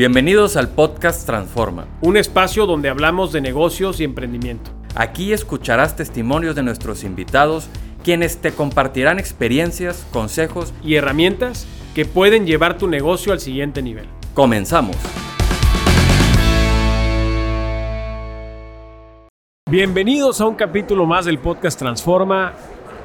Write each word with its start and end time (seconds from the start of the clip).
Bienvenidos 0.00 0.56
al 0.56 0.70
podcast 0.70 1.26
Transforma. 1.26 1.84
Un 2.00 2.16
espacio 2.16 2.64
donde 2.64 2.88
hablamos 2.88 3.32
de 3.32 3.42
negocios 3.42 4.00
y 4.00 4.04
emprendimiento. 4.04 4.70
Aquí 4.94 5.34
escucharás 5.34 5.94
testimonios 5.94 6.56
de 6.56 6.62
nuestros 6.62 7.04
invitados, 7.04 7.68
quienes 8.02 8.38
te 8.38 8.52
compartirán 8.52 9.18
experiencias, 9.18 10.06
consejos 10.10 10.72
y 10.82 10.94
herramientas 10.94 11.66
que 11.94 12.06
pueden 12.06 12.46
llevar 12.46 12.78
tu 12.78 12.88
negocio 12.88 13.34
al 13.34 13.40
siguiente 13.40 13.82
nivel. 13.82 14.06
Comenzamos. 14.32 14.96
Bienvenidos 19.70 20.40
a 20.40 20.46
un 20.46 20.54
capítulo 20.54 21.04
más 21.04 21.26
del 21.26 21.38
podcast 21.38 21.78
Transforma. 21.78 22.54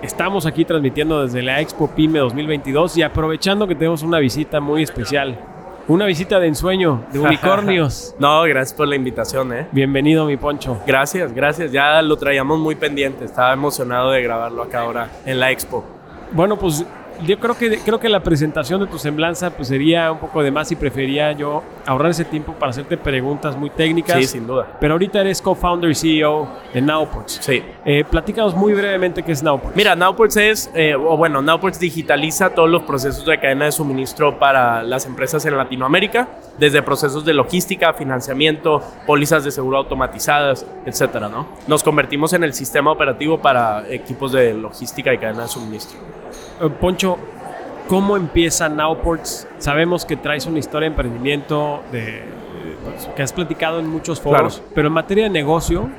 Estamos 0.01 0.45
aquí 0.45 0.63
transmitiendo 0.63 1.23
desde 1.23 1.43
la 1.43 1.59
Expo 1.59 1.93
PyME 1.93 2.19
2022 2.19 2.95
y 2.95 3.01
aprovechando 3.01 3.67
que 3.67 3.75
tenemos 3.75 4.01
una 4.01 4.19
visita 4.19 4.61
muy 4.61 4.81
especial. 4.81 5.54
Una 5.87 6.05
visita 6.05 6.39
de 6.39 6.47
ensueño, 6.47 7.05
de 7.11 7.19
unicornios. 7.27 8.15
no, 8.17 8.41
gracias 8.43 8.73
por 8.75 8.87
la 8.87 8.95
invitación, 8.95 9.53
¿eh? 9.53 9.67
Bienvenido, 9.71 10.25
mi 10.25 10.35
Poncho. 10.35 10.79
Gracias, 10.87 11.31
gracias. 11.33 11.71
Ya 11.71 12.01
lo 12.01 12.17
traíamos 12.17 12.57
muy 12.57 12.73
pendiente. 12.75 13.25
Estaba 13.25 13.53
emocionado 13.53 14.09
de 14.11 14.23
grabarlo 14.23 14.63
acá 14.63 14.81
ahora 14.81 15.09
en 15.25 15.39
la 15.39 15.51
Expo. 15.51 15.83
Bueno, 16.31 16.57
pues 16.57 16.83
yo 17.23 17.39
creo 17.39 17.57
que, 17.57 17.79
creo 17.79 17.99
que 17.99 18.09
la 18.09 18.21
presentación 18.21 18.81
de 18.81 18.87
tu 18.87 18.97
semblanza 18.97 19.49
pues 19.51 19.67
sería 19.67 20.11
un 20.11 20.19
poco 20.19 20.43
de 20.43 20.51
más 20.51 20.71
y 20.71 20.75
prefería 20.75 21.31
yo 21.31 21.63
ahorrar 21.85 22.11
ese 22.11 22.25
tiempo 22.25 22.53
para 22.53 22.71
hacerte 22.71 22.97
preguntas 22.97 23.55
muy 23.55 23.69
técnicas. 23.69 24.17
Sí, 24.17 24.25
sin 24.25 24.47
duda. 24.47 24.77
Pero 24.79 24.93
ahorita 24.93 25.21
eres 25.21 25.41
co-founder 25.41 25.89
y 25.91 25.95
CEO 25.95 26.47
de 26.73 26.81
Nowports. 26.81 27.39
Sí. 27.41 27.63
Eh, 27.85 28.03
platícanos 28.09 28.55
muy 28.55 28.73
brevemente 28.73 29.23
qué 29.23 29.31
es 29.31 29.43
Nowports. 29.43 29.75
Mira, 29.75 29.95
Nowports 29.95 30.37
es, 30.37 30.71
eh, 30.73 30.95
o 30.95 31.17
bueno, 31.17 31.41
Nowports 31.41 31.79
digitaliza 31.79 32.49
todos 32.49 32.69
los 32.69 32.83
procesos 32.83 33.25
de 33.25 33.39
cadena 33.39 33.65
de 33.65 33.71
suministro 33.71 34.39
para 34.39 34.83
las 34.83 35.05
empresas 35.05 35.45
en 35.45 35.57
Latinoamérica, 35.57 36.27
desde 36.57 36.81
procesos 36.81 37.25
de 37.25 37.33
logística, 37.33 37.93
financiamiento, 37.93 38.81
pólizas 39.05 39.43
de 39.43 39.51
seguro 39.51 39.77
automatizadas, 39.77 40.65
etcétera, 40.85 41.29
¿no? 41.29 41.47
Nos 41.67 41.83
convertimos 41.83 42.33
en 42.33 42.43
el 42.43 42.53
sistema 42.53 42.91
operativo 42.91 43.39
para 43.41 43.87
equipos 43.89 44.31
de 44.31 44.53
logística 44.53 45.13
y 45.13 45.17
cadena 45.17 45.43
de 45.43 45.49
suministro. 45.49 45.99
Eh, 46.61 46.69
Poncho, 46.79 47.17
¿cómo 47.87 48.17
empieza 48.17 48.69
Nowports? 48.69 49.47
Sabemos 49.57 50.05
que 50.05 50.15
traes 50.15 50.45
una 50.45 50.59
historia 50.59 50.89
de 50.89 50.93
emprendimiento 50.93 51.81
de, 51.91 52.23
pues, 52.83 53.07
que 53.15 53.21
has 53.21 53.33
platicado 53.33 53.79
en 53.79 53.87
muchos 53.87 54.21
foros, 54.21 54.61
pero 54.73 54.87
en 54.87 54.93
materia 54.93 55.25
de 55.25 55.29
negocio, 55.29 55.89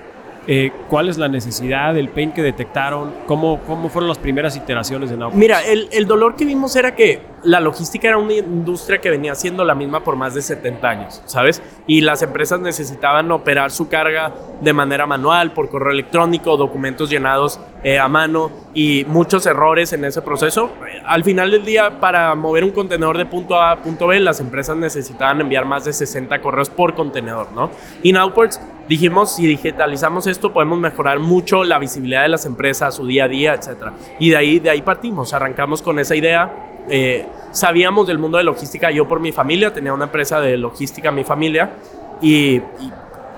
eh, 0.46 0.70
¿cuál 0.88 1.08
es 1.08 1.18
la 1.18 1.28
necesidad, 1.28 1.96
el 1.96 2.08
pain 2.08 2.32
que 2.32 2.42
detectaron? 2.42 3.12
¿Cómo, 3.26 3.60
cómo 3.66 3.88
fueron 3.88 4.08
las 4.08 4.18
primeras 4.18 4.56
iteraciones 4.56 5.10
de 5.10 5.16
Nowports? 5.16 5.38
Mira, 5.38 5.64
el, 5.64 5.88
el 5.92 6.06
dolor 6.06 6.36
que 6.36 6.44
vimos 6.44 6.74
era 6.76 6.94
que 6.94 7.20
la 7.46 7.60
logística 7.60 8.08
era 8.08 8.18
una 8.18 8.34
industria 8.34 9.00
que 9.00 9.08
venía 9.08 9.34
siendo 9.36 9.64
la 9.64 9.74
misma 9.74 10.02
por 10.02 10.16
más 10.16 10.34
de 10.34 10.42
70 10.42 10.88
años, 10.88 11.22
¿sabes? 11.26 11.62
Y 11.86 12.00
las 12.00 12.20
empresas 12.22 12.58
necesitaban 12.60 13.30
operar 13.30 13.70
su 13.70 13.88
carga 13.88 14.34
de 14.60 14.72
manera 14.72 15.06
manual, 15.06 15.52
por 15.52 15.68
correo 15.68 15.92
electrónico, 15.92 16.56
documentos 16.56 17.08
llenados 17.08 17.60
eh, 17.84 18.00
a 18.00 18.08
mano 18.08 18.50
y 18.74 19.04
muchos 19.06 19.46
errores 19.46 19.92
en 19.92 20.04
ese 20.04 20.22
proceso. 20.22 20.70
Al 21.06 21.22
final 21.22 21.52
del 21.52 21.64
día, 21.64 22.00
para 22.00 22.34
mover 22.34 22.64
un 22.64 22.72
contenedor 22.72 23.16
de 23.16 23.26
punto 23.26 23.60
A 23.60 23.70
a 23.70 23.76
punto 23.76 24.08
B, 24.08 24.18
las 24.18 24.40
empresas 24.40 24.76
necesitaban 24.76 25.40
enviar 25.40 25.66
más 25.66 25.84
de 25.84 25.92
60 25.92 26.40
correos 26.40 26.68
por 26.68 26.94
contenedor, 26.94 27.52
¿no? 27.52 27.70
Y 28.02 28.12
Nowports 28.12 28.60
dijimos, 28.88 29.36
si 29.36 29.46
digitalizamos 29.46 30.26
esto, 30.26 30.52
podemos 30.52 30.80
mejorar 30.80 31.20
mucho 31.20 31.62
la 31.62 31.78
visibilidad 31.78 32.22
de 32.22 32.28
las 32.28 32.44
empresas, 32.44 32.96
su 32.96 33.06
día 33.06 33.24
a 33.24 33.28
día, 33.28 33.54
etc. 33.54 33.92
Y 34.18 34.30
de 34.30 34.36
ahí, 34.36 34.58
de 34.58 34.70
ahí 34.70 34.82
partimos, 34.82 35.32
arrancamos 35.32 35.80
con 35.80 36.00
esa 36.00 36.16
idea 36.16 36.72
eh, 36.88 37.26
sabíamos 37.52 38.06
del 38.06 38.18
mundo 38.18 38.38
de 38.38 38.44
logística, 38.44 38.90
yo 38.90 39.08
por 39.08 39.20
mi 39.20 39.32
familia, 39.32 39.72
tenía 39.72 39.92
una 39.92 40.04
empresa 40.04 40.40
de 40.40 40.56
logística 40.56 41.10
mi 41.10 41.24
familia 41.24 41.70
y, 42.20 42.60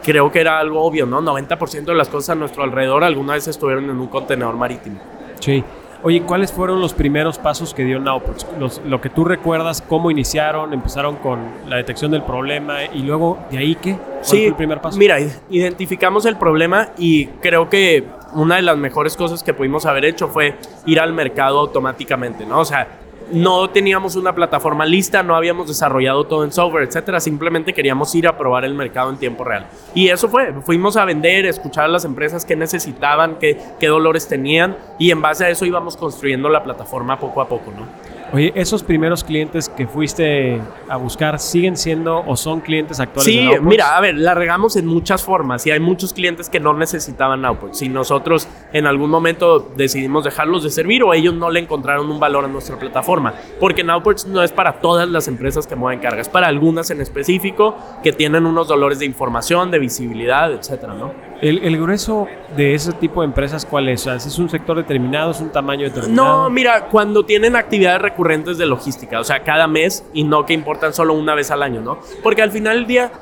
creo 0.02 0.30
que 0.30 0.40
era 0.40 0.58
algo 0.58 0.82
obvio, 0.82 1.06
¿no? 1.06 1.20
90% 1.20 1.84
de 1.84 1.94
las 1.94 2.08
cosas 2.08 2.30
a 2.30 2.34
nuestro 2.34 2.62
alrededor 2.62 3.04
alguna 3.04 3.34
vez 3.34 3.46
estuvieron 3.48 3.84
en 3.90 3.98
un 3.98 4.06
contenedor 4.06 4.54
marítimo. 4.54 4.98
Sí. 5.40 5.62
Oye, 6.02 6.22
¿cuáles 6.22 6.52
fueron 6.52 6.80
los 6.80 6.94
primeros 6.94 7.38
pasos 7.38 7.74
que 7.74 7.84
dio 7.84 7.98
Nowports? 7.98 8.46
lo 8.86 9.00
que 9.00 9.10
tú 9.10 9.24
recuerdas, 9.24 9.82
cómo 9.82 10.12
iniciaron, 10.12 10.72
empezaron 10.72 11.16
con 11.16 11.40
la 11.68 11.76
detección 11.76 12.12
del 12.12 12.22
problema 12.22 12.84
y 12.84 13.00
luego 13.00 13.38
de 13.50 13.58
ahí 13.58 13.74
qué? 13.74 13.98
sí, 14.22 14.46
el 14.46 14.54
primer 14.54 14.80
paso? 14.80 14.96
Mira, 14.96 15.18
identificamos 15.50 16.24
el 16.24 16.36
problema 16.36 16.90
y 16.96 17.26
creo 17.26 17.68
que 17.68 18.04
una 18.34 18.56
de 18.56 18.62
las 18.62 18.76
mejores 18.76 19.16
cosas 19.16 19.42
que 19.42 19.52
pudimos 19.52 19.86
haber 19.86 20.04
hecho 20.04 20.28
fue 20.28 20.54
ir 20.86 21.00
al 21.00 21.12
mercado 21.12 21.58
automáticamente, 21.58 22.46
¿no? 22.46 22.60
O 22.60 22.64
sea, 22.64 22.86
no 23.32 23.70
teníamos 23.70 24.16
una 24.16 24.34
plataforma 24.34 24.84
lista, 24.84 25.22
no 25.22 25.36
habíamos 25.36 25.68
desarrollado 25.68 26.24
todo 26.24 26.44
en 26.44 26.52
software, 26.52 26.84
etcétera. 26.84 27.20
Simplemente 27.20 27.72
queríamos 27.72 28.14
ir 28.14 28.26
a 28.26 28.36
probar 28.36 28.64
el 28.64 28.74
mercado 28.74 29.10
en 29.10 29.16
tiempo 29.16 29.44
real. 29.44 29.66
Y 29.94 30.08
eso 30.08 30.28
fue. 30.28 30.52
Fuimos 30.62 30.96
a 30.96 31.04
vender, 31.04 31.46
escuchar 31.46 31.84
a 31.84 31.88
las 31.88 32.04
empresas 32.04 32.44
qué 32.44 32.56
necesitaban, 32.56 33.36
qué, 33.38 33.58
qué 33.78 33.86
dolores 33.88 34.28
tenían, 34.28 34.76
y 34.98 35.10
en 35.10 35.20
base 35.20 35.44
a 35.44 35.50
eso 35.50 35.64
íbamos 35.64 35.96
construyendo 35.96 36.48
la 36.48 36.62
plataforma 36.62 37.18
poco 37.18 37.40
a 37.40 37.48
poco, 37.48 37.72
¿no? 37.72 38.17
Oye, 38.32 38.52
esos 38.54 38.82
primeros 38.82 39.24
clientes 39.24 39.68
que 39.68 39.86
fuiste 39.86 40.60
a 40.88 40.96
buscar 40.96 41.38
siguen 41.38 41.76
siendo 41.76 42.22
o 42.26 42.36
son 42.36 42.60
clientes 42.60 43.00
actuales 43.00 43.24
sí, 43.24 43.48
mira, 43.62 43.96
a 43.96 44.00
ver, 44.00 44.16
la 44.16 44.34
regamos 44.34 44.76
en 44.76 44.86
muchas 44.86 45.22
formas 45.22 45.66
y 45.66 45.70
hay 45.70 45.80
muchos 45.80 46.12
clientes 46.12 46.50
que 46.50 46.60
no 46.60 46.74
necesitaban 46.74 47.40
Nowports. 47.40 47.78
Si 47.78 47.88
nosotros 47.88 48.46
en 48.72 48.86
algún 48.86 49.10
momento 49.10 49.72
decidimos 49.76 50.24
dejarlos 50.24 50.62
de 50.62 50.70
servir 50.70 51.02
o 51.02 51.14
ellos 51.14 51.34
no 51.34 51.50
le 51.50 51.60
encontraron 51.60 52.10
un 52.10 52.20
valor 52.20 52.44
a 52.44 52.48
nuestra 52.48 52.78
plataforma, 52.78 53.34
porque 53.58 53.82
Nowports 53.82 54.26
no 54.26 54.42
es 54.42 54.52
para 54.52 54.74
todas 54.74 55.08
las 55.08 55.26
empresas 55.28 55.66
que 55.66 55.74
mueven 55.74 56.00
cargas, 56.00 56.26
es 56.26 56.28
para 56.28 56.48
algunas 56.48 56.90
en 56.90 57.00
específico 57.00 57.76
que 58.02 58.12
tienen 58.12 58.44
unos 58.46 58.68
dolores 58.68 58.98
de 58.98 59.06
información, 59.06 59.70
de 59.70 59.78
visibilidad, 59.78 60.52
etcétera, 60.52 60.94
¿no? 60.94 61.28
El, 61.40 61.80
grueso 61.80 62.26
de 62.56 62.74
ese 62.74 62.92
tipo 62.92 63.20
de 63.20 63.26
empresas, 63.26 63.64
¿cuál 63.64 63.88
es? 63.88 64.06
¿Es 64.08 64.38
un 64.40 64.50
sector 64.50 64.76
determinado? 64.76 65.30
¿Es 65.30 65.40
un 65.40 65.50
tamaño 65.50 65.84
determinado? 65.84 66.42
No, 66.42 66.50
mira, 66.50 66.86
cuando 66.86 67.24
tienen 67.24 67.54
actividades 67.54 68.02
recurrentes 68.18 68.58
de 68.58 68.66
logística, 68.66 69.20
o 69.20 69.24
sea, 69.24 69.44
cada 69.44 69.68
mes 69.68 70.04
y 70.12 70.24
no 70.24 70.44
que 70.44 70.52
importan 70.52 70.92
solo 70.92 71.14
una 71.14 71.36
vez 71.36 71.52
al 71.52 71.62
año, 71.62 71.80
¿no? 71.80 71.98
Porque 72.20 72.42
al 72.42 72.50
final 72.50 72.78
del 72.78 72.86
día, 72.88 73.12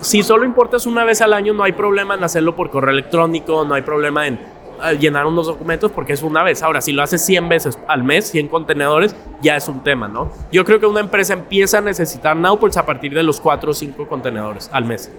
si 0.00 0.24
solo 0.24 0.44
importas 0.44 0.86
una 0.86 1.04
vez 1.04 1.20
al 1.20 1.32
año, 1.34 1.54
no 1.54 1.62
hay 1.62 1.70
problema 1.70 2.14
en 2.14 2.24
hacerlo 2.24 2.56
por 2.56 2.68
correo 2.68 2.90
electrónico, 2.90 3.64
no 3.64 3.74
hay 3.74 3.82
problema 3.82 4.26
en 4.26 4.34
eh, 4.34 4.98
llenar 4.98 5.26
unos 5.26 5.46
documentos 5.46 5.92
porque 5.92 6.14
es 6.14 6.22
una 6.24 6.42
vez. 6.42 6.64
Ahora, 6.64 6.80
si 6.80 6.90
lo 6.90 7.04
haces 7.04 7.24
100 7.24 7.48
veces 7.48 7.78
al 7.86 8.02
mes, 8.02 8.28
100 8.28 8.48
contenedores, 8.48 9.14
ya 9.40 9.54
es 9.54 9.68
un 9.68 9.84
tema, 9.84 10.08
¿no? 10.08 10.32
Yo 10.50 10.64
creo 10.64 10.80
que 10.80 10.86
una 10.86 11.00
empresa 11.00 11.34
empieza 11.34 11.78
a 11.78 11.80
necesitar 11.80 12.36
Nowports 12.36 12.76
a 12.76 12.84
partir 12.84 13.14
de 13.14 13.22
los 13.22 13.40
4 13.40 13.70
o 13.70 13.74
5 13.74 14.08
contenedores 14.08 14.68
al 14.72 14.84
mes. 14.84 15.12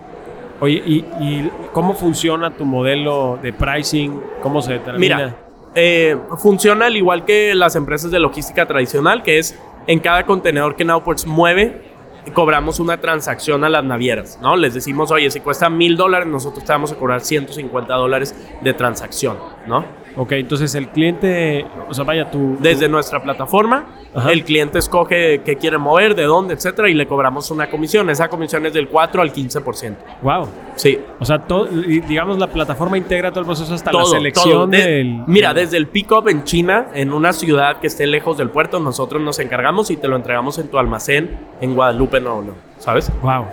Oye, 0.60 0.84
¿y, 0.86 1.50
cómo 1.72 1.94
funciona 1.94 2.52
tu 2.52 2.66
modelo 2.66 3.40
de 3.42 3.54
pricing? 3.54 4.22
¿Cómo 4.44 4.62
se 4.62 4.74
determina? 4.74 5.16
Mira, 5.16 5.36
eh, 5.76 6.18
funciona 6.38 6.88
al 6.88 6.98
igual 6.98 7.26
que 7.26 7.56
las 7.56 7.76
empresas 7.76 8.12
de 8.12 8.20
logística 8.20 8.66
tradicional, 8.66 9.24
que 9.24 9.40
es 9.40 9.58
en 9.88 10.00
cada 10.00 10.26
contenedor 10.26 10.76
que 10.76 10.86
Nowports 10.86 11.26
mueve, 11.26 11.92
cobramos 12.34 12.80
una 12.80 12.98
transacción 12.98 13.64
a 13.64 13.70
las 13.70 13.84
navieras, 13.84 14.38
¿no? 14.42 14.56
Les 14.56 14.74
decimos, 14.74 15.12
oye, 15.12 15.32
si 15.32 15.40
cuesta 15.40 15.70
mil 15.70 15.98
dólares, 15.98 16.28
nosotros 16.28 16.64
te 16.64 16.72
vamos 16.72 16.92
a 16.92 16.96
cobrar 16.96 17.22
150 17.22 17.94
dólares 17.94 18.36
de 18.62 18.74
transacción, 18.74 19.38
¿no? 19.66 19.86
Ok, 20.16 20.34
entonces 20.34 20.74
el 20.76 20.90
cliente, 20.90 21.66
o 21.88 21.94
sea, 21.94 22.04
vaya 22.04 22.30
tú. 22.30 22.58
Desde 22.60 22.90
nuestra 22.90 23.22
plataforma, 23.22 23.86
el 24.30 24.44
cliente 24.44 24.80
escoge 24.80 25.42
qué 25.44 25.56
quiere 25.56 25.78
mover, 25.78 26.16
de 26.16 26.24
dónde, 26.24 26.54
etcétera, 26.54 26.90
y 26.90 26.94
le 26.94 27.08
cobramos 27.08 27.50
una 27.52 27.70
comisión. 27.70 28.10
Esa 28.10 28.28
comisión 28.28 28.66
es 28.66 28.74
del 28.74 28.88
4 28.88 29.22
al 29.22 29.34
15%. 29.34 29.96
Wow. 30.22 30.48
Sí. 30.76 31.00
O 31.20 31.26
sea, 31.26 31.40
todo, 31.40 31.66
digamos, 31.66 32.38
la 32.38 32.48
plataforma 32.48 32.98
integra 32.98 33.32
todo 33.32 33.42
el 33.42 33.46
proceso 33.46 33.74
hasta 33.74 33.92
la 33.92 34.06
selección 34.06 34.70
del. 34.72 35.24
Mira, 35.28 35.54
desde 35.54 35.78
el 35.78 35.88
pick-up 35.88 36.28
en 36.28 36.44
China, 36.44 36.88
en 36.94 37.14
una 37.14 37.34
ciudad 37.34 37.78
que 37.78 37.88
esté 37.88 38.08
lejos 38.08 38.38
del 38.38 38.50
puerto, 38.50 38.80
nosotros 38.80 39.22
nos 39.22 39.40
encargamos 39.40 39.92
y 39.92 39.98
te 39.98 40.08
lo 40.08 40.16
entregamos 40.16 40.58
en 40.60 40.68
tu 40.68 40.78
almacén 40.78 41.38
en 41.62 41.74
Guadalupe, 41.76 42.20
no, 42.20 42.42
no. 42.42 42.54
¿Sabes? 42.80 43.12
Wow 43.22 43.46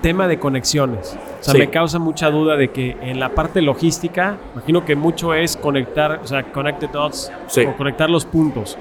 tema 0.00 0.28
de 0.28 0.38
conexiones. 0.38 1.16
O 1.40 1.44
sea, 1.44 1.54
me 1.54 1.70
causa 1.70 1.98
mucha 1.98 2.30
duda 2.30 2.56
de 2.56 2.68
que 2.68 2.96
en 3.00 3.20
la 3.20 3.30
parte 3.30 3.62
logística, 3.62 4.36
imagino 4.54 4.84
que 4.84 4.96
mucho 4.96 5.34
es 5.34 5.56
conectar, 5.56 6.20
o 6.22 6.26
sea, 6.26 6.44
connect 6.52 6.82
dots 6.92 7.30
o 7.66 7.76
conectar 7.76 8.10
los 8.10 8.24
puntos. 8.24 8.76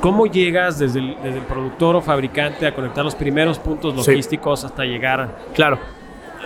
¿Cómo 0.00 0.26
llegas 0.26 0.78
desde 0.78 0.98
el, 0.98 1.42
productor 1.48 1.96
o 1.96 2.02
fabricante 2.02 2.66
a 2.66 2.74
conectar 2.74 3.04
los 3.04 3.14
primeros 3.14 3.58
puntos 3.58 3.94
logísticos 3.96 4.64
hasta 4.64 4.84
llegar? 4.84 5.38
Claro. 5.54 5.78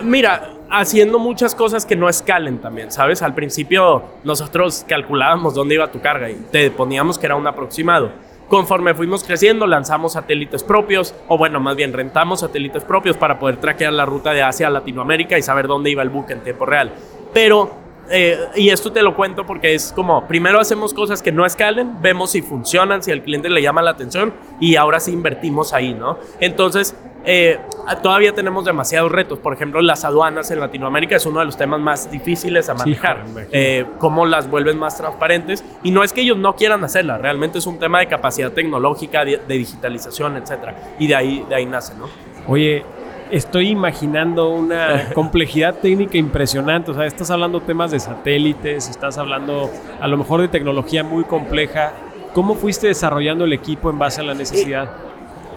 Mira, 0.01 0.53
haciendo 0.69 1.19
muchas 1.19 1.53
cosas 1.53 1.85
que 1.85 1.95
no 1.95 2.07
escalen 2.07 2.59
también, 2.59 2.89
¿sabes? 2.89 3.21
Al 3.21 3.33
principio 3.33 4.03
nosotros 4.23 4.85
calculábamos 4.87 5.55
dónde 5.55 5.75
iba 5.75 5.91
tu 5.91 5.99
carga 5.99 6.29
y 6.29 6.35
te 6.51 6.71
poníamos 6.71 7.19
que 7.19 7.25
era 7.25 7.35
un 7.35 7.45
aproximado 7.47 8.11
Conforme 8.49 8.95
fuimos 8.95 9.23
creciendo, 9.23 9.67
lanzamos 9.67 10.13
satélites 10.13 10.63
propios, 10.63 11.13
o 11.27 11.37
bueno, 11.37 11.59
más 11.59 11.75
bien 11.75 11.93
rentamos 11.93 12.39
satélites 12.39 12.83
propios 12.83 13.15
para 13.15 13.37
poder 13.37 13.57
traquear 13.57 13.93
la 13.93 14.07
ruta 14.07 14.33
de 14.33 14.41
Asia 14.41 14.65
a 14.65 14.71
Latinoamérica 14.71 15.37
y 15.37 15.43
saber 15.43 15.67
dónde 15.67 15.91
iba 15.91 16.01
el 16.01 16.09
buque 16.09 16.33
en 16.33 16.43
tiempo 16.43 16.65
real. 16.65 16.91
Pero 17.31 17.69
eh, 18.09 18.47
y 18.55 18.69
esto 18.69 18.91
te 18.91 19.01
lo 19.01 19.15
cuento 19.15 19.45
porque 19.45 19.73
es 19.73 19.91
como, 19.93 20.27
primero 20.27 20.59
hacemos 20.59 20.93
cosas 20.93 21.21
que 21.21 21.31
no 21.31 21.45
escalen, 21.45 22.01
vemos 22.01 22.31
si 22.31 22.41
funcionan, 22.41 23.03
si 23.03 23.11
al 23.11 23.23
cliente 23.23 23.49
le 23.49 23.61
llama 23.61 23.81
la 23.81 23.91
atención 23.91 24.33
y 24.59 24.75
ahora 24.75 24.99
sí 24.99 25.11
invertimos 25.11 25.73
ahí, 25.73 25.93
¿no? 25.93 26.17
Entonces, 26.39 26.95
eh, 27.25 27.59
todavía 28.01 28.33
tenemos 28.33 28.65
demasiados 28.65 29.11
retos. 29.11 29.39
Por 29.39 29.53
ejemplo, 29.53 29.81
las 29.81 30.05
aduanas 30.05 30.49
en 30.51 30.59
Latinoamérica 30.59 31.15
es 31.15 31.25
uno 31.25 31.39
de 31.39 31.45
los 31.45 31.57
temas 31.57 31.79
más 31.79 32.09
difíciles 32.09 32.69
a 32.69 32.73
manejar. 32.73 33.25
Eh, 33.51 33.85
cómo 33.97 34.25
las 34.25 34.49
vuelven 34.49 34.77
más 34.77 34.97
transparentes. 34.97 35.63
Y 35.83 35.91
no 35.91 36.03
es 36.03 36.13
que 36.13 36.21
ellos 36.21 36.37
no 36.37 36.55
quieran 36.55 36.83
hacerlas, 36.83 37.21
realmente 37.21 37.59
es 37.59 37.67
un 37.67 37.79
tema 37.79 37.99
de 37.99 38.07
capacidad 38.07 38.51
tecnológica, 38.51 39.25
de, 39.25 39.39
digitalización, 39.47 40.37
etc. 40.37 40.73
Y 40.97 41.07
de 41.07 41.15
ahí, 41.15 41.45
de 41.47 41.55
ahí 41.55 41.65
nace, 41.65 41.93
¿no? 41.95 42.07
Oye, 42.47 42.83
estoy 43.31 43.69
imaginando 43.69 44.49
una 44.49 45.09
complejidad 45.13 45.75
técnica 45.75 46.17
impresionante. 46.17 46.91
O 46.91 46.93
sea, 46.93 47.05
estás 47.05 47.29
hablando 47.31 47.61
temas 47.61 47.91
de 47.91 47.99
satélites, 47.99 48.89
estás 48.89 49.17
hablando 49.17 49.69
a 49.99 50.07
lo 50.07 50.17
mejor 50.17 50.41
de 50.41 50.47
tecnología 50.47 51.03
muy 51.03 51.23
compleja. 51.23 51.93
¿Cómo 52.33 52.55
fuiste 52.55 52.87
desarrollando 52.87 53.45
el 53.45 53.53
equipo 53.53 53.89
en 53.89 53.97
base 53.97 54.21
a 54.21 54.23
la 54.23 54.33
necesidad? 54.33 54.89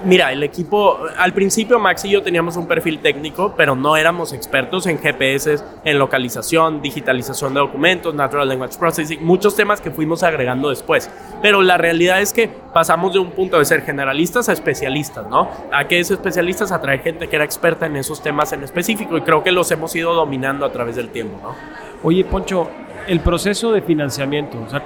Mira, 0.05 0.33
el 0.33 0.43
equipo, 0.43 0.99
al 1.17 1.33
principio 1.33 1.79
Max 1.79 2.05
y 2.05 2.11
yo 2.11 2.23
teníamos 2.23 2.57
un 2.57 2.67
perfil 2.67 2.99
técnico, 2.99 3.55
pero 3.57 3.77
no 3.77 3.97
éramos 3.97 4.33
expertos 4.33 4.87
en 4.87 4.99
GPS, 4.99 5.59
en 5.85 5.99
localización, 5.99 6.83
digitalización 6.83 7.55
de 7.55 7.61
documentos, 7.61 8.13
Natural 8.13 8.49
Language 8.49 8.79
Processing, 8.79 9.25
muchos 9.25 9.55
temas 9.55 9.81
que 9.81 9.93
fuimos 9.93 10.25
agregando 10.25 10.71
después. 10.71 11.09
Pero 11.41 11.63
la 11.63 11.79
realidad 11.79 12.21
es 12.21 12.33
que 12.33 12.49
pasamos 12.49 13.13
de 13.13 13.21
un 13.21 13.31
punto 13.31 13.59
de 13.59 13.65
ser 13.65 13.83
generalistas 13.83 14.49
a 14.49 14.53
especialistas, 14.53 15.29
¿no? 15.29 15.49
¿A 15.73 15.87
qué 15.87 16.01
es 16.01 16.11
especialistas? 16.11 16.73
A 16.73 16.81
traer 16.81 17.01
gente 17.01 17.29
que 17.29 17.37
era 17.37 17.45
experta 17.45 17.87
en 17.87 17.97
esos 17.97 18.23
temas 18.23 18.53
en 18.53 18.65
específico 18.65 19.17
y 19.17 19.21
creo 19.21 19.45
que 19.45 19.53
los 19.53 19.71
hemos 19.71 19.95
ido 19.95 20.15
dominando 20.15 20.67
a 20.67 20.73
través 20.73 20.97
del 20.97 21.11
tiempo, 21.11 21.39
¿no? 21.43 21.55
Oye, 22.03 22.25
Poncho, 22.25 22.69
el 23.07 23.21
proceso 23.21 23.73
de 23.73 23.83
financiamiento, 23.83 24.59
o 24.61 24.69
sea, 24.69 24.83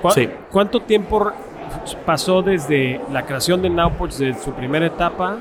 ¿cuánto 0.51 0.81
tiempo 0.81 1.33
pasó 2.05 2.43
desde 2.43 3.01
la 3.13 3.25
creación 3.25 3.63
de 3.63 3.71
Nowports, 3.71 4.19
de 4.19 4.35
su 4.35 4.53
primera 4.53 4.87
etapa, 4.87 5.39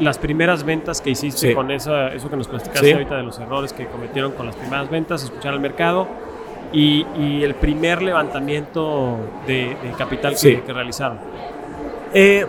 las 0.00 0.18
primeras 0.18 0.64
ventas 0.64 1.00
que 1.00 1.10
hiciste 1.10 1.54
con 1.54 1.70
eso, 1.70 2.08
eso 2.08 2.30
que 2.30 2.36
nos 2.36 2.48
platicaste 2.48 2.92
ahorita 2.92 3.16
de 3.16 3.22
los 3.22 3.38
errores 3.38 3.72
que 3.72 3.86
cometieron 3.86 4.32
con 4.32 4.46
las 4.46 4.56
primeras 4.56 4.88
ventas, 4.90 5.24
escuchar 5.24 5.54
al 5.54 5.60
mercado 5.60 6.06
y, 6.72 7.04
el 7.42 7.54
primer 7.54 8.02
levantamiento 8.02 9.18
de, 9.46 9.76
capital 9.96 10.36
que, 10.40 10.62
que 10.62 10.72
realizaron. 10.72 11.18
Eh, 12.14 12.46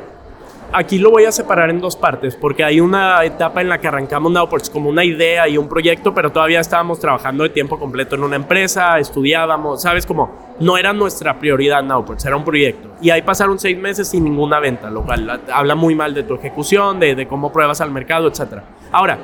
aquí 0.74 0.98
lo 0.98 1.12
voy 1.12 1.26
a 1.26 1.32
separar 1.32 1.70
en 1.70 1.82
dos 1.82 1.96
partes, 1.96 2.36
porque 2.36 2.64
hay 2.64 2.80
una 2.80 3.24
etapa 3.24 3.62
en 3.62 3.70
la 3.70 3.80
que 3.80 3.88
arrancamos 3.88 4.32
Nowports 4.32 4.70
como 4.70 4.90
una 4.90 5.04
idea 5.04 5.48
y 5.48 5.58
un 5.58 5.68
proyecto, 5.68 6.14
pero 6.14 6.32
todavía 6.32 6.60
estábamos 6.60 7.00
trabajando 7.00 7.44
de 7.44 7.50
tiempo 7.50 7.80
completo 7.80 8.16
en 8.16 8.24
una 8.24 8.36
empresa, 8.36 9.00
estudiábamos, 9.00 9.82
¿sabes? 9.82 10.06
Como 10.06 10.56
no 10.60 10.78
era 10.78 10.94
nuestra 10.94 11.40
prioridad 11.40 11.84
Nowports, 11.84 12.26
era 12.26 12.36
un 12.36 12.44
proyecto. 12.44 12.90
Y 13.02 13.10
ahí 13.10 13.22
pasaron 13.22 13.60
seis 13.60 13.78
meses 13.78 14.10
sin 14.10 14.24
ninguna 14.24 14.60
venta, 14.60 14.90
lo 14.90 15.04
cual 15.04 15.42
habla 15.52 15.76
muy 15.76 15.96
mal 15.96 16.14
de 16.14 16.24
tu 16.24 16.36
ejecución, 16.36 17.00
de, 17.00 17.28
cómo 17.28 17.52
pruebas 17.52 17.82
al 17.82 17.92
mercado, 17.92 18.28
etc. 18.28 18.62
Ahora, 18.92 19.18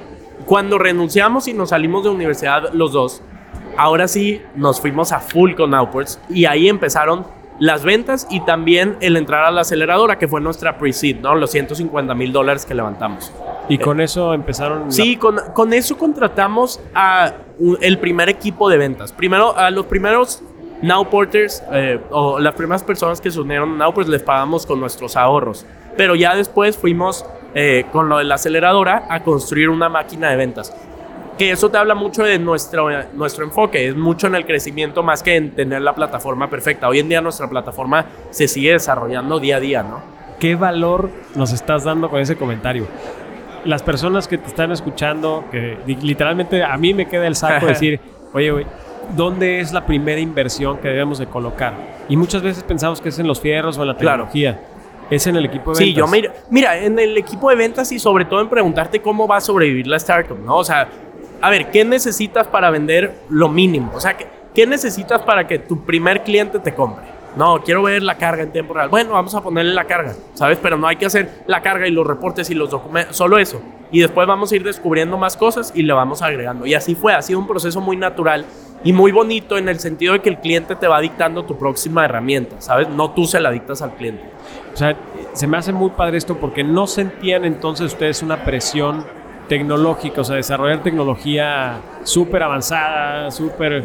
cuando 0.46 0.78
renunciamos 0.78 1.48
y 1.48 1.54
nos 1.54 1.70
salimos 1.70 2.04
de 2.04 2.10
universidad 2.10 2.74
los 2.74 2.92
dos, 2.92 3.22
ahora 3.78 4.08
sí 4.08 4.42
nos 4.56 4.80
fuimos 4.80 5.12
a 5.12 5.20
full 5.20 5.54
con 5.54 5.72
Nowports 5.72 6.20
y 6.30 6.46
ahí 6.46 6.68
empezaron 6.68 7.26
las 7.60 7.84
ventas 7.84 8.28
y 8.30 8.42
también 8.42 8.98
el 9.00 9.18
entrar 9.18 9.46
a 9.46 9.52
la 9.52 9.62
aceleradora, 9.62 10.18
que 10.18 10.28
fue 10.28 10.42
nuestra 10.42 10.78
pre-seed, 10.78 11.18
¿no? 11.22 11.36
Los 11.36 11.52
150 11.52 12.14
mil 12.14 12.32
dólares 12.32 12.66
que 12.66 12.74
levantamos. 12.74 13.32
¿Y 13.70 13.78
con 13.78 14.02
eso 14.02 14.34
empezaron? 14.34 14.92
Sí, 14.92 15.16
con, 15.18 15.40
con, 15.54 15.74
eso 15.74 15.98
contratamos 15.98 16.80
a 16.94 17.34
el 17.82 17.98
primer 18.00 18.30
equipo 18.30 18.70
de 18.70 18.78
ventas. 18.78 19.12
Primero, 19.14 19.58
a 19.58 19.72
los 19.72 19.86
primeros 19.86 20.44
Now 20.82 21.10
Porters, 21.10 21.64
eh, 21.72 22.00
o 22.12 22.40
las 22.40 22.54
primeras 22.54 22.84
personas 22.84 23.22
que 23.22 23.32
se 23.32 23.40
unieron 23.40 23.74
a 23.76 23.86
Now, 23.86 23.94
pues 23.94 24.08
les 24.08 24.22
pagamos 24.22 24.66
con 24.66 24.80
nuestros 24.80 25.16
ahorros. 25.16 25.66
Pero 25.98 26.16
ya 26.16 26.36
después 26.36 26.78
fuimos 26.78 27.26
eh, 27.54 27.86
con 27.92 28.10
lo 28.10 28.18
de 28.18 28.26
la 28.26 28.36
aceleradora 28.36 29.08
a 29.10 29.24
construir 29.24 29.70
una 29.70 29.88
máquina 29.88 30.30
de 30.30 30.36
ventas 30.36 30.74
que 31.38 31.52
eso 31.52 31.70
te 31.70 31.78
habla 31.78 31.96
mucho 31.96 32.24
de 32.24 32.40
nuestro, 32.40 32.90
nuestro 33.14 33.44
enfoque, 33.44 33.88
es 33.88 33.96
mucho 33.96 34.28
en 34.28 34.36
el 34.36 34.46
crecimiento 34.46 35.04
más 35.04 35.22
que 35.22 35.36
en 35.36 35.52
tener 35.52 35.82
la 35.82 35.94
plataforma 35.94 36.50
perfecta. 36.50 36.88
Hoy 36.88 37.00
en 37.00 37.10
día 37.10 37.22
nuestra 37.22 37.50
plataforma 37.50 38.06
se 38.30 38.48
sigue 38.48 38.72
desarrollando 38.72 39.40
día 39.40 39.58
a 39.58 39.60
día, 39.60 39.84
¿no? 39.84 40.02
¿Qué 40.40 40.56
valor 40.56 41.10
nos 41.36 41.52
estás 41.54 41.84
dando 41.84 42.10
con 42.10 42.20
ese 42.20 42.36
comentario? 42.36 42.88
Las 43.66 43.84
personas 43.84 44.28
que 44.28 44.38
te 44.38 44.48
están 44.48 44.72
escuchando, 44.72 45.46
que 45.52 45.78
literalmente 45.86 46.64
a 46.64 46.78
mí 46.78 46.94
me 46.94 47.08
queda 47.08 47.28
el 47.28 47.36
saco 47.36 47.66
decir, 47.68 48.00
oye, 48.34 48.66
¿dónde 49.16 49.60
es 49.60 49.74
la 49.74 49.86
primera 49.86 50.20
inversión 50.20 50.78
que 50.78 50.88
debemos 50.88 51.20
de 51.20 51.28
colocar? 51.28 51.74
Y 52.08 52.16
muchas 52.16 52.42
veces 52.42 52.64
pensamos 52.64 53.02
que 53.02 53.10
es 53.10 53.20
en 53.20 53.28
los 53.28 53.40
fierros 53.42 53.78
o 53.78 53.82
en 53.82 53.88
la 53.88 53.98
tecnología. 53.98 54.60
Es 55.10 55.28
en 55.28 55.36
el 55.36 55.46
equipo 55.46 55.72
de 55.72 55.80
ventas. 55.80 55.86
Sí, 55.86 55.94
yo 55.94 56.08
mira, 56.08 56.34
mira, 56.50 56.78
en 56.78 56.98
el 56.98 57.16
equipo 57.16 57.50
de 57.50 57.56
ventas 57.56 57.92
y 57.92 58.00
sobre 58.00 58.26
todo 58.26 58.42
en 58.42 58.50
preguntarte 58.50 59.02
cómo 59.02 59.28
va 59.28 59.38
a 59.38 59.42
sobrevivir 59.42 59.86
la 59.86 59.98
startup, 59.98 60.38
¿no? 60.40 60.58
O 60.58 60.64
sea, 60.64 60.88
a 61.42 61.50
ver, 61.50 61.72
¿qué 61.72 61.86
necesitas 61.86 62.48
para 62.48 62.70
vender 62.70 63.22
lo 63.30 63.50
mínimo? 63.50 63.92
O 63.96 64.00
sea, 64.00 64.18
¿qué, 64.54 64.68
necesitas 64.68 65.22
para 65.22 65.48
que 65.48 65.60
tu 65.60 65.86
primer 65.86 66.24
cliente 66.24 66.60
te 66.60 66.74
compre? 66.74 67.06
No, 67.36 67.62
quiero 67.64 67.84
ver 67.84 68.02
la 68.02 68.18
carga 68.18 68.44
en 68.44 68.52
tiempo 68.52 68.74
real. 68.74 68.88
Bueno, 68.88 69.12
vamos 69.12 69.36
a 69.36 69.42
ponerle 69.42 69.74
la 69.74 69.84
carga, 69.84 70.14
¿sabes? 70.36 70.58
Pero 70.62 70.78
no 70.78 70.88
hay 70.88 70.96
que 70.96 71.06
hacer 71.06 71.44
la 71.48 71.62
carga 71.62 71.86
y 71.86 71.92
los 71.92 72.08
reportes 72.08 72.50
y 72.50 72.54
los 72.54 72.70
documentos, 72.70 73.16
solo 73.18 73.38
eso. 73.38 73.62
Y 73.92 74.00
después 74.00 74.26
vamos 74.28 74.52
a 74.52 74.56
ir 74.56 74.64
descubriendo 74.64 75.18
más 75.18 75.36
cosas 75.36 75.74
y 75.76 75.84
le 75.84 75.94
vamos 75.94 76.22
agregando. 76.22 76.66
Y 76.66 76.74
así 76.74 76.96
fue, 76.96 77.14
ha 77.14 77.22
sido 77.22 77.40
un 77.40 77.48
proceso 77.48 77.82
muy 77.82 77.98
natural 77.98 78.46
y 78.86 78.94
muy 78.94 79.12
bonito 79.12 79.58
en 79.58 79.68
el 79.68 79.80
sentido 79.80 80.14
de 80.14 80.20
que 80.20 80.30
el 80.30 80.40
cliente 80.40 80.76
te 80.76 80.88
va 80.88 81.02
dictando 81.02 81.44
tu 81.44 81.58
próxima 81.58 82.06
herramienta, 82.06 82.62
¿sabes? 82.62 82.88
No 82.88 83.12
tú 83.12 83.26
se 83.26 83.40
la 83.40 83.52
dictas 83.52 83.82
al 83.82 83.96
cliente. 83.96 84.24
O 84.74 84.78
sea, 84.78 84.96
se 85.34 85.48
me 85.48 85.58
hace 85.58 85.74
muy 85.74 85.90
padre 85.90 86.18
esto 86.18 86.38
porque 86.38 86.64
no 86.64 86.88
sentían 86.88 87.46
entonces 87.46 87.88
ustedes 87.88 88.22
una 88.22 88.46
presión 88.46 89.06
tecnológica, 89.48 90.22
o 90.22 90.24
sea, 90.24 90.36
desarrollar 90.36 90.84
tecnología 90.84 91.78
súper 92.04 92.44
avanzada, 92.44 93.32
súper... 93.32 93.84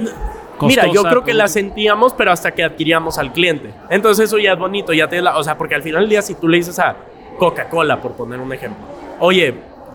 Mira, 0.63 0.87
yo 0.93 1.03
creo 1.05 1.25
que 1.25 1.33
la 1.33 1.49
sentíamos, 1.49 2.13
pero 2.13 2.33
hasta 2.33 2.51
que 2.51 2.63
adquiríamos 2.63 3.17
al 3.19 3.33
cliente. 3.33 3.73
Entonces 3.89 4.27
eso 4.27 4.39
ya 4.39 4.53
es 4.53 4.59
bonito, 4.59 4.93
ya 4.93 5.09
te 5.09 5.23
la, 5.23 5.39
o 5.39 5.43
sea, 5.43 5.57
porque 5.57 5.75
al 5.75 5.83
final 5.83 6.03
del 6.03 6.11
día 6.11 6.23
si 6.23 6.35
tú 6.35 6.49
le 6.49 6.59
dices 6.59 6.79
a 6.79 6.97
Coca-Cola, 7.39 8.03
por 8.03 8.13
poner 8.13 8.41
un 8.41 8.53
ejemplo, 8.53 8.85
oye, 9.21 9.55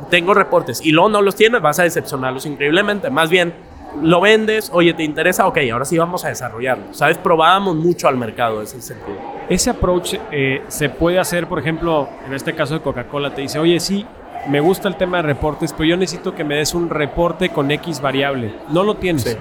tengo 0.10 0.34
reportes 0.34 0.84
y 0.84 0.92
luego 0.92 1.10
no 1.10 1.22
los 1.22 1.36
tienes, 1.36 1.62
vas 1.62 1.80
a 1.80 1.84
decepcionarlos 1.84 2.48
increíblemente. 2.48 3.12
Más 3.12 3.30
bien, 3.30 3.54
lo 4.02 4.22
vendes, 4.22 4.70
oye, 4.74 4.94
¿te 4.94 5.04
interesa? 5.04 5.48
Ok, 5.48 5.60
ahora 5.72 5.86
sí 5.86 5.98
vamos 5.98 6.26
a 6.26 6.30
desarrollarlo. 6.30 6.94
¿Sabes? 6.94 7.18
Probábamos 7.18 7.76
mucho 7.76 8.08
al 8.08 8.18
mercado 8.18 8.62
ese 8.62 8.82
sentido. 8.82 9.18
Ese 9.50 9.70
approach 9.70 10.16
eh, 10.32 10.64
se 10.68 10.90
puede 10.90 11.20
hacer, 11.20 11.48
por 11.48 11.60
ejemplo, 11.60 12.10
en 12.26 12.34
este 12.34 12.54
caso 12.54 12.74
de 12.74 12.82
Coca-Cola, 12.82 13.34
te 13.34 13.42
dice, 13.42 13.60
oye, 13.60 13.80
sí, 13.80 14.06
me 14.48 14.60
gusta 14.60 14.88
el 14.88 14.96
tema 14.96 15.18
de 15.18 15.24
reportes, 15.24 15.74
pero 15.74 15.86
yo 15.86 15.98
necesito 15.98 16.34
que 16.36 16.44
me 16.44 16.56
des 16.56 16.74
un 16.74 16.90
reporte 16.90 17.50
con 17.50 17.72
X 17.72 18.02
variable. 18.02 18.54
No 18.70 18.84
lo 18.84 18.96
tienes. 18.96 19.38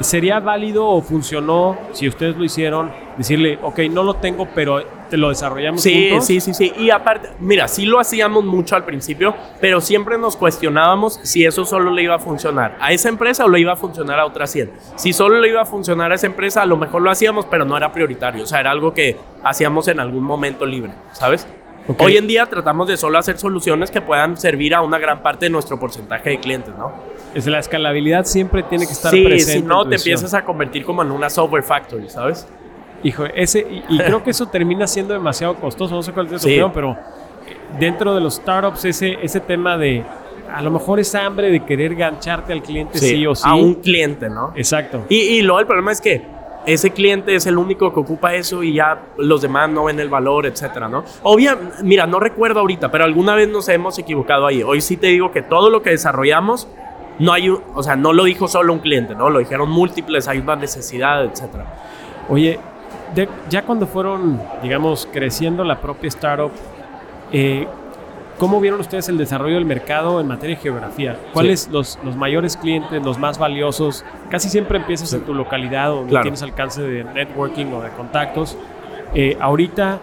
¿Sería 0.00 0.40
válido 0.40 0.88
o 0.88 1.00
funcionó, 1.02 1.78
si 1.92 2.08
ustedes 2.08 2.36
lo 2.36 2.44
hicieron, 2.44 2.90
decirle, 3.16 3.60
ok, 3.62 3.78
no 3.90 4.02
lo 4.02 4.14
tengo, 4.14 4.48
pero 4.52 4.82
te 5.08 5.16
lo 5.16 5.28
desarrollamos 5.28 5.82
sí, 5.82 6.10
Sí, 6.20 6.40
sí, 6.40 6.52
sí. 6.52 6.72
Y 6.76 6.90
aparte, 6.90 7.28
mira, 7.38 7.68
sí 7.68 7.86
lo 7.86 8.00
hacíamos 8.00 8.44
mucho 8.44 8.74
al 8.74 8.84
principio, 8.84 9.36
pero 9.60 9.80
siempre 9.80 10.18
nos 10.18 10.36
cuestionábamos 10.36 11.20
si 11.22 11.44
eso 11.44 11.64
solo 11.64 11.92
le 11.92 12.02
iba 12.02 12.16
a 12.16 12.18
funcionar 12.18 12.76
a 12.80 12.92
esa 12.92 13.08
empresa 13.08 13.44
o 13.44 13.48
le 13.48 13.60
iba 13.60 13.72
a 13.72 13.76
funcionar 13.76 14.18
a 14.18 14.26
otra 14.26 14.48
100. 14.48 14.72
Si 14.96 15.12
solo 15.12 15.38
le 15.40 15.48
iba 15.48 15.62
a 15.62 15.66
funcionar 15.66 16.10
a 16.10 16.16
esa 16.16 16.26
empresa, 16.26 16.62
a 16.62 16.66
lo 16.66 16.76
mejor 16.76 17.02
lo 17.02 17.10
hacíamos, 17.10 17.46
pero 17.46 17.64
no 17.64 17.76
era 17.76 17.92
prioritario. 17.92 18.42
O 18.42 18.46
sea, 18.46 18.58
era 18.60 18.72
algo 18.72 18.92
que 18.92 19.16
hacíamos 19.44 19.86
en 19.86 20.00
algún 20.00 20.24
momento 20.24 20.66
libre, 20.66 20.92
¿sabes? 21.12 21.46
Hoy 21.98 22.16
en 22.16 22.26
día 22.26 22.46
tratamos 22.46 22.88
de 22.88 22.96
solo 22.96 23.18
hacer 23.18 23.38
soluciones 23.38 23.90
que 23.90 24.00
puedan 24.00 24.36
servir 24.36 24.74
a 24.74 24.80
una 24.80 24.98
gran 24.98 25.22
parte 25.22 25.46
de 25.46 25.50
nuestro 25.50 25.78
porcentaje 25.78 26.30
de 26.30 26.40
clientes, 26.40 26.74
¿no? 26.78 26.92
Es 27.34 27.46
la 27.46 27.58
escalabilidad 27.58 28.24
siempre 28.24 28.62
tiene 28.62 28.86
que 28.86 28.92
estar 28.92 29.10
presente. 29.10 29.40
Sí, 29.40 29.58
si 29.58 29.62
no 29.62 29.86
te 29.86 29.96
empiezas 29.96 30.32
a 30.34 30.44
convertir 30.44 30.84
como 30.84 31.02
en 31.02 31.10
una 31.10 31.28
software 31.28 31.62
factory, 31.62 32.08
¿sabes? 32.08 32.46
Hijo, 33.02 33.26
ese, 33.26 33.66
y, 33.88 33.98
creo 33.98 34.22
que 34.22 34.30
eso 34.30 34.46
termina 34.46 34.86
siendo 34.86 35.12
demasiado 35.12 35.56
costoso, 35.56 35.94
no 35.94 36.02
sé 36.02 36.12
cuál 36.12 36.26
es 36.26 36.40
tu 36.40 36.48
opinión, 36.48 36.72
pero 36.72 36.96
dentro 37.78 38.14
de 38.14 38.20
los 38.20 38.36
startups 38.36 38.86
ese, 38.86 39.18
ese 39.20 39.40
tema 39.40 39.76
de 39.76 40.02
a 40.50 40.62
lo 40.62 40.70
mejor 40.70 41.00
esa 41.00 41.26
hambre 41.26 41.50
de 41.50 41.64
querer 41.64 41.94
gancharte 41.96 42.52
al 42.52 42.62
cliente 42.62 42.98
sí, 42.98 43.26
o 43.26 43.34
sí. 43.34 43.42
A 43.44 43.54
un 43.54 43.74
cliente, 43.74 44.30
¿no? 44.30 44.52
Exacto. 44.56 45.04
Y, 45.10 45.16
y 45.16 45.42
luego 45.42 45.60
el 45.60 45.66
problema 45.66 45.92
es 45.92 46.00
que 46.00 46.33
ese 46.66 46.90
cliente 46.90 47.34
es 47.34 47.46
el 47.46 47.58
único 47.58 47.92
que 47.92 48.00
ocupa 48.00 48.34
eso 48.34 48.62
y 48.62 48.74
ya 48.74 48.98
los 49.18 49.42
demás 49.42 49.68
no 49.70 49.84
ven 49.84 50.00
el 50.00 50.08
valor, 50.08 50.46
etcétera, 50.46 50.88
¿no? 50.88 51.04
Obvia, 51.22 51.58
mira, 51.82 52.06
no 52.06 52.20
recuerdo 52.20 52.60
ahorita, 52.60 52.90
pero 52.90 53.04
alguna 53.04 53.34
vez 53.34 53.48
nos 53.48 53.68
hemos 53.68 53.98
equivocado 53.98 54.46
ahí. 54.46 54.62
Hoy 54.62 54.80
sí 54.80 54.96
te 54.96 55.08
digo 55.08 55.30
que 55.30 55.42
todo 55.42 55.70
lo 55.70 55.82
que 55.82 55.90
desarrollamos 55.90 56.68
no 57.18 57.32
hay, 57.32 57.48
o 57.48 57.82
sea, 57.82 57.96
no 57.96 58.12
lo 58.12 58.24
dijo 58.24 58.48
solo 58.48 58.72
un 58.72 58.80
cliente, 58.80 59.14
¿no? 59.14 59.30
Lo 59.30 59.38
dijeron 59.38 59.70
múltiples, 59.70 60.26
hay 60.26 60.38
una 60.38 60.56
necesidad, 60.56 61.24
etcétera. 61.24 61.66
Oye, 62.28 62.58
ya 63.48 63.62
cuando 63.62 63.86
fueron, 63.86 64.40
digamos, 64.62 65.08
creciendo 65.12 65.64
la 65.64 65.80
propia 65.80 66.08
startup, 66.08 66.50
eh, 67.32 67.66
¿Cómo 68.38 68.60
vieron 68.60 68.80
ustedes 68.80 69.08
el 69.08 69.16
desarrollo 69.16 69.54
del 69.54 69.64
mercado 69.64 70.20
en 70.20 70.26
materia 70.26 70.56
de 70.56 70.62
geografía? 70.62 71.16
¿Cuáles 71.32 71.68
los, 71.68 71.98
los 72.04 72.16
mayores 72.16 72.56
clientes, 72.56 73.00
los 73.02 73.16
más 73.16 73.38
valiosos? 73.38 74.04
Casi 74.28 74.48
siempre 74.48 74.78
empiezas 74.78 75.12
en 75.12 75.20
tu 75.20 75.34
localidad 75.34 75.90
donde 75.90 76.20
tienes 76.20 76.42
alcance 76.42 76.82
de 76.82 77.04
networking 77.04 77.66
o 77.66 77.80
de 77.80 77.90
contactos. 77.90 78.58
Eh, 79.14 79.36
ahorita, 79.40 80.00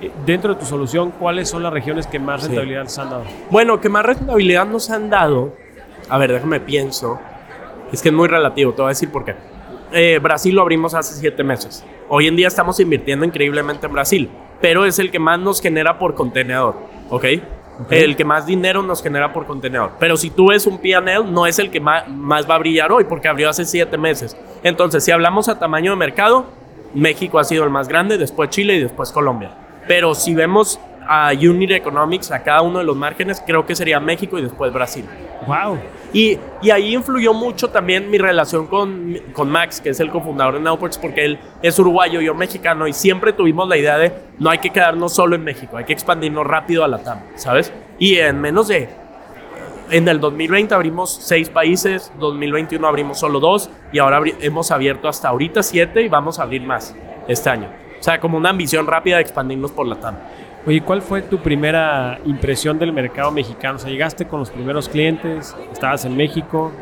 eh, 0.00 0.10
dentro 0.24 0.54
de 0.54 0.60
tu 0.60 0.64
solución, 0.64 1.10
¿cuáles 1.10 1.50
son 1.50 1.62
las 1.62 1.72
regiones 1.74 2.06
que 2.06 2.18
más 2.18 2.42
rentabilidad 2.42 2.84
nos 2.84 2.98
han 2.98 3.10
dado? 3.10 3.24
Bueno, 3.50 3.78
que 3.78 3.90
más 3.90 4.06
rentabilidad 4.06 4.66
nos 4.66 4.88
han 4.88 5.10
dado, 5.10 5.54
a 6.08 6.16
ver, 6.16 6.32
déjame 6.32 6.60
pienso, 6.60 7.20
es 7.92 8.00
que 8.00 8.08
es 8.08 8.14
muy 8.14 8.28
relativo, 8.28 8.72
te 8.72 8.80
voy 8.80 8.86
a 8.86 8.88
decir 8.90 9.10
por 9.10 9.26
qué. 9.26 9.34
Eh, 9.92 10.18
Brasil 10.22 10.54
lo 10.54 10.62
abrimos 10.62 10.94
hace 10.94 11.14
siete 11.14 11.44
meses. 11.44 11.84
Hoy 12.08 12.28
en 12.28 12.36
día 12.36 12.48
estamos 12.48 12.80
invirtiendo 12.80 13.26
increíblemente 13.26 13.86
en 13.86 13.92
Brasil, 13.92 14.30
pero 14.62 14.86
es 14.86 14.98
el 14.98 15.10
que 15.10 15.18
más 15.18 15.38
nos 15.38 15.60
genera 15.60 15.98
por 15.98 16.14
contenedor, 16.14 16.76
¿ok? 17.10 17.24
El 17.90 18.16
que 18.16 18.24
más 18.24 18.46
dinero 18.46 18.82
nos 18.82 19.02
genera 19.02 19.32
por 19.32 19.46
contenedor. 19.46 19.92
Pero 19.98 20.16
si 20.16 20.30
tú 20.30 20.48
ves 20.48 20.66
un 20.66 20.78
PNL, 20.78 21.30
no 21.30 21.46
es 21.46 21.58
el 21.58 21.70
que 21.70 21.80
más, 21.80 22.04
va 22.08 22.54
a 22.54 22.58
brillar 22.58 22.92
hoy, 22.92 23.04
porque 23.04 23.28
abrió 23.28 23.50
hace 23.50 23.64
siete 23.64 23.98
meses. 23.98 24.36
Entonces, 24.62 25.04
si 25.04 25.10
hablamos 25.10 25.48
a 25.48 25.58
tamaño 25.58 25.90
de 25.92 25.96
mercado, 25.96 26.46
México 26.94 27.38
ha 27.38 27.44
sido 27.44 27.64
el 27.64 27.70
más 27.70 27.88
grande, 27.88 28.18
después 28.18 28.50
Chile 28.50 28.74
y 28.76 28.82
después 28.82 29.10
Colombia. 29.10 29.50
Pero 29.88 30.14
si 30.14 30.34
vemos 30.34 30.78
a 31.06 31.32
Unit 31.32 31.72
Economics, 31.72 32.30
a 32.30 32.42
cada 32.42 32.62
uno 32.62 32.78
de 32.78 32.84
los 32.84 32.96
márgenes, 32.96 33.42
creo 33.44 33.66
que 33.66 33.74
sería 33.74 34.00
México 34.00 34.38
y 34.38 34.42
después 34.42 34.72
Brasil. 34.72 35.04
¡Wow! 35.46 35.78
Y, 36.12 36.38
y 36.62 36.70
ahí 36.70 36.94
influyó 36.94 37.34
mucho 37.34 37.70
también 37.70 38.10
mi 38.10 38.18
relación 38.18 38.66
con, 38.66 39.16
con 39.32 39.50
Max, 39.50 39.80
que 39.80 39.90
es 39.90 40.00
el 40.00 40.10
cofundador 40.10 40.54
de 40.54 40.60
Nowports, 40.60 40.98
porque 40.98 41.24
él 41.24 41.38
es 41.60 41.78
uruguayo, 41.78 42.20
yo 42.20 42.34
mexicano, 42.34 42.86
y 42.86 42.92
siempre 42.92 43.32
tuvimos 43.32 43.68
la 43.68 43.76
idea 43.76 43.98
de 43.98 44.12
no 44.38 44.50
hay 44.50 44.58
que 44.58 44.70
quedarnos 44.70 45.12
solo 45.12 45.34
en 45.34 45.42
México, 45.42 45.76
hay 45.76 45.84
que 45.84 45.92
expandirnos 45.92 46.46
rápido 46.46 46.84
a 46.84 46.88
la 46.88 46.98
TAM, 46.98 47.18
¿sabes? 47.34 47.72
Y 47.98 48.16
en 48.16 48.40
menos 48.40 48.68
de 48.68 48.88
en 49.90 50.08
el 50.08 50.18
2020 50.18 50.74
abrimos 50.74 51.18
seis 51.22 51.50
países, 51.50 52.10
2021 52.18 52.86
abrimos 52.86 53.18
solo 53.18 53.38
dos 53.38 53.68
y 53.92 53.98
ahora 53.98 54.22
hemos 54.40 54.70
abierto 54.70 55.08
hasta 55.08 55.28
ahorita 55.28 55.62
siete 55.62 56.02
y 56.02 56.08
vamos 56.08 56.38
a 56.38 56.44
abrir 56.44 56.62
más 56.62 56.94
este 57.28 57.50
año. 57.50 57.68
O 57.98 58.02
sea, 58.02 58.20
como 58.20 58.36
una 58.36 58.50
ambición 58.50 58.86
rápida 58.86 59.16
de 59.16 59.22
expandirnos 59.22 59.72
por 59.72 59.86
la 59.86 59.96
TAM. 59.96 60.16
Oye, 60.66 60.80
¿cuál 60.80 61.02
fue 61.02 61.20
tu 61.20 61.38
primera 61.38 62.18
impresión 62.24 62.78
del 62.78 62.92
mercado 62.92 63.30
mexicano? 63.30 63.76
O 63.76 63.78
sea, 63.78 63.90
llegaste 63.90 64.26
con 64.26 64.40
los 64.40 64.50
primeros 64.50 64.88
clientes, 64.88 65.54
estabas 65.70 66.06
en 66.06 66.16
México, 66.16 66.72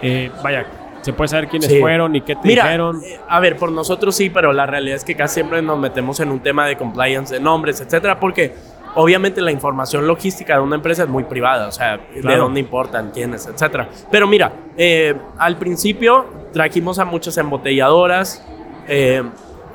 eh, 0.00 0.30
vaya, 0.44 0.64
¿se 1.00 1.12
puede 1.12 1.26
saber 1.26 1.48
quiénes 1.48 1.76
fueron 1.80 2.14
y 2.14 2.20
qué 2.20 2.36
te 2.36 2.48
dijeron? 2.48 3.02
Eh, 3.04 3.18
a 3.28 3.40
ver, 3.40 3.56
por 3.56 3.72
nosotros 3.72 4.14
sí, 4.14 4.30
pero 4.30 4.52
la 4.52 4.66
realidad 4.66 4.96
es 4.96 5.04
que 5.04 5.16
casi 5.16 5.34
siempre 5.34 5.60
nos 5.60 5.76
metemos 5.76 6.20
en 6.20 6.30
un 6.30 6.38
tema 6.38 6.66
de 6.68 6.76
compliance 6.76 7.34
de 7.34 7.40
nombres, 7.40 7.80
etcétera, 7.80 8.20
porque 8.20 8.54
obviamente 8.94 9.40
la 9.40 9.50
información 9.50 10.06
logística 10.06 10.54
de 10.54 10.60
una 10.60 10.76
empresa 10.76 11.02
es 11.02 11.08
muy 11.08 11.24
privada, 11.24 11.66
o 11.66 11.72
sea, 11.72 11.98
de 12.14 12.36
dónde 12.36 12.60
importan, 12.60 13.10
quiénes, 13.10 13.48
etcétera. 13.48 13.88
Pero 14.08 14.28
mira, 14.28 14.52
eh, 14.76 15.16
al 15.36 15.56
principio 15.56 16.26
trajimos 16.52 17.00
a 17.00 17.04
muchas 17.04 17.36
embotelladoras, 17.38 18.46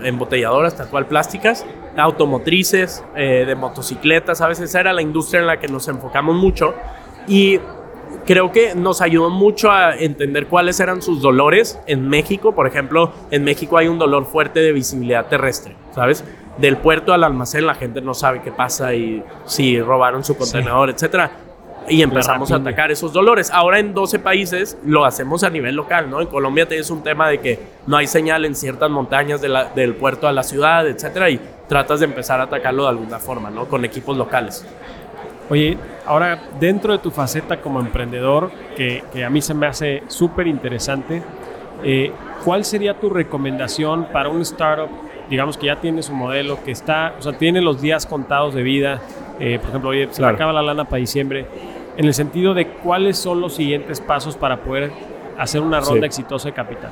embotelladoras 0.01 0.77
tal 0.77 0.87
cual 0.87 1.05
plásticas, 1.07 1.65
automotrices, 1.97 3.03
eh, 3.15 3.43
de 3.45 3.55
motocicletas, 3.55 4.41
a 4.41 4.47
veces 4.47 4.73
era 4.75 4.93
la 4.93 5.01
industria 5.01 5.41
en 5.41 5.47
la 5.47 5.59
que 5.59 5.67
nos 5.67 5.87
enfocamos 5.87 6.35
mucho 6.35 6.73
y 7.27 7.59
creo 8.25 8.51
que 8.51 8.75
nos 8.75 9.01
ayudó 9.01 9.29
mucho 9.29 9.71
a 9.71 9.95
entender 9.95 10.47
cuáles 10.47 10.79
eran 10.79 11.01
sus 11.01 11.21
dolores 11.21 11.79
en 11.87 12.07
México. 12.07 12.53
Por 12.53 12.67
ejemplo, 12.67 13.11
en 13.31 13.43
México 13.43 13.77
hay 13.77 13.87
un 13.87 13.99
dolor 13.99 14.25
fuerte 14.25 14.59
de 14.59 14.71
visibilidad 14.71 15.25
terrestre, 15.27 15.75
¿sabes? 15.91 16.23
Del 16.57 16.77
puerto 16.77 17.13
al 17.13 17.23
almacén 17.23 17.65
la 17.65 17.75
gente 17.75 18.01
no 18.01 18.13
sabe 18.13 18.41
qué 18.41 18.51
pasa 18.51 18.93
y 18.93 19.23
si 19.45 19.79
robaron 19.81 20.23
su 20.23 20.37
contenedor, 20.37 20.89
etcétera 20.89 21.46
y 21.89 22.01
empezamos 22.01 22.51
a 22.51 22.57
atacar 22.57 22.91
esos 22.91 23.13
dolores. 23.13 23.49
Ahora 23.51 23.79
en 23.79 23.93
12 23.93 24.19
países 24.19 24.77
lo 24.85 25.05
hacemos 25.05 25.43
a 25.43 25.49
nivel 25.49 25.75
local, 25.75 26.09
¿no? 26.09 26.21
En 26.21 26.27
Colombia 26.27 26.67
tienes 26.67 26.89
un 26.89 27.01
tema 27.01 27.29
de 27.29 27.39
que 27.39 27.59
no 27.85 27.97
hay 27.97 28.07
señal 28.07 28.45
en 28.45 28.55
ciertas 28.55 28.89
montañas 28.89 29.41
del 29.41 29.95
puerto 29.95 30.27
a 30.27 30.31
la 30.31 30.43
ciudad, 30.43 30.87
etcétera, 30.87 31.29
y 31.29 31.39
tratas 31.67 31.99
de 31.99 32.05
empezar 32.05 32.39
a 32.39 32.43
atacarlo 32.43 32.83
de 32.83 32.89
alguna 32.89 33.19
forma, 33.19 33.49
¿no? 33.49 33.65
Con 33.65 33.85
equipos 33.85 34.17
locales. 34.17 34.65
Oye, 35.49 35.77
ahora 36.05 36.41
dentro 36.59 36.91
de 36.91 36.99
tu 36.99 37.09
faceta 37.09 37.61
como 37.61 37.79
emprendedor, 37.79 38.51
que, 38.75 39.03
a 39.25 39.29
mí 39.29 39.41
se 39.41 39.53
me 39.53 39.67
hace 39.67 40.03
súper 40.07 40.47
interesante, 40.47 41.23
eh, 41.83 42.11
¿cuál 42.43 42.65
sería 42.65 42.99
tu 42.99 43.09
recomendación 43.09 44.07
para 44.11 44.27
un 44.27 44.41
startup, 44.41 44.89
digamos 45.29 45.57
que 45.57 45.67
ya 45.67 45.77
tiene 45.77 46.03
su 46.03 46.13
modelo, 46.13 46.61
que 46.65 46.71
está, 46.71 47.13
o 47.17 47.21
sea, 47.21 47.33
tiene 47.33 47.61
los 47.61 47.81
días 47.81 48.05
contados 48.05 48.55
de 48.55 48.63
vida, 48.63 49.01
eh, 49.39 49.59
por 49.59 49.69
ejemplo, 49.69 49.89
oye, 49.91 50.07
se 50.11 50.25
acaba 50.25 50.51
la 50.51 50.61
lana 50.61 50.85
para 50.85 50.97
diciembre, 50.97 51.45
en 51.97 52.05
el 52.05 52.13
sentido 52.13 52.53
de 52.53 52.67
cuáles 52.67 53.17
son 53.17 53.41
los 53.41 53.55
siguientes 53.55 53.99
pasos 53.99 54.37
para 54.37 54.61
poder 54.63 54.91
hacer 55.37 55.61
una 55.61 55.81
ronda 55.81 56.05
exitosa 56.05 56.49
de 56.49 56.53
capital? 56.53 56.91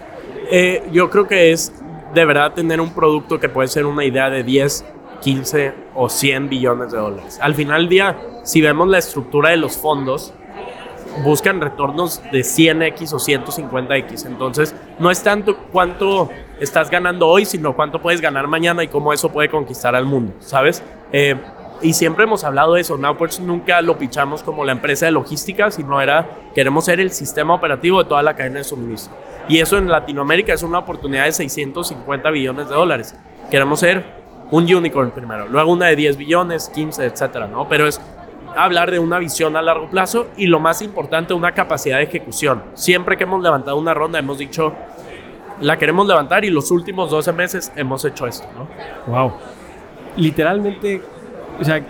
Eh, 0.51 0.83
yo 0.91 1.09
creo 1.09 1.27
que 1.27 1.51
es 1.51 1.71
de 2.13 2.25
verdad 2.25 2.53
tener 2.53 2.81
un 2.81 2.93
producto 2.93 3.39
que 3.39 3.49
puede 3.49 3.67
ser 3.67 3.85
una 3.85 4.03
idea 4.03 4.29
de 4.29 4.43
10, 4.43 4.85
15 5.21 5.73
o 5.95 6.09
100 6.09 6.49
billones 6.49 6.91
de 6.91 6.97
dólares. 6.97 7.39
Al 7.41 7.53
final 7.55 7.81
del 7.81 7.89
día, 7.89 8.17
si 8.43 8.61
vemos 8.61 8.87
la 8.87 8.97
estructura 8.97 9.49
de 9.51 9.57
los 9.57 9.77
fondos, 9.77 10.33
buscan 11.23 11.61
retornos 11.61 12.21
de 12.31 12.39
100x 12.39 13.13
o 13.13 13.19
150x. 13.19 14.25
Entonces, 14.25 14.75
no 14.99 15.11
es 15.11 15.21
tanto 15.23 15.57
cuánto 15.71 16.29
estás 16.59 16.89
ganando 16.89 17.27
hoy, 17.27 17.45
sino 17.45 17.75
cuánto 17.75 18.01
puedes 18.01 18.21
ganar 18.21 18.47
mañana 18.47 18.83
y 18.83 18.87
cómo 18.87 19.13
eso 19.13 19.29
puede 19.29 19.49
conquistar 19.49 19.95
al 19.95 20.05
mundo, 20.05 20.33
¿sabes? 20.39 20.83
Eh, 21.11 21.35
y 21.81 21.93
siempre 21.93 22.23
hemos 22.23 22.43
hablado 22.43 22.73
de 22.73 22.81
eso. 22.81 22.97
Nowports 22.97 23.39
nunca 23.39 23.81
lo 23.81 23.97
pichamos 23.97 24.43
como 24.43 24.63
la 24.63 24.71
empresa 24.71 25.05
de 25.05 25.11
logística, 25.11 25.71
sino 25.71 26.01
era 26.01 26.27
queremos 26.53 26.85
ser 26.85 26.99
el 26.99 27.11
sistema 27.11 27.53
operativo 27.53 28.01
de 28.03 28.09
toda 28.09 28.23
la 28.23 28.35
cadena 28.35 28.59
de 28.59 28.63
suministro. 28.63 29.15
Y 29.47 29.59
eso 29.59 29.77
en 29.77 29.89
Latinoamérica 29.89 30.53
es 30.53 30.63
una 30.63 30.79
oportunidad 30.79 31.25
de 31.25 31.31
650 31.31 32.29
billones 32.31 32.69
de 32.69 32.75
dólares. 32.75 33.15
Queremos 33.51 33.79
ser 33.79 34.03
un 34.51 34.63
unicorn 34.63 35.11
primero, 35.11 35.47
luego 35.47 35.71
una 35.71 35.87
de 35.87 35.95
10 35.95 36.17
billones, 36.17 36.69
15, 36.69 37.05
etcétera, 37.05 37.47
¿no? 37.47 37.67
Pero 37.67 37.87
es 37.87 37.99
hablar 38.55 38.89
de 38.89 38.99
una 38.99 39.19
visión 39.19 39.55
a 39.55 39.61
largo 39.61 39.89
plazo 39.89 40.27
y 40.37 40.47
lo 40.47 40.59
más 40.59 40.81
importante, 40.81 41.33
una 41.33 41.53
capacidad 41.53 41.97
de 41.97 42.03
ejecución. 42.03 42.63
Siempre 42.73 43.17
que 43.17 43.23
hemos 43.23 43.43
levantado 43.43 43.77
una 43.77 43.93
ronda 43.93 44.19
hemos 44.19 44.37
dicho, 44.37 44.73
la 45.61 45.77
queremos 45.77 46.07
levantar 46.07 46.45
y 46.45 46.49
los 46.49 46.71
últimos 46.71 47.09
12 47.09 47.33
meses 47.33 47.71
hemos 47.75 48.03
hecho 48.05 48.27
esto, 48.27 48.47
¿no? 48.57 48.67
Wow. 49.11 49.33
Literalmente, 50.17 51.01
o 51.59 51.63
sea, 51.63 51.81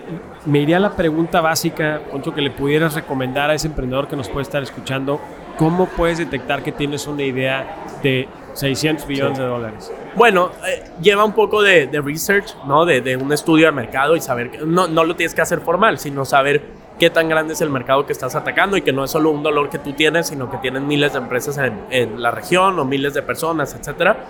me 0.44 0.60
iría 0.60 0.76
a 0.76 0.80
la 0.80 0.94
pregunta 0.94 1.40
básica, 1.40 2.00
Poncho, 2.10 2.32
que 2.34 2.40
le 2.40 2.50
pudieras 2.50 2.94
recomendar 2.94 3.50
a 3.50 3.54
ese 3.54 3.66
emprendedor 3.66 4.08
que 4.08 4.16
nos 4.16 4.28
puede 4.28 4.42
estar 4.42 4.62
escuchando, 4.62 5.20
¿cómo 5.58 5.86
puedes 5.86 6.18
detectar 6.18 6.62
que 6.62 6.72
tienes 6.72 7.06
una 7.06 7.22
idea 7.22 7.84
de 8.02 8.28
600 8.54 9.06
billones 9.06 9.38
de 9.38 9.44
dólares? 9.44 9.92
Bueno, 10.14 10.50
eh, 10.66 10.84
lleva 11.00 11.24
un 11.24 11.32
poco 11.32 11.62
de, 11.62 11.88
research, 12.02 12.54
¿no? 12.66 12.84
De, 12.84 13.16
un 13.16 13.32
estudio 13.32 13.66
de 13.66 13.72
mercado 13.72 14.16
y 14.16 14.20
saber, 14.20 14.50
que 14.50 14.58
no, 14.58 14.86
no 14.86 15.04
lo 15.04 15.16
tienes 15.16 15.34
que 15.34 15.42
hacer 15.42 15.60
formal, 15.60 15.98
sino 15.98 16.24
saber 16.24 16.62
qué 16.98 17.10
tan 17.10 17.28
grande 17.28 17.54
es 17.54 17.60
el 17.60 17.70
mercado 17.70 18.06
que 18.06 18.12
estás 18.12 18.34
atacando 18.34 18.76
y 18.76 18.82
que 18.82 18.92
no 18.92 19.04
es 19.04 19.10
solo 19.10 19.30
un 19.30 19.42
dolor 19.42 19.68
que 19.68 19.78
tú 19.78 19.92
tienes, 19.92 20.28
sino 20.28 20.50
que 20.50 20.58
tienen 20.58 20.86
miles 20.86 21.12
de 21.12 21.18
empresas 21.18 21.58
en, 21.58 21.78
en 21.90 22.22
la 22.22 22.30
región 22.30 22.78
o 22.78 22.84
miles 22.84 23.14
de 23.14 23.22
personas, 23.22 23.74
etcétera. 23.74 24.24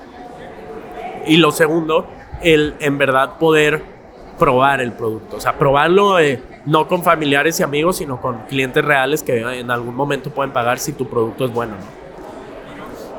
Y 1.27 1.37
lo 1.37 1.51
segundo, 1.51 2.07
el 2.43 2.75
en 2.81 2.99
verdad 2.99 3.39
poder 3.39 3.96
probar 4.39 4.81
el 4.81 4.93
producto. 4.93 5.37
O 5.37 5.41
sea, 5.41 5.59
probarlo 5.59 6.19
eh, 6.19 6.43
no 6.67 6.87
con 6.89 7.03
familiares 7.03 7.59
y 7.61 7.63
amigos, 7.63 7.97
sino 7.97 8.21
con 8.21 8.39
clientes 8.49 8.85
reales 8.85 9.23
que 9.23 9.41
en 9.41 9.71
algún 9.71 9.95
momento 9.95 10.31
pueden 10.31 10.53
pagar 10.53 10.79
si 10.79 10.93
tu 10.93 11.09
producto 11.09 11.45
es 11.45 11.53
bueno. 11.53 11.75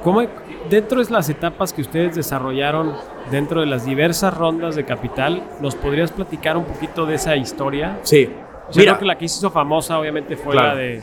¿Cómo, 0.04 0.22
dentro 0.70 1.04
de 1.04 1.12
las 1.12 1.30
etapas 1.30 1.74
que 1.74 1.82
ustedes 1.82 2.16
desarrollaron, 2.16 2.94
dentro 3.32 3.62
de 3.62 3.68
las 3.68 3.86
diversas 3.86 4.36
rondas 4.36 4.76
de 4.76 4.86
capital, 4.86 5.44
¿nos 5.60 5.76
podrías 5.76 6.12
platicar 6.12 6.58
un 6.58 6.66
poquito 6.66 7.06
de 7.06 7.16
esa 7.16 7.36
historia? 7.36 8.00
Sí. 8.04 8.30
Mira, 8.76 8.98
que 8.98 9.06
la 9.06 9.18
que 9.18 9.26
hizo 9.26 9.50
famosa 9.50 9.98
obviamente 9.98 10.36
fue 10.36 10.56
la 10.56 10.76
de 10.76 11.02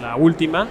la 0.00 0.16
última, 0.16 0.66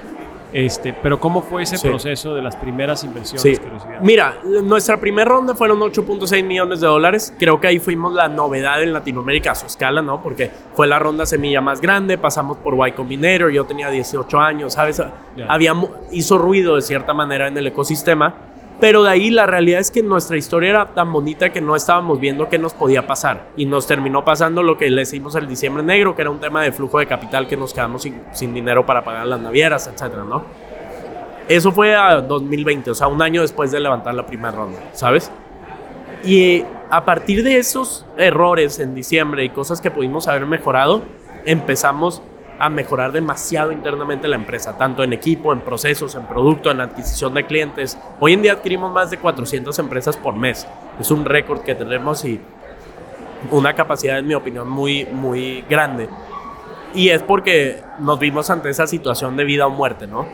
este, 0.53 0.93
pero 0.93 1.19
¿cómo 1.19 1.41
fue 1.41 1.63
ese 1.63 1.79
proceso 1.79 2.35
de 2.35 2.41
las 2.41 2.55
primeras 2.55 3.03
inversiones 3.03 3.59
que 3.59 3.69
recibieron? 3.69 4.05
Mira, 4.05 4.37
nuestra 4.63 4.97
primera 4.97 5.25
ronda 5.29 5.55
fueron 5.55 5.79
8.6 5.79 6.43
millones 6.43 6.79
de 6.79 6.87
dólares. 6.87 7.33
Creo 7.39 7.59
que 7.59 7.67
ahí 7.67 7.79
fuimos 7.79 8.13
la 8.13 8.27
novedad 8.27 8.81
en 8.83 8.93
Latinoamérica 8.93 9.51
a 9.51 9.55
su 9.55 9.65
escala, 9.65 10.01
¿no? 10.01 10.21
Porque 10.21 10.51
fue 10.75 10.87
la 10.87 10.99
ronda 10.99 11.25
semilla 11.25 11.59
más 11.59 11.81
grande, 11.81 12.17
pasamos 12.17 12.57
por 12.57 12.87
Y 12.87 12.91
Combinator, 12.91 13.51
yo 13.51 13.65
tenía 13.65 13.89
18 13.89 14.39
años, 14.39 14.73
¿sabes? 14.73 15.01
Había, 15.47 15.73
hizo 16.11 16.37
ruido 16.37 16.75
de 16.75 16.81
cierta 16.81 17.13
manera 17.13 17.47
en 17.47 17.57
el 17.57 17.67
ecosistema 17.67 18.52
pero 18.83 19.01
de 19.01 19.11
ahí 19.11 19.29
la 19.29 19.45
realidad 19.45 19.79
es 19.79 19.91
que 19.91 20.03
nuestra 20.03 20.35
historia 20.35 20.69
era 20.69 20.85
tan 20.87 21.13
bonita 21.13 21.53
que 21.53 21.61
no 21.61 21.73
estábamos 21.73 22.19
viendo 22.19 22.49
qué 22.49 22.59
nos 22.59 22.73
podía 22.73 23.07
pasar. 23.07 23.47
Y 23.55 23.65
nos 23.65 23.87
terminó 23.87 24.25
pasando 24.25 24.61
lo 24.61 24.77
que 24.77 24.89
le 24.89 25.03
hicimos 25.03 25.35
el 25.35 25.47
diciembre 25.47 25.81
negro, 25.81 26.17
que 26.17 26.21
era 26.21 26.29
un 26.29 26.41
tema 26.41 26.63
de 26.63 26.73
flujo 26.73 26.99
de 26.99 27.05
capital 27.05 27.47
que 27.47 27.55
nos 27.55 27.73
quedamos 27.73 28.05
sin, 28.33 28.53
dinero 28.53 28.85
para 28.85 29.01
pagar 29.01 29.25
las 29.25 29.39
navieras, 29.39 29.87
etcétera, 29.87 30.25
¿no? 30.25 30.43
Eso 31.47 31.71
fue 31.71 31.95
a 31.95 32.19
2020, 32.19 32.91
o 32.91 32.93
sea, 32.93 33.07
un 33.07 33.21
año 33.21 33.39
después 33.39 33.71
de 33.71 33.79
levantar 33.79 34.15
la 34.15 34.25
primera 34.25 34.51
ronda, 34.51 34.77
¿sabes? 34.91 35.31
Y 36.25 36.65
a 36.89 37.05
partir 37.05 37.41
de 37.41 37.59
esos 37.59 38.05
errores 38.17 38.79
en 38.79 38.95
diciembre 38.95 39.45
y 39.45 39.49
cosas 39.49 39.79
que 39.79 39.91
pudimos 39.91 40.27
haber 40.27 40.45
mejorado, 40.45 41.03
empezamos 41.45 42.21
a 42.59 42.69
mejorar 42.69 43.11
demasiado 43.11 43.71
internamente 43.71 44.27
la 44.27 44.35
empresa, 44.35 44.77
tanto 44.77 45.03
en 45.03 45.13
equipo, 45.13 45.53
en 45.53 45.61
procesos, 45.61 46.15
en 46.15 46.25
producto, 46.25 46.71
en 46.71 46.81
adquisición 46.81 47.33
de 47.33 47.45
clientes. 47.45 47.97
Hoy 48.19 48.33
en 48.33 48.41
día 48.41 48.53
adquirimos 48.53 48.91
más 48.91 49.09
de 49.09 49.17
400 49.17 49.77
empresas 49.79 50.17
por 50.17 50.35
mes. 50.35 50.67
Es 50.99 51.11
un 51.11 51.25
récord 51.25 51.61
que 51.61 51.75
tenemos 51.75 52.23
y 52.25 52.39
una 53.51 53.73
capacidad, 53.73 54.19
en 54.19 54.27
mi 54.27 54.33
opinión, 54.33 54.69
muy, 54.69 55.05
muy 55.05 55.63
grande. 55.69 56.09
Y 56.93 57.09
es 57.09 57.23
porque 57.23 57.81
nos 57.99 58.19
vimos 58.19 58.49
ante 58.49 58.69
esa 58.69 58.87
situación 58.87 59.35
de 59.35 59.43
vida 59.43 59.65
o 59.65 59.69
muerte, 59.69 60.07
¿no? 60.07 60.27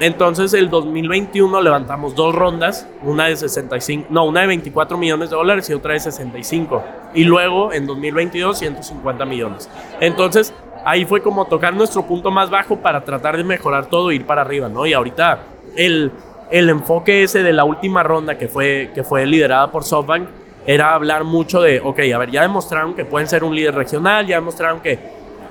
Entonces, 0.00 0.52
el 0.54 0.70
2021 0.70 1.62
levantamos 1.62 2.16
dos 2.16 2.34
rondas, 2.34 2.88
una 3.02 3.26
de 3.26 3.36
65, 3.36 4.08
no, 4.10 4.24
una 4.24 4.40
de 4.40 4.48
24 4.48 4.98
millones 4.98 5.30
de 5.30 5.36
dólares 5.36 5.70
y 5.70 5.72
otra 5.72 5.92
de 5.92 6.00
65. 6.00 6.82
Y 7.14 7.24
luego, 7.24 7.72
en 7.72 7.86
2022, 7.86 8.58
150 8.58 9.24
millones. 9.24 9.70
Entonces, 10.00 10.52
ahí 10.84 11.04
fue 11.04 11.22
como 11.22 11.46
tocar 11.46 11.74
nuestro 11.74 12.02
punto 12.06 12.30
más 12.30 12.50
bajo 12.50 12.76
para 12.76 13.04
tratar 13.04 13.36
de 13.36 13.44
mejorar 13.44 13.86
todo 13.86 14.10
e 14.10 14.16
ir 14.16 14.26
para 14.26 14.42
arriba, 14.42 14.68
¿no? 14.68 14.86
Y 14.86 14.92
ahorita 14.92 15.38
el, 15.76 16.12
el 16.50 16.68
enfoque 16.68 17.22
ese 17.22 17.42
de 17.42 17.52
la 17.52 17.64
última 17.64 18.02
ronda 18.02 18.36
que 18.38 18.48
fue, 18.48 18.90
que 18.94 19.02
fue 19.02 19.26
liderada 19.26 19.70
por 19.70 19.84
SoftBank 19.84 20.28
era 20.66 20.94
hablar 20.94 21.24
mucho 21.24 21.60
de, 21.60 21.80
ok, 21.80 22.00
a 22.14 22.18
ver, 22.18 22.30
ya 22.30 22.42
demostraron 22.42 22.94
que 22.94 23.04
pueden 23.04 23.28
ser 23.28 23.44
un 23.44 23.54
líder 23.54 23.74
regional, 23.74 24.26
ya 24.26 24.36
demostraron 24.36 24.80
que 24.80 24.98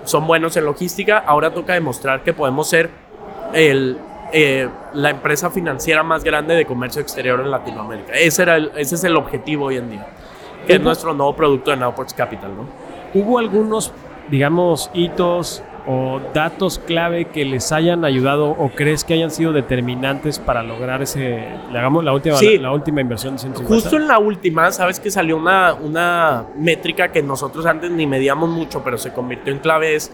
son 0.06 0.26
buenos 0.26 0.58
en 0.58 0.66
logística, 0.66 1.20
ahora 1.20 1.54
toca 1.54 1.74
demostrar 1.74 2.24
que 2.24 2.34
podemos 2.34 2.68
ser 2.68 2.90
el, 3.54 3.98
eh, 4.32 4.68
la 4.94 5.12
empresa 5.12 5.52
financiera 5.52 6.04
más 6.04 6.24
grande 6.24 6.56
de 6.56 6.66
comercio 6.66 7.02
exterior 7.02 7.40
en 7.40 7.52
Latinoamérica. 7.52 8.14
Ese, 8.14 8.42
era 8.42 8.58
ese 8.58 8.96
es 8.96 9.04
el 9.04 9.16
objetivo 9.16 9.66
hoy 9.66 9.78
en 9.78 9.92
día, 9.92 10.08
que 10.66 10.74
es 10.74 10.82
nuestro 10.82 11.14
nuevo 11.14 11.36
producto 11.36 11.72
de 11.72 11.78
Nowports 11.78 12.14
Capital, 12.14 12.52
¿no? 12.56 12.68
¿Hubo 13.14 13.38
algunos 13.38 13.92
digamos, 14.34 14.90
hitos 14.96 15.62
o 15.86 16.20
datos 16.34 16.80
clave 16.80 17.26
que 17.26 17.46
les 17.46 17.72
hayan 17.72 18.04
ayudado 18.04 18.50
o 18.50 18.70
crees 18.70 19.04
que 19.04 19.14
hayan 19.14 19.30
sido 19.30 19.54
determinantes 19.54 20.40
para 20.40 20.64
lograr 20.64 21.04
ese, 21.04 21.46
hagamos 21.70 22.04
la 22.04 22.14
última, 22.14 22.38
la, 22.42 22.72
última 22.72 23.02
inversión 23.02 23.36
de 23.36 23.42
150? 23.42 23.76
Justo 23.76 23.98
en 23.98 24.08
la 24.08 24.18
última, 24.18 24.72
sabes 24.72 25.00
que 25.00 25.12
salió 25.12 25.38
una, 25.38 25.76
una 25.76 26.46
métrica 26.58 27.10
que 27.12 27.22
nosotros 27.22 27.68
antes 27.68 27.92
ni 27.92 28.08
medíamos 28.08 28.50
mucho, 28.50 28.84
pero 28.84 28.98
se 28.98 29.14
convirtió 29.14 29.54
en 29.54 29.60
clave 29.60 29.94
es 29.94 30.12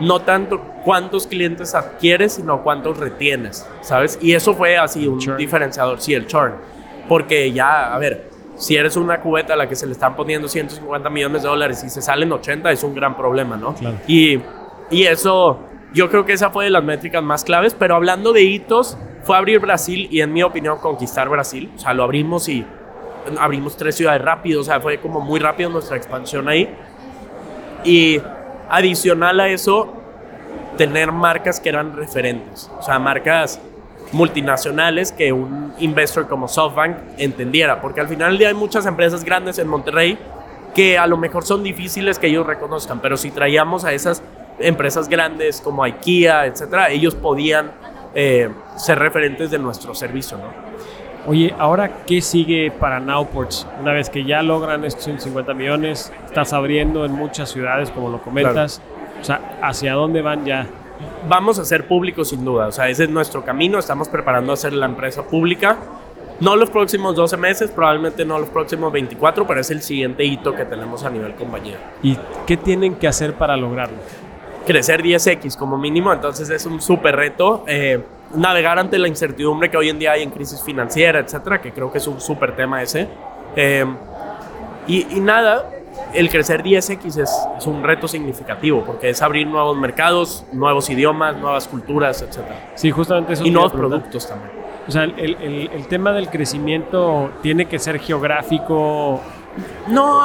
no 0.00 0.20
tanto 0.20 0.60
cuántos 0.84 1.26
clientes 1.26 1.74
adquieres, 1.74 2.34
sino 2.34 2.62
cuántos 2.62 2.98
retienes, 2.98 3.66
¿sabes? 3.80 4.18
Y 4.20 4.34
eso 4.34 4.52
fue 4.52 4.76
así 4.76 5.08
un 5.08 5.18
diferenciador, 5.38 5.98
sí, 5.98 6.12
el 6.12 6.26
churn. 6.26 6.56
Porque 7.08 7.50
ya, 7.52 7.94
a 7.94 7.98
ver, 7.98 8.31
si 8.56 8.76
eres 8.76 8.96
una 8.96 9.20
cubeta 9.20 9.54
a 9.54 9.56
la 9.56 9.68
que 9.68 9.74
se 9.74 9.86
le 9.86 9.92
están 9.92 10.14
poniendo 10.14 10.48
150 10.48 11.10
millones 11.10 11.42
de 11.42 11.48
dólares 11.48 11.82
y 11.84 11.90
se 11.90 12.02
salen 12.02 12.30
80, 12.32 12.70
es 12.70 12.82
un 12.82 12.94
gran 12.94 13.16
problema, 13.16 13.56
¿no? 13.56 13.74
Y, 14.06 14.40
y 14.90 15.04
eso, 15.04 15.60
yo 15.92 16.10
creo 16.10 16.24
que 16.24 16.32
esa 16.32 16.50
fue 16.50 16.64
de 16.64 16.70
las 16.70 16.84
métricas 16.84 17.22
más 17.22 17.44
claves, 17.44 17.74
pero 17.78 17.94
hablando 17.94 18.32
de 18.32 18.42
hitos, 18.42 18.96
fue 19.24 19.36
abrir 19.36 19.60
Brasil 19.60 20.08
y 20.10 20.20
en 20.20 20.32
mi 20.32 20.42
opinión 20.42 20.78
conquistar 20.78 21.28
Brasil. 21.28 21.70
O 21.74 21.78
sea, 21.78 21.94
lo 21.94 22.02
abrimos 22.04 22.48
y 22.48 22.64
abrimos 23.38 23.76
tres 23.76 23.94
ciudades 23.96 24.22
rápido, 24.22 24.60
o 24.60 24.64
sea, 24.64 24.80
fue 24.80 24.98
como 24.98 25.20
muy 25.20 25.40
rápido 25.40 25.70
nuestra 25.70 25.96
expansión 25.96 26.48
ahí. 26.48 26.74
Y 27.84 28.20
adicional 28.68 29.40
a 29.40 29.48
eso, 29.48 29.92
tener 30.76 31.12
marcas 31.12 31.60
que 31.60 31.68
eran 31.68 31.96
referentes, 31.96 32.70
o 32.78 32.82
sea, 32.82 32.98
marcas 32.98 33.60
multinacionales 34.12 35.12
que 35.12 35.32
un 35.32 35.72
investor 35.78 36.28
como 36.28 36.48
SoftBank 36.48 36.96
entendiera, 37.18 37.80
porque 37.80 38.00
al 38.00 38.08
final 38.08 38.30
del 38.30 38.38
día 38.38 38.48
hay 38.48 38.54
muchas 38.54 38.86
empresas 38.86 39.24
grandes 39.24 39.58
en 39.58 39.68
Monterrey 39.68 40.18
que 40.74 40.98
a 40.98 41.06
lo 41.06 41.16
mejor 41.16 41.44
son 41.44 41.62
difíciles 41.62 42.18
que 42.18 42.28
ellos 42.28 42.46
reconozcan, 42.46 43.00
pero 43.00 43.16
si 43.16 43.30
traíamos 43.30 43.84
a 43.84 43.92
esas 43.92 44.22
empresas 44.58 45.08
grandes 45.08 45.60
como 45.60 45.82
IKEA, 45.82 46.46
etcétera, 46.46 46.90
ellos 46.90 47.14
podían 47.14 47.72
eh, 48.14 48.50
ser 48.76 48.98
referentes 48.98 49.50
de 49.50 49.58
nuestro 49.58 49.94
servicio, 49.94 50.38
¿no? 50.38 50.72
Oye, 51.24 51.54
ahora, 51.56 52.04
¿qué 52.04 52.20
sigue 52.20 52.72
para 52.72 52.98
Nowports? 52.98 53.66
Una 53.80 53.92
vez 53.92 54.10
que 54.10 54.24
ya 54.24 54.42
logran 54.42 54.84
estos 54.84 55.04
150 55.04 55.54
millones, 55.54 56.12
estás 56.24 56.52
abriendo 56.52 57.04
en 57.04 57.12
muchas 57.12 57.50
ciudades, 57.50 57.90
como 57.90 58.10
lo 58.10 58.20
comentas. 58.20 58.82
O 59.20 59.24
sea, 59.24 59.40
¿hacia 59.62 59.92
dónde 59.92 60.20
van 60.20 60.44
ya? 60.44 60.66
Vamos 61.28 61.58
a 61.58 61.64
ser 61.64 61.86
públicos 61.86 62.28
sin 62.28 62.44
duda. 62.44 62.66
O 62.66 62.72
sea, 62.72 62.88
ese 62.88 63.04
es 63.04 63.10
nuestro 63.10 63.44
camino. 63.44 63.78
Estamos 63.78 64.08
preparando 64.08 64.52
a 64.52 64.56
ser 64.56 64.72
la 64.72 64.86
empresa 64.86 65.22
pública. 65.22 65.76
No 66.40 66.56
los 66.56 66.70
próximos 66.70 67.14
12 67.14 67.36
meses, 67.36 67.70
probablemente 67.70 68.24
no 68.24 68.38
los 68.38 68.48
próximos 68.48 68.92
24, 68.92 69.46
pero 69.46 69.60
es 69.60 69.70
el 69.70 69.80
siguiente 69.80 70.24
hito 70.24 70.54
que 70.54 70.64
tenemos 70.64 71.04
a 71.04 71.10
nivel 71.10 71.34
compañía. 71.34 71.76
¿Y 72.02 72.18
qué 72.46 72.56
tienen 72.56 72.96
que 72.96 73.06
hacer 73.06 73.34
para 73.34 73.56
lograrlo? 73.56 73.98
Crecer 74.66 75.02
10x 75.02 75.56
como 75.56 75.78
mínimo, 75.78 76.12
entonces 76.12 76.50
es 76.50 76.66
un 76.66 76.80
súper 76.80 77.14
reto. 77.14 77.64
Eh, 77.68 78.02
navegar 78.34 78.78
ante 78.78 78.98
la 78.98 79.06
incertidumbre 79.06 79.70
que 79.70 79.76
hoy 79.76 79.90
en 79.90 80.00
día 80.00 80.12
hay 80.12 80.22
en 80.22 80.30
crisis 80.30 80.60
financiera, 80.62 81.20
etcétera, 81.20 81.60
que 81.60 81.70
creo 81.70 81.92
que 81.92 81.98
es 81.98 82.06
un 82.08 82.20
súper 82.20 82.56
tema 82.56 82.82
ese. 82.82 83.06
Eh, 83.54 83.84
y, 84.88 85.16
y 85.16 85.20
nada, 85.20 85.70
el 86.14 86.30
crecer 86.30 86.62
10X 86.62 87.22
es, 87.22 87.66
un 87.66 87.82
reto 87.82 88.08
significativo 88.08 88.84
porque 88.84 89.10
es 89.10 89.22
abrir 89.22 89.46
nuevos 89.46 89.76
mercados, 89.76 90.44
nuevos 90.52 90.88
idiomas, 90.90 91.36
nuevas 91.36 91.68
culturas, 91.68 92.22
etc. 92.22 92.38
Sí, 92.74 92.90
justamente 92.90 93.34
eso. 93.34 93.44
Y 93.44 93.50
nuevos 93.50 93.72
productos 93.72 94.28
también. 94.28 94.62
O 94.86 94.90
sea, 94.90 95.04
el, 95.04 95.86
tema 95.88 96.12
del 96.12 96.28
crecimiento 96.28 97.30
tiene 97.40 97.66
que 97.66 97.78
ser 97.78 98.00
geográfico. 98.00 99.20
No, 99.88 100.22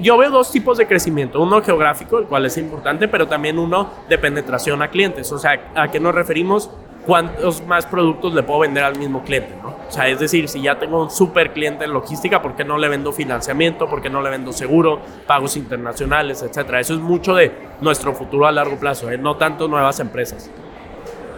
yo, 0.00 0.16
veo 0.16 0.30
dos 0.30 0.50
tipos 0.50 0.78
de 0.78 0.86
crecimiento. 0.86 1.40
Uno 1.40 1.60
geográfico, 1.62 2.18
el 2.18 2.24
cual 2.24 2.46
es 2.46 2.56
importante, 2.56 3.08
pero 3.08 3.26
también 3.28 3.58
uno 3.58 3.90
de 4.08 4.16
penetración 4.16 4.80
a 4.80 4.88
clientes. 4.88 5.30
O 5.32 5.38
sea, 5.38 5.72
¿a 5.74 5.88
qué 5.88 6.00
nos 6.00 6.14
referimos? 6.14 6.70
¿Cuántos 7.06 7.66
más 7.66 7.86
productos 7.86 8.34
le 8.34 8.42
puedo 8.42 8.60
vender 8.60 8.84
al 8.84 8.98
mismo 8.98 9.22
cliente? 9.22 9.54
¿no? 9.62 9.68
O 9.88 9.90
sea, 9.90 10.06
es 10.08 10.20
decir, 10.20 10.48
si 10.48 10.60
ya 10.60 10.78
tengo 10.78 11.02
un 11.02 11.10
super 11.10 11.52
cliente 11.52 11.84
en 11.84 11.92
logística, 11.92 12.42
¿por 12.42 12.54
qué 12.54 12.64
no 12.64 12.76
le 12.76 12.88
vendo 12.88 13.10
financiamiento? 13.10 13.88
¿Por 13.88 14.02
qué 14.02 14.10
no 14.10 14.20
le 14.20 14.28
vendo 14.28 14.52
seguro, 14.52 15.00
pagos 15.26 15.56
internacionales, 15.56 16.42
etcétera? 16.42 16.78
Eso 16.78 16.94
es 16.94 17.00
mucho 17.00 17.34
de 17.34 17.52
nuestro 17.80 18.12
futuro 18.12 18.46
a 18.46 18.52
largo 18.52 18.76
plazo, 18.76 19.10
¿eh? 19.10 19.16
no 19.16 19.36
tanto 19.36 19.66
nuevas 19.66 19.98
empresas. 19.98 20.50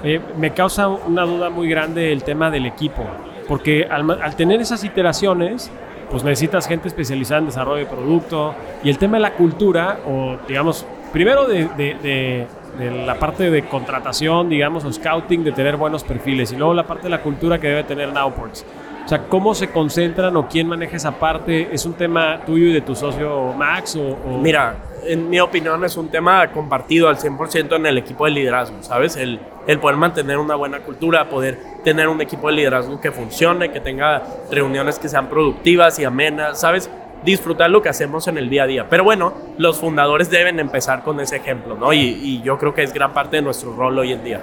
Eh, 0.02 0.20
me 0.36 0.52
causa 0.52 0.88
una 0.88 1.22
duda 1.22 1.48
muy 1.48 1.68
grande 1.68 2.12
el 2.12 2.24
tema 2.24 2.50
del 2.50 2.66
equipo, 2.66 3.04
porque 3.46 3.86
al, 3.88 4.34
tener 4.34 4.60
esas 4.60 4.82
iteraciones, 4.82 5.70
pues 6.10 6.24
necesitas 6.24 6.66
gente 6.66 6.88
especializada 6.88 7.38
en 7.38 7.46
desarrollo 7.46 7.78
de 7.78 7.86
producto 7.86 8.54
y 8.82 8.90
el 8.90 8.98
tema 8.98 9.18
de 9.18 9.22
la 9.22 9.34
cultura, 9.34 10.00
o 10.06 10.38
digamos, 10.48 10.84
primero 11.12 11.46
de 11.46 11.68
de 12.02 12.46
la 12.78 13.18
parte 13.18 13.50
de 13.50 13.64
contratación, 13.66 14.48
digamos, 14.48 14.84
o 14.84 14.92
scouting, 14.92 15.44
de 15.44 15.52
tener 15.52 15.76
buenos 15.76 16.04
perfiles, 16.04 16.52
y 16.52 16.56
luego 16.56 16.74
la 16.74 16.84
parte 16.84 17.04
de 17.04 17.10
la 17.10 17.22
cultura 17.22 17.58
que 17.58 17.68
debe 17.68 17.84
tener 17.84 18.12
Nowports. 18.12 18.64
O 19.04 19.08
sea, 19.08 19.26
¿cómo 19.28 19.54
se 19.54 19.70
concentran 19.70 20.36
o 20.36 20.48
quién 20.48 20.68
maneja 20.68 20.96
esa 20.96 21.12
parte? 21.12 21.68
¿Es 21.72 21.84
un 21.84 21.94
tema 21.94 22.40
tuyo 22.46 22.66
y 22.66 22.72
de 22.72 22.82
tu 22.82 22.94
socio 22.94 23.52
Max? 23.52 23.96
O, 23.96 24.38
Mira, 24.38 24.76
en 25.04 25.28
mi 25.28 25.40
opinión 25.40 25.84
es 25.84 25.96
un 25.96 26.08
tema 26.08 26.52
compartido 26.52 27.08
al 27.08 27.16
100% 27.16 27.76
en 27.76 27.86
el 27.86 27.98
equipo 27.98 28.26
de 28.26 28.30
liderazgo, 28.30 28.80
¿sabes? 28.82 29.16
El, 29.16 29.40
el 29.66 29.80
poder 29.80 29.96
mantener 29.96 30.38
una 30.38 30.54
buena 30.54 30.78
cultura, 30.80 31.28
poder 31.28 31.58
tener 31.82 32.08
un 32.08 32.20
equipo 32.20 32.46
de 32.48 32.54
liderazgo 32.54 33.00
que 33.00 33.10
funcione, 33.10 33.72
que 33.72 33.80
tenga 33.80 34.22
reuniones 34.50 35.00
que 35.00 35.08
sean 35.08 35.28
productivas 35.28 35.98
y 35.98 36.04
amenas, 36.04 36.60
¿sabes? 36.60 36.88
Disfrutar 37.24 37.70
lo 37.70 37.82
que 37.82 37.88
hacemos 37.88 38.28
en 38.28 38.38
el 38.38 38.48
día 38.48 38.64
a 38.64 38.66
día. 38.66 38.86
Pero 38.88 39.04
bueno, 39.04 39.32
los 39.58 39.78
fundadores 39.78 40.30
deben 40.30 40.58
empezar 40.60 41.02
con 41.02 41.20
ese 41.20 41.36
ejemplo, 41.36 41.76
¿no? 41.76 41.92
Y, 41.92 42.40
yo 42.42 42.58
creo 42.58 42.74
que 42.74 42.82
es 42.82 42.92
gran 42.92 43.12
parte 43.12 43.36
de 43.36 43.42
nuestro 43.42 43.74
rol 43.74 43.98
hoy 43.98 44.12
en 44.12 44.24
día. 44.24 44.40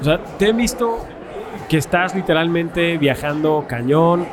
O 0.00 0.04
sea, 0.04 0.18
te 0.38 0.48
he 0.48 0.52
visto 0.52 1.04
que 1.68 1.76
estás 1.78 2.14
literalmente 2.14 2.96
viajando 2.96 3.64
cañón. 3.68 4.26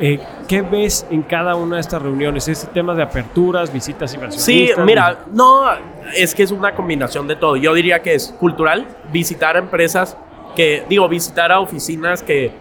Eh, 0.00 0.18
¿Qué 0.48 0.62
ves 0.62 1.06
en 1.10 1.22
cada 1.22 1.54
una 1.54 1.76
de 1.76 1.82
estas 1.82 2.02
reuniones? 2.02 2.48
¿Es 2.48 2.66
temas 2.72 2.96
de 2.96 3.02
aperturas, 3.02 3.72
visitas 3.72 4.12
inversionistas? 4.14 4.76
Sí, 4.76 4.82
mira, 4.84 5.18
no, 5.32 5.64
es 6.16 6.34
que 6.34 6.42
es 6.42 6.50
una 6.50 6.74
combinación 6.74 7.28
de 7.28 7.36
todo. 7.36 7.56
Yo 7.56 7.74
diría 7.74 8.00
que 8.00 8.14
es 8.14 8.34
cultural, 8.40 8.86
visitar 9.12 9.56
a 9.56 9.58
empresas 9.58 10.16
que, 10.56 10.84
digo, 10.88 11.08
visitar 11.08 11.52
a 11.52 11.60
oficinas 11.60 12.22
que 12.22 12.52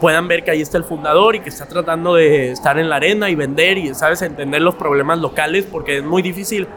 puedan 0.00 0.28
ver 0.28 0.44
que 0.44 0.50
ahí 0.50 0.60
está 0.60 0.78
el 0.78 0.84
fundador 0.84 1.36
y 1.36 1.40
que 1.40 1.48
está 1.48 1.66
tratando 1.66 2.14
de 2.14 2.52
estar 2.52 2.78
en 2.78 2.88
la 2.88 2.96
arena 2.96 3.30
y 3.30 3.34
vender 3.34 3.78
y, 3.78 3.94
¿sabes?, 3.94 4.22
entender 4.22 4.62
los 4.62 4.74
problemas 4.74 5.18
locales, 5.18 5.66
porque 5.70 5.98
es 5.98 6.04
muy 6.04 6.22
difícil 6.22 6.68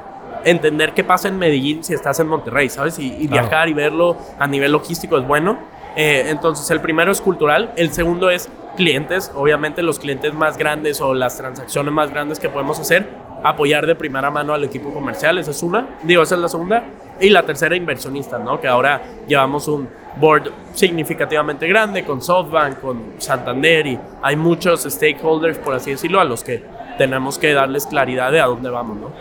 entender 0.44 0.94
qué 0.94 1.04
pasa 1.04 1.28
en 1.28 1.38
Medellín 1.38 1.84
si 1.84 1.94
estás 1.94 2.20
en 2.20 2.28
Monterrey, 2.28 2.70
¿sabes? 2.70 2.98
Y, 3.00 3.28
viajar 3.28 3.70
y 3.70 3.74
verlo 3.74 4.18
a 4.40 4.48
nivel 4.48 4.72
logístico 4.72 5.18
es 5.18 5.28
bueno. 5.28 5.58
Eh, 5.96 6.26
entonces, 6.30 6.70
el 6.72 6.82
primero 6.82 7.12
es 7.12 7.22
cultural, 7.22 7.74
el 7.76 7.92
segundo 7.92 8.30
es 8.30 8.50
clientes, 8.76 9.32
obviamente 9.36 9.82
los 9.84 10.00
clientes 10.00 10.34
más 10.34 10.58
grandes 10.58 11.02
o 11.02 11.14
las 11.14 11.38
transacciones 11.38 11.94
más 11.94 12.10
grandes 12.10 12.40
que 12.40 12.50
podemos 12.50 12.80
hacer, 12.80 13.08
apoyar 13.44 13.86
de 13.86 13.96
primera 13.96 14.30
mano 14.30 14.54
al 14.54 14.64
equipo 14.64 14.94
comercial, 14.94 15.38
esa 15.38 15.52
es 15.52 15.64
una, 15.64 15.88
digo, 16.04 16.24
esa 16.24 16.36
es 16.36 16.42
la 16.42 16.48
segunda. 16.48 16.84
Y 17.20 17.30
la 17.30 17.44
tercera, 17.44 17.76
inversionistas, 17.76 18.42
¿no? 18.42 18.60
Que 18.60 18.68
ahora 18.68 19.00
llevamos 19.28 19.68
un 19.68 19.88
board 20.16 20.52
significativamente 20.74 21.68
grande 21.68 22.04
con 22.04 22.22
SoftBank, 22.22 22.80
con 22.80 23.14
Santander 23.20 23.86
y 23.86 24.00
hay 24.24 24.36
muchos 24.36 24.82
stakeholders, 24.84 25.60
por 25.60 25.76
así 25.76 25.92
decirlo, 25.92 26.20
a 26.20 26.24
los 26.24 26.44
que 26.44 26.64
tenemos 26.98 27.38
que 27.38 27.54
darles 27.54 27.86
claridad 27.86 28.32
de 28.32 28.42
a 28.42 28.48
dónde 28.48 28.70
vamos, 28.72 28.98
¿no? 28.98 29.12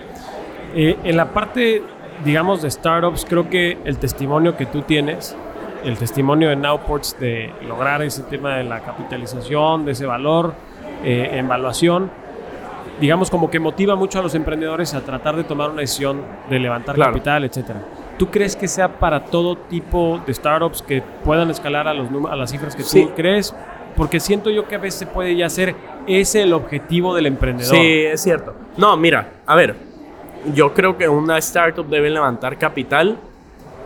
Eh, 0.74 0.96
en 1.04 1.16
la 1.16 1.26
parte 1.26 1.82
digamos, 2.24 2.62
de 2.62 2.70
startups, 2.70 3.24
creo 3.28 3.48
que 3.48 3.78
el 3.84 3.98
testimonio 3.98 4.56
que 4.56 4.66
tú 4.66 4.82
tienes, 4.82 5.36
el 5.84 5.96
testimonio 5.96 6.50
de 6.50 6.56
Nowports 6.56 7.18
de 7.18 7.52
lograr 7.66 8.02
ese 8.02 8.22
tema 8.24 8.56
de 8.56 8.64
la 8.64 8.80
capitalización, 8.80 9.84
de 9.84 9.92
ese 9.92 10.06
valor, 10.06 10.54
eh, 11.04 11.30
evaluación, 11.32 12.10
digamos, 13.00 13.30
como 13.30 13.50
que 13.50 13.58
motiva 13.58 13.96
mucho 13.96 14.18
a 14.18 14.22
los 14.22 14.34
emprendedores 14.34 14.94
a 14.94 15.00
tratar 15.00 15.36
de 15.36 15.44
tomar 15.44 15.70
una 15.70 15.80
decisión 15.80 16.22
de 16.48 16.58
levantar 16.58 16.96
capital, 16.96 17.44
etcétera. 17.44 17.80
¿Tú 18.18 18.26
crees 18.30 18.54
que 18.54 18.68
sea 18.68 18.98
para 18.98 19.24
todo 19.24 19.56
tipo 19.56 20.20
de 20.26 20.34
startups 20.34 20.82
que 20.82 21.02
puedan 21.24 21.50
escalar 21.50 21.88
a, 21.88 21.94
los, 21.94 22.08
a 22.30 22.36
las 22.36 22.50
cifras 22.50 22.76
que 22.76 22.82
tú 22.82 23.12
crees? 23.14 23.54
Porque 23.96 24.20
siento 24.20 24.50
yo 24.50 24.68
que 24.68 24.74
a 24.74 24.78
veces 24.78 25.08
puede 25.08 25.34
ya 25.34 25.48
ser 25.48 25.74
ese 26.06 26.42
el 26.42 26.52
objetivo 26.52 27.14
del 27.14 27.26
emprendedor. 27.26 27.74
Sí, 27.74 28.04
es 28.04 28.22
cierto. 28.22 28.54
No, 28.76 28.96
mira, 28.96 29.40
a 29.46 29.56
ver, 29.56 29.74
yo 30.54 30.74
creo 30.74 30.96
que 30.98 31.08
una 31.08 31.38
startup 31.38 31.86
debe 31.86 32.10
levantar 32.10 32.58
capital 32.58 33.18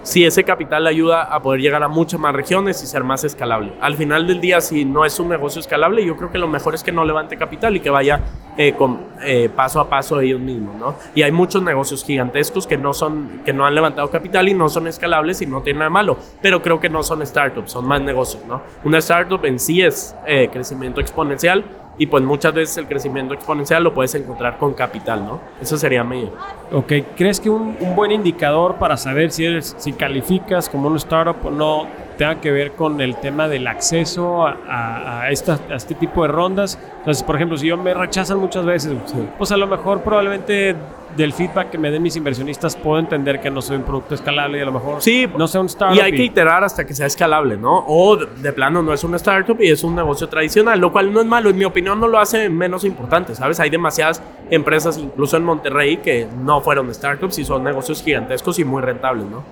si 0.05 0.25
ese 0.25 0.45
capital 0.45 0.87
ayuda 0.87 1.23
a 1.23 1.43
poder 1.43 1.61
llegar 1.61 1.83
a 1.83 1.89
muchas 1.89 2.21
más 2.21 2.35
regiones 2.35 2.83
y 2.83 2.87
ser 2.87 3.03
más 3.03 3.25
escalable. 3.25 3.73
Al 3.81 3.97
final 3.97 4.27
del 4.27 4.41
día, 4.41 4.61
si 4.61 4.85
no 4.85 5.05
es 5.05 5.19
un 5.19 5.29
negocio 5.29 5.61
escalable, 5.61 6.05
yo 6.05 6.17
creo 6.17 6.31
que 6.31 6.39
lo 6.39 6.47
mejor 6.47 6.75
es 6.75 6.85
que 6.85 6.93
no 6.93 7.05
levante 7.05 7.37
capital 7.37 7.75
y 7.75 7.81
que 7.81 7.91
vaya 7.91 8.21
eh, 8.57 8.75
con, 8.75 9.01
eh, 9.23 9.49
paso 9.49 9.81
a 9.81 9.89
paso 9.89 10.21
ellos 10.21 10.41
mismos, 10.41 10.77
¿no? 10.77 10.95
Y 11.15 11.23
hay 11.23 11.33
muchos 11.33 11.63
negocios 11.63 12.05
gigantescos 12.05 12.67
que 12.67 12.77
no, 12.77 12.93
son, 12.93 13.41
que 13.45 13.53
no 13.53 13.67
han 13.67 13.75
levantado 13.75 14.11
capital 14.11 14.49
y 14.49 14.55
no 14.55 14.69
son 14.69 14.87
escalables 14.87 15.41
y 15.43 15.47
no 15.47 15.63
tienen 15.63 15.81
nada 15.81 15.91
malo, 15.91 16.19
pero 16.41 16.63
creo 16.63 16.79
que 16.79 16.89
no 16.89 17.03
son 17.03 17.27
startups, 17.27 17.73
son 17.73 17.87
más 17.87 18.01
negocios, 18.03 18.45
¿no? 18.47 18.63
Una 18.85 18.99
startup 18.99 19.45
en 19.45 19.59
sí 19.59 19.83
es 19.83 20.15
eh, 20.27 20.51
crecimiento 20.53 21.01
exponencial, 21.01 21.65
y 21.99 22.07
pues 22.07 22.23
muchas 22.25 22.55
veces 22.55 22.77
el 22.79 22.87
crecimiento 22.87 23.35
exponencial 23.35 23.83
lo 23.85 23.95
puedes 23.95 24.15
encontrar 24.15 24.59
con 24.59 24.75
capital, 24.75 25.25
¿no? 25.25 25.41
Eso 25.61 25.77
sería 25.77 26.03
medio. 26.03 26.33
Ok, 26.73 26.93
¿crees 27.17 27.41
que 27.41 27.51
un, 27.51 27.77
un, 27.81 27.95
buen 27.95 28.11
indicador 28.11 28.77
para 28.77 28.97
saber 28.97 29.31
si, 29.31 29.45
eres, 29.45 29.75
si 29.79 29.93
calificas 29.93 30.69
como 30.69 30.89
un 30.89 30.97
startup 30.97 31.37
o 31.45 31.51
no 31.51 31.87
tenga 32.17 32.41
que 32.41 32.51
ver 32.51 32.73
con 32.73 33.01
el 33.01 33.17
tema 33.17 33.49
del 33.49 33.67
acceso 33.67 34.47
a, 34.47 35.23
a, 35.23 35.31
esta, 35.31 35.59
a 35.71 35.75
este 35.75 35.95
tipo 35.95 36.23
de 36.23 36.29
rondas? 36.29 36.79
Entonces, 36.99 37.23
por 37.23 37.37
ejemplo, 37.37 37.57
si 37.57 37.67
yo 37.67 37.77
me 37.77 37.93
rechazan 37.93 38.39
muchas 38.39 38.65
veces, 38.65 38.95
pues 39.37 39.53
a 39.53 39.57
lo 39.57 39.67
mejor 39.67 40.03
probablemente 40.03 40.75
del 41.17 41.33
feedback 41.33 41.71
que 41.71 41.79
me 41.79 41.91
den 41.91 42.03
mis 42.03 42.17
inversionistas 42.17 42.77
puedo 42.77 42.99
entender 42.99 43.41
que 43.41 43.51
no 43.51 43.63
soy 43.63 43.77
un 43.77 43.83
producto 43.83 44.15
escalable 44.15 44.59
y 44.59 44.63
a 44.63 44.65
lo 44.65 44.73
mejor 44.73 45.03
sí, 45.03 45.29
no 45.37 45.47
sea 45.47 45.61
un 45.61 45.67
startup. 45.67 45.97
Y 45.97 46.01
hay 46.01 46.13
que 46.13 46.25
iterar 46.25 46.65
hasta 46.65 46.85
que 46.85 46.95
sea 46.95 47.07
escalable, 47.07 47.57
¿no? 47.57 47.85
O 47.87 48.17
de, 48.17 48.53
plano 48.53 48.83
no 48.83 48.93
es 48.93 49.05
un 49.05 49.15
startup 49.15 49.61
y 49.61 49.71
es 49.71 49.85
un 49.85 49.95
negocio 49.95 50.29
tradicional, 50.29 50.81
lo 50.81 50.93
cual 50.93 51.13
no 51.13 51.21
es 51.21 51.27
malo. 51.27 51.51
En 51.51 51.59
mi 51.59 51.65
opinión 51.65 52.01
no 52.01 52.09
lo 52.09 52.19
hace 52.19 52.49
menos 52.49 52.85
importante, 52.85 53.35
¿sabes? 53.35 53.61
Hay 53.61 53.71
demasiadas 53.71 54.23
empresas, 54.51 54.99
incluso 54.99 55.37
en 55.37 55.45
Monterrey, 55.45 55.99
que 55.99 56.27
no 56.43 56.61
fueron 56.61 56.93
startups 56.93 57.39
y 57.39 57.45
son 57.45 57.65
negocios 57.65 58.03
gigantescos 58.03 58.59
y 58.59 58.65
muy 58.65 58.83
rentables, 58.83 59.27
¿no? 59.27 59.45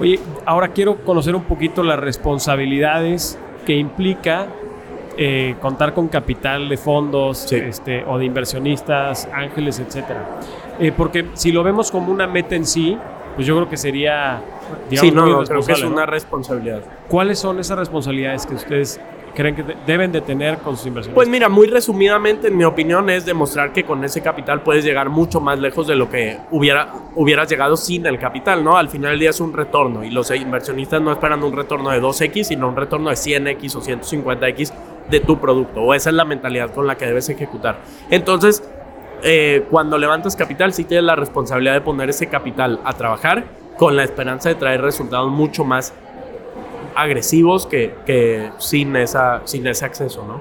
Oye, 0.00 0.18
ahora 0.46 0.68
quiero 0.68 0.96
conocer 1.04 1.36
un 1.36 1.44
poquito 1.44 1.82
las 1.82 1.98
responsabilidades 1.98 3.38
que 3.66 3.74
implica 3.76 4.46
eh, 5.18 5.56
contar 5.60 5.92
con 5.92 6.08
capital 6.08 6.70
de 6.70 6.78
fondos 6.78 7.52
este, 7.52 8.04
o 8.04 8.16
de 8.16 8.24
inversionistas, 8.24 9.28
ángeles, 9.34 9.78
etcétera. 9.78 10.40
Eh, 10.78 10.92
porque 10.96 11.26
si 11.34 11.52
lo 11.52 11.62
vemos 11.62 11.90
como 11.90 12.10
una 12.10 12.26
meta 12.26 12.56
en 12.56 12.64
sí, 12.64 12.96
pues 13.34 13.46
yo 13.46 13.54
creo 13.56 13.68
que 13.68 13.76
sería. 13.76 14.40
Digamos, 14.88 15.10
sí, 15.10 15.14
no, 15.14 15.44
creo 15.44 15.62
que 15.62 15.72
es 15.72 15.82
una 15.82 16.06
responsabilidad. 16.06 16.82
¿Cuáles 17.08 17.38
son 17.38 17.58
esas 17.58 17.78
responsabilidades 17.78 18.46
que 18.46 18.54
ustedes 18.54 19.00
creen 19.34 19.54
que 19.54 19.64
deben 19.86 20.12
de 20.12 20.20
tener 20.20 20.58
con 20.58 20.76
sus 20.76 20.86
inversiones? 20.86 21.14
Pues 21.14 21.28
mira, 21.28 21.48
muy 21.48 21.66
resumidamente, 21.66 22.48
en 22.48 22.56
mi 22.56 22.64
opinión, 22.64 23.10
es 23.10 23.24
demostrar 23.24 23.72
que 23.72 23.84
con 23.84 24.04
ese 24.04 24.20
capital 24.20 24.62
puedes 24.62 24.84
llegar 24.84 25.08
mucho 25.08 25.40
más 25.40 25.58
lejos 25.58 25.86
de 25.86 25.96
lo 25.96 26.10
que 26.10 26.38
hubiera, 26.50 26.92
hubieras 27.14 27.48
llegado 27.48 27.76
sin 27.76 28.06
el 28.06 28.18
capital, 28.18 28.62
¿no? 28.64 28.76
Al 28.76 28.88
final 28.88 29.12
del 29.12 29.20
día 29.20 29.30
es 29.30 29.40
un 29.40 29.52
retorno 29.52 30.04
y 30.04 30.10
los 30.10 30.30
inversionistas 30.30 31.00
no 31.00 31.12
esperan 31.12 31.42
un 31.42 31.56
retorno 31.56 31.90
de 31.90 32.00
2X, 32.00 32.44
sino 32.44 32.68
un 32.68 32.76
retorno 32.76 33.10
de 33.10 33.16
100X 33.16 33.76
o 33.76 33.80
150X 33.80 34.72
de 35.10 35.20
tu 35.20 35.38
producto, 35.40 35.80
o 35.80 35.94
esa 35.94 36.10
es 36.10 36.16
la 36.16 36.24
mentalidad 36.24 36.72
con 36.72 36.86
la 36.86 36.96
que 36.96 37.06
debes 37.06 37.28
ejecutar. 37.28 37.78
Entonces, 38.10 38.62
eh, 39.22 39.66
cuando 39.70 39.98
levantas 39.98 40.36
capital, 40.36 40.72
sí 40.72 40.84
tienes 40.84 41.04
la 41.04 41.16
responsabilidad 41.16 41.74
de 41.74 41.80
poner 41.80 42.10
ese 42.10 42.28
capital 42.28 42.80
a 42.84 42.92
trabajar 42.94 43.44
con 43.76 43.96
la 43.96 44.04
esperanza 44.04 44.48
de 44.48 44.54
traer 44.54 44.82
resultados 44.82 45.30
mucho 45.30 45.64
más 45.64 45.94
agresivos 46.94 47.66
que, 47.66 47.94
que 48.06 48.50
sin, 48.58 48.96
esa, 48.96 49.42
sin 49.44 49.66
ese 49.66 49.84
acceso, 49.84 50.24
¿no? 50.26 50.40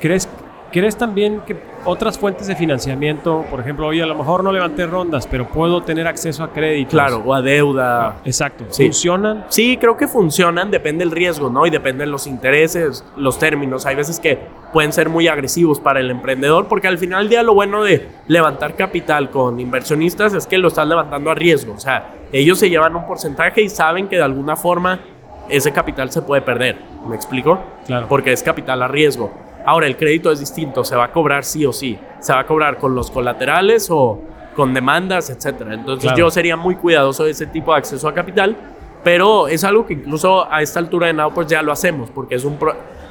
¿Crees, 0.00 0.28
¿Crees 0.72 0.96
también 0.96 1.40
que 1.46 1.56
otras 1.84 2.18
fuentes 2.18 2.48
de 2.48 2.56
financiamiento, 2.56 3.44
por 3.48 3.60
ejemplo, 3.60 3.86
hoy 3.86 4.00
a 4.00 4.06
lo 4.06 4.14
mejor 4.16 4.42
no 4.42 4.52
levanté 4.52 4.86
rondas, 4.86 5.26
pero 5.26 5.48
puedo 5.48 5.82
tener 5.82 6.06
acceso 6.06 6.42
a 6.42 6.52
crédito? 6.52 6.90
Claro, 6.90 7.22
o 7.24 7.32
a 7.32 7.40
deuda. 7.40 8.08
Ah, 8.08 8.16
exacto. 8.24 8.64
¿Funcionan? 8.68 9.46
Sí, 9.48 9.76
creo 9.76 9.96
que 9.96 10.08
funcionan, 10.08 10.70
depende 10.70 11.04
del 11.04 11.12
riesgo, 11.12 11.48
¿no? 11.48 11.66
Y 11.66 11.70
depende 11.70 12.04
de 12.04 12.10
los 12.10 12.26
intereses, 12.26 13.04
los 13.16 13.38
términos. 13.38 13.86
Hay 13.86 13.94
veces 13.94 14.18
que 14.18 14.38
pueden 14.72 14.92
ser 14.92 15.08
muy 15.08 15.28
agresivos 15.28 15.78
para 15.78 16.00
el 16.00 16.10
emprendedor, 16.10 16.66
porque 16.66 16.88
al 16.88 16.98
final 16.98 17.20
del 17.22 17.28
día 17.30 17.42
lo 17.42 17.54
bueno 17.54 17.84
de 17.84 18.08
levantar 18.26 18.74
capital 18.74 19.30
con 19.30 19.60
inversionistas 19.60 20.34
es 20.34 20.46
que 20.46 20.58
lo 20.58 20.68
estás 20.68 20.88
levantando 20.88 21.30
a 21.30 21.34
riesgo. 21.34 21.74
O 21.74 21.80
sea, 21.80 22.16
ellos 22.32 22.58
se 22.58 22.68
llevan 22.68 22.96
un 22.96 23.06
porcentaje 23.06 23.62
y 23.62 23.68
saben 23.68 24.08
que 24.08 24.16
de 24.16 24.22
alguna 24.22 24.56
forma 24.56 25.00
ese 25.48 25.72
capital 25.72 26.10
se 26.10 26.22
puede 26.22 26.42
perder. 26.42 26.78
¿Me 27.08 27.16
explico? 27.16 27.58
Claro. 27.86 28.06
Porque 28.08 28.32
es 28.32 28.42
capital 28.42 28.82
a 28.82 28.88
riesgo. 28.88 29.32
Ahora, 29.64 29.86
el 29.86 29.96
crédito 29.96 30.30
es 30.30 30.38
distinto, 30.38 30.84
se 30.84 30.94
va 30.94 31.04
a 31.04 31.12
cobrar 31.12 31.44
sí 31.44 31.66
o 31.66 31.72
sí. 31.72 31.98
Se 32.20 32.32
va 32.32 32.40
a 32.40 32.46
cobrar 32.46 32.78
con 32.78 32.94
los 32.94 33.10
colaterales 33.10 33.88
o 33.90 34.20
con 34.54 34.72
demandas, 34.72 35.28
etcétera. 35.28 35.74
Entonces, 35.74 36.12
yo 36.16 36.30
sería 36.30 36.56
muy 36.56 36.76
cuidadoso 36.76 37.24
de 37.24 37.32
ese 37.32 37.46
tipo 37.46 37.72
de 37.72 37.78
acceso 37.78 38.08
a 38.08 38.14
capital, 38.14 38.56
pero 39.04 39.48
es 39.48 39.62
algo 39.64 39.86
que 39.86 39.92
incluso 39.94 40.50
a 40.50 40.62
esta 40.62 40.80
altura 40.80 41.08
de 41.08 41.12
Now 41.12 41.32
pues 41.32 41.46
ya 41.46 41.62
lo 41.62 41.72
hacemos, 41.72 42.10
porque 42.10 42.36
es 42.36 42.44
un 42.44 42.58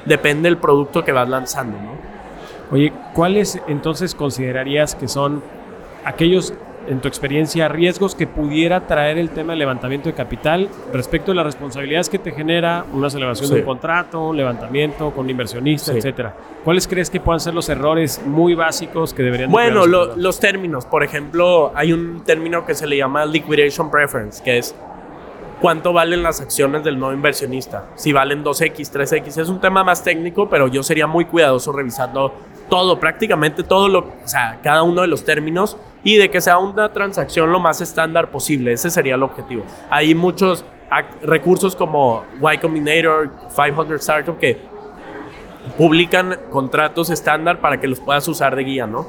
depende 0.06 0.50
del 0.50 0.58
producto 0.58 1.04
que 1.04 1.12
vas 1.12 1.30
lanzando, 1.30 1.78
¿no? 1.78 1.92
Oye, 2.72 2.92
¿cuáles 3.14 3.62
entonces 3.68 4.16
considerarías 4.16 4.96
que 4.96 5.08
son 5.08 5.44
aquellos 6.04 6.54
en 6.88 7.02
tu 7.02 7.08
experiencia, 7.08 7.68
riesgos 7.68 8.16
que 8.16 8.28
pudiera 8.28 8.88
traer 8.88 9.18
el 9.18 9.30
tema 9.30 9.54
del 9.54 9.60
levantamiento 9.60 10.10
de 10.10 10.16
capital 10.16 10.70
respecto 10.94 11.32
a 11.32 11.36
las 11.36 11.46
responsabilidades 11.46 12.10
que 12.10 12.20
te 12.20 12.32
genera 12.32 12.86
una 12.94 13.10
celebración 13.10 13.50
de 13.50 13.60
un 13.60 13.66
contrato, 13.66 14.30
un 14.30 14.38
levantamiento 14.38 15.12
con 15.12 15.26
un 15.26 15.30
inversionista, 15.32 15.94
etcétera? 15.94 16.36
¿Cuáles 16.64 16.88
crees 16.88 17.10
que 17.10 17.20
puedan 17.20 17.40
ser 17.40 17.54
los 17.54 17.70
errores 17.70 18.22
muy 18.26 18.56
básicos 18.56 19.14
que 19.14 19.24
deberían 19.24 19.52
Bueno, 19.52 19.86
los 19.86 20.40
términos. 20.40 20.86
Por 20.86 21.04
ejemplo, 21.04 21.72
hay 21.76 21.94
un 21.94 22.24
término 22.24 22.66
que 22.66 22.74
se 22.74 22.88
le 22.88 22.98
llama 22.98 23.26
liquidation 23.26 23.90
preference, 23.92 24.44
que 24.44 24.58
es 24.58 24.76
cuánto 25.62 25.94
valen 25.94 26.24
las 26.24 26.42
acciones 26.42 26.84
del 26.84 27.00
nuevo 27.00 27.14
inversionista. 27.14 27.86
Si 27.96 28.14
valen 28.14 28.44
2X, 28.44 28.92
3X. 28.92 29.42
Es 29.42 29.50
un 29.50 29.60
tema 29.60 29.84
más 29.84 30.04
técnico, 30.04 30.50
pero 30.50 30.68
yo 30.68 30.84
sería 30.84 31.08
muy 31.08 31.26
cuidadoso 31.26 31.72
revisando 31.72 32.34
todo, 32.70 33.00
prácticamente 33.00 33.64
todo 33.64 33.88
lo, 33.88 34.00
o 34.00 34.14
sea, 34.26 34.60
cada 34.64 34.84
uno 34.84 35.02
de 35.02 35.08
los 35.08 35.24
términos 35.24 35.78
y 36.06 36.18
de 36.18 36.30
que 36.30 36.40
sea 36.40 36.60
una 36.60 36.94
transacción 36.94 37.52
lo 37.52 37.60
más 37.60 37.82
estándar 37.82 38.30
posible. 38.30 38.72
Ese 38.72 38.92
sería 38.92 39.16
el 39.16 39.24
objetivo. 39.24 39.66
Hay 39.90 40.14
muchos 40.14 40.64
recursos 41.24 41.76
como 41.76 42.24
Y 42.40 42.58
Combinator, 42.60 43.32
500 43.54 44.00
Startup 44.00 44.38
que 44.38 44.62
publican 45.80 46.38
contratos 46.52 47.10
estándar 47.10 47.60
para 47.60 47.82
que 47.82 47.88
los 47.88 48.00
puedas 48.00 48.28
usar 48.28 48.56
de 48.56 48.64
guía, 48.64 48.86
¿no? 48.86 49.08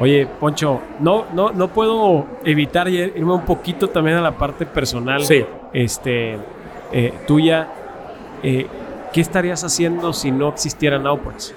Oye, 0.00 0.26
Poncho, 0.26 0.80
no, 0.98 1.26
no, 1.32 1.52
no 1.52 1.68
puedo 1.68 2.26
evitar 2.44 2.88
irme 2.88 3.32
un 3.32 3.44
poquito 3.44 3.88
también 3.88 4.16
a 4.16 4.20
la 4.20 4.32
parte 4.32 4.66
personal 4.66 5.24
sí. 5.24 5.46
este, 5.72 6.38
eh, 6.90 7.14
tuya. 7.24 7.68
Eh, 8.42 8.66
¿Qué 9.12 9.20
estarías 9.20 9.62
haciendo 9.62 10.12
si 10.12 10.32
no 10.32 10.48
existieran 10.48 11.06
Outputs? 11.06 11.54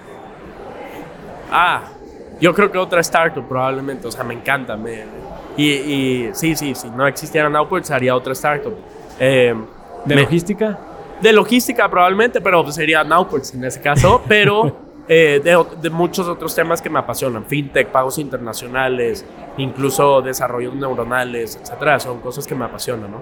Ah, 1.52 1.86
yo 2.44 2.54
creo 2.54 2.70
que 2.70 2.78
otra 2.78 3.00
startup 3.00 3.48
probablemente, 3.48 4.06
o 4.06 4.12
sea, 4.12 4.26
me 4.26 4.34
encanta. 4.34 4.76
Me, 4.76 5.06
y, 5.56 6.28
sí, 6.34 6.56
sí, 6.56 6.76
si 6.76 6.90
no 6.90 7.08
existieran 7.08 7.56
Outputs, 7.56 7.90
haría 7.90 8.14
otra 8.14 8.34
startup. 8.34 8.76
Eh, 9.18 9.56
¿De 10.04 10.16
logística? 10.16 10.78
De 11.22 11.32
logística 11.32 11.90
probablemente, 11.90 12.42
pero 12.42 12.70
sería 12.70 13.00
Outputs 13.00 13.54
en 13.54 13.64
ese 13.64 13.80
caso, 13.80 14.22
pero 14.28 14.76
eh, 15.08 15.40
de, 15.42 15.90
muchos 15.90 16.28
otros 16.28 16.54
temas 16.54 16.82
que 16.82 16.90
me 16.90 17.00
apasionan, 17.00 17.46
fintech, 17.46 17.88
pagos 17.88 18.18
internacionales, 18.18 19.26
incluso 19.56 20.22
desarrollos 20.22 20.76
neuronales, 20.76 21.58
etcétera, 21.62 21.98
son 22.02 22.20
cosas 22.20 22.46
que 22.46 22.56
me 22.56 22.66
apasionan, 22.66 23.10
¿no? 23.10 23.22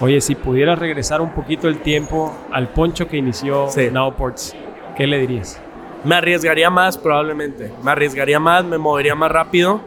Oye, 0.00 0.22
si 0.22 0.36
pudieras 0.36 0.78
regresar 0.78 1.20
un 1.20 1.34
poquito 1.34 1.68
el 1.68 1.80
tiempo 1.80 2.34
al 2.50 2.68
poncho 2.68 3.08
que 3.08 3.18
inició 3.18 3.68
Nowports, 3.92 4.56
¿qué 4.96 5.06
le 5.06 5.18
dirías? 5.18 5.60
Me 6.04 6.14
arriesgaría 6.14 6.70
más 6.70 6.98
probablemente. 6.98 7.70
Me 7.82 7.90
arriesgaría 7.90 8.38
más, 8.38 8.64
me 8.64 8.78
movería 8.78 9.14
más 9.14 9.30
rápido 9.30 9.80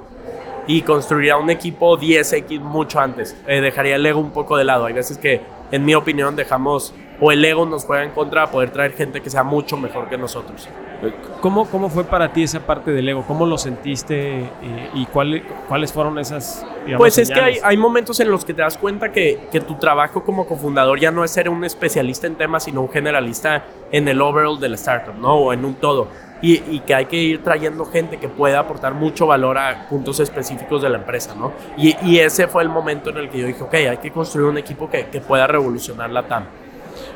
y 0.65 0.81
construiría 0.81 1.37
un 1.37 1.49
equipo 1.49 1.97
10X 1.97 2.59
mucho 2.59 2.99
antes. 2.99 3.35
Eh, 3.47 3.61
dejaría 3.61 3.95
el 3.95 4.05
ego 4.05 4.19
un 4.19 4.31
poco 4.31 4.57
de 4.57 4.63
lado. 4.63 4.85
Hay 4.85 4.93
veces 4.93 5.17
que, 5.17 5.41
en 5.71 5.85
mi 5.85 5.95
opinión, 5.95 6.35
dejamos 6.35 6.93
o 7.19 7.31
el 7.31 7.43
ego 7.43 7.65
nos 7.65 7.85
juega 7.85 8.03
en 8.03 8.11
contra 8.11 8.43
a 8.43 8.51
poder 8.51 8.71
traer 8.71 8.93
gente 8.93 9.21
que 9.21 9.29
sea 9.29 9.43
mucho 9.43 9.77
mejor 9.77 10.07
que 10.09 10.17
nosotros. 10.17 10.67
¿Cómo, 11.41 11.69
cómo 11.69 11.89
fue 11.89 12.03
para 12.03 12.33
ti 12.33 12.43
esa 12.43 12.59
parte 12.59 12.91
del 12.91 13.07
ego? 13.07 13.23
¿Cómo 13.27 13.45
lo 13.45 13.57
sentiste 13.57 14.39
eh, 14.39 14.89
y 14.95 15.05
cuáles 15.05 15.93
fueron 15.93 16.17
esas... 16.17 16.65
pues 16.97 17.17
es 17.19 17.29
que 17.29 17.39
hay, 17.39 17.57
hay, 17.63 17.77
momentos 17.77 18.19
en 18.19 18.31
los 18.31 18.43
que 18.43 18.53
te 18.53 18.61
das 18.63 18.77
cuenta 18.77 19.11
que, 19.11 19.47
que, 19.51 19.59
tu 19.59 19.75
trabajo 19.75 20.23
como 20.23 20.47
cofundador 20.47 20.99
ya 20.99 21.11
no 21.11 21.23
es 21.23 21.31
ser 21.31 21.49
un 21.49 21.63
especialista 21.63 22.25
en 22.25 22.35
temas, 22.35 22.63
sino 22.63 22.81
un 22.81 22.89
generalista 22.89 23.65
en 23.91 24.07
el 24.07 24.21
overall 24.21 24.59
del 24.59 24.73
startup, 24.73 25.15
¿no? 25.15 25.35
O 25.35 25.53
en 25.53 25.65
un 25.65 25.75
todo. 25.75 26.07
Y, 26.41 26.63
y, 26.69 26.81
que 26.81 26.93
hay 26.93 27.05
que 27.05 27.17
ir 27.17 27.43
trayendo 27.43 27.85
gente 27.85 28.17
que 28.17 28.29
pueda 28.29 28.59
aportar 28.59 28.93
mucho 28.93 29.25
valor 29.25 29.57
a 29.57 29.87
puntos 29.89 30.19
específicos 30.19 30.83
de 30.83 30.89
la 30.89 30.97
empresa, 30.97 31.33
¿no? 31.35 31.51
Y, 31.77 31.95
y 32.03 32.19
ese 32.19 32.47
fue 32.47 32.63
el 32.63 32.69
momento 32.69 33.09
en 33.09 33.17
el 33.17 33.29
que 33.29 33.39
yo 33.39 33.47
dije, 33.47 33.63
ok, 33.63 33.73
hay 33.73 33.97
que 33.97 34.11
construir 34.11 34.47
un 34.47 34.57
equipo 34.57 34.89
que, 34.89 35.07
que 35.07 35.21
pueda 35.21 35.47
revolucionar 35.47 36.09
la 36.09 36.23
TAM. 36.23 36.45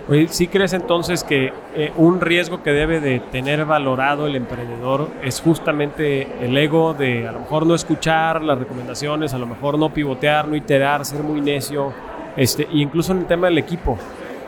Oye, 0.10 0.28
¿sí 0.30 0.48
crees 0.48 0.74
entonces 0.74 1.24
que 1.24 1.54
eh, 1.76 1.92
un 1.96 2.22
riesgo 2.22 2.64
que 2.64 2.72
debe 2.72 3.00
de 3.00 3.20
tener 3.20 3.66
valorado 3.66 4.26
el 4.26 4.36
emprendedor 4.36 5.08
es 5.24 5.40
justamente 5.42 6.28
el 6.44 6.58
ego 6.58 6.94
de 6.94 7.28
a 7.28 7.32
lo 7.32 7.42
mejor 7.42 7.66
no 7.66 7.76
escuchar 7.76 8.42
las 8.42 8.58
recomendaciones, 8.58 9.34
a 9.34 9.38
lo 9.38 9.46
mejor 9.46 9.78
no 9.78 9.94
pivotear, 9.94 10.48
no 10.48 10.56
iterar, 10.56 11.06
ser 11.06 11.22
muy 11.22 11.40
necio, 11.40 11.94
este, 12.36 12.64
e 12.64 12.78
incluso 12.78 13.12
en 13.12 13.20
el 13.20 13.26
tema 13.26 13.48
del 13.48 13.60
equipo? 13.60 13.98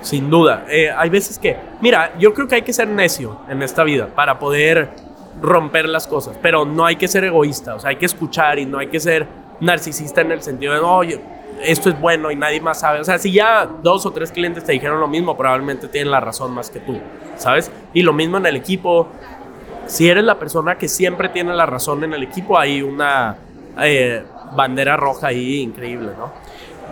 Sin 0.02 0.30
duda. 0.30 0.66
Eh, 0.70 0.90
hay 0.92 1.10
veces 1.10 1.38
que, 1.38 1.56
mira, 1.82 2.14
yo 2.20 2.34
creo 2.34 2.48
que 2.48 2.56
hay 2.56 2.62
que 2.64 2.74
ser 2.74 2.88
necio 2.88 3.42
en 3.48 3.62
esta 3.62 3.84
vida 3.84 4.08
para 4.08 4.40
poder 4.40 4.90
romper 5.42 5.88
las 5.88 6.08
cosas, 6.08 6.38
pero 6.42 6.66
no 6.66 6.86
hay 6.86 6.96
que 6.96 7.08
ser 7.08 7.24
egoísta, 7.24 7.76
o 7.76 7.80
sea, 7.80 7.92
hay 7.92 7.96
que 7.98 8.06
escuchar 8.06 8.60
y 8.60 8.66
no 8.66 8.80
hay 8.80 8.88
que 8.88 9.00
ser 9.00 9.28
narcisista 9.60 10.22
en 10.22 10.32
el 10.32 10.42
sentido 10.42 10.74
de, 10.74 10.80
oye, 10.80 11.22
esto 11.64 11.90
es 11.90 12.00
bueno 12.00 12.32
y 12.32 12.36
nadie 12.36 12.62
más 12.62 12.80
sabe. 12.80 13.00
O 13.00 13.04
sea, 13.04 13.18
si 13.18 13.32
ya 13.32 13.66
dos 13.66 14.06
o 14.06 14.12
tres 14.12 14.32
clientes 14.32 14.64
te 14.64 14.72
dijeron 14.72 15.00
lo 15.00 15.08
mismo, 15.08 15.36
probablemente 15.38 15.88
tienen 15.88 16.12
la 16.12 16.20
razón 16.20 16.54
más 16.54 16.70
que 16.70 16.80
tú, 16.80 17.00
¿sabes? 17.38 17.72
Y 17.94 18.02
lo 18.02 18.14
mismo 18.14 18.38
en 18.38 18.46
el 18.46 18.56
equipo. 18.56 19.08
Si 19.86 20.08
eres 20.08 20.24
la 20.24 20.40
persona 20.40 20.78
que 20.78 20.88
siempre 20.88 21.30
tiene 21.30 21.54
la 21.54 21.66
razón 21.66 22.04
en 22.04 22.14
el 22.14 22.24
equipo, 22.24 22.58
hay 22.58 22.82
una 22.82 23.36
eh, 23.82 24.24
bandera 24.56 24.96
roja 24.96 25.28
ahí 25.28 25.62
increíble, 25.62 26.12
¿no? 26.18 26.32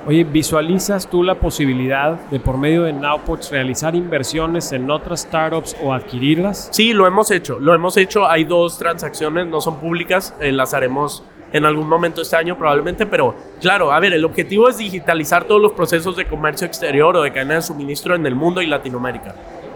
Oye, 0.07 0.23
¿visualizas 0.23 1.07
tú 1.07 1.21
la 1.21 1.36
posibilidad 1.36 2.19
de 2.31 2.39
por 2.39 2.57
medio 2.57 2.84
de 2.84 2.93
Nowports 2.93 3.51
realizar 3.51 3.93
inversiones 3.93 4.71
en 4.71 4.89
otras 4.89 5.21
startups 5.21 5.75
o 5.84 5.93
adquirirlas? 5.93 6.69
Sí, 6.71 6.91
lo 6.91 7.05
hemos 7.05 7.29
hecho. 7.29 7.60
Lo 7.60 7.75
hemos 7.75 7.97
hecho. 7.97 8.27
Hay 8.27 8.45
dos 8.45 8.79
transacciones, 8.79 9.45
no 9.45 9.62
son 9.62 9.79
públicas, 9.79 10.34
eh, 10.39 10.51
las 10.51 10.73
haremos 10.73 11.23
en 11.53 11.65
algún 11.65 11.87
momento 11.87 12.21
este 12.21 12.35
año 12.35 12.57
probablemente, 12.57 13.05
pero 13.05 13.35
claro, 13.59 13.91
a 13.91 13.99
ver, 13.99 14.13
el 14.13 14.25
objetivo 14.25 14.69
es 14.69 14.77
digitalizar 14.77 15.43
todos 15.45 15.61
los 15.61 15.73
procesos 15.73 16.15
de 16.15 16.25
comercio 16.25 16.65
exterior 16.65 17.15
o 17.17 17.21
de 17.21 17.31
cadena 17.31 17.55
de 17.55 17.61
suministro 17.61 18.15
en 18.15 18.25
el 18.25 18.35
mundo 18.35 18.61
y 18.61 18.67
Latinoamérica. 18.67 19.35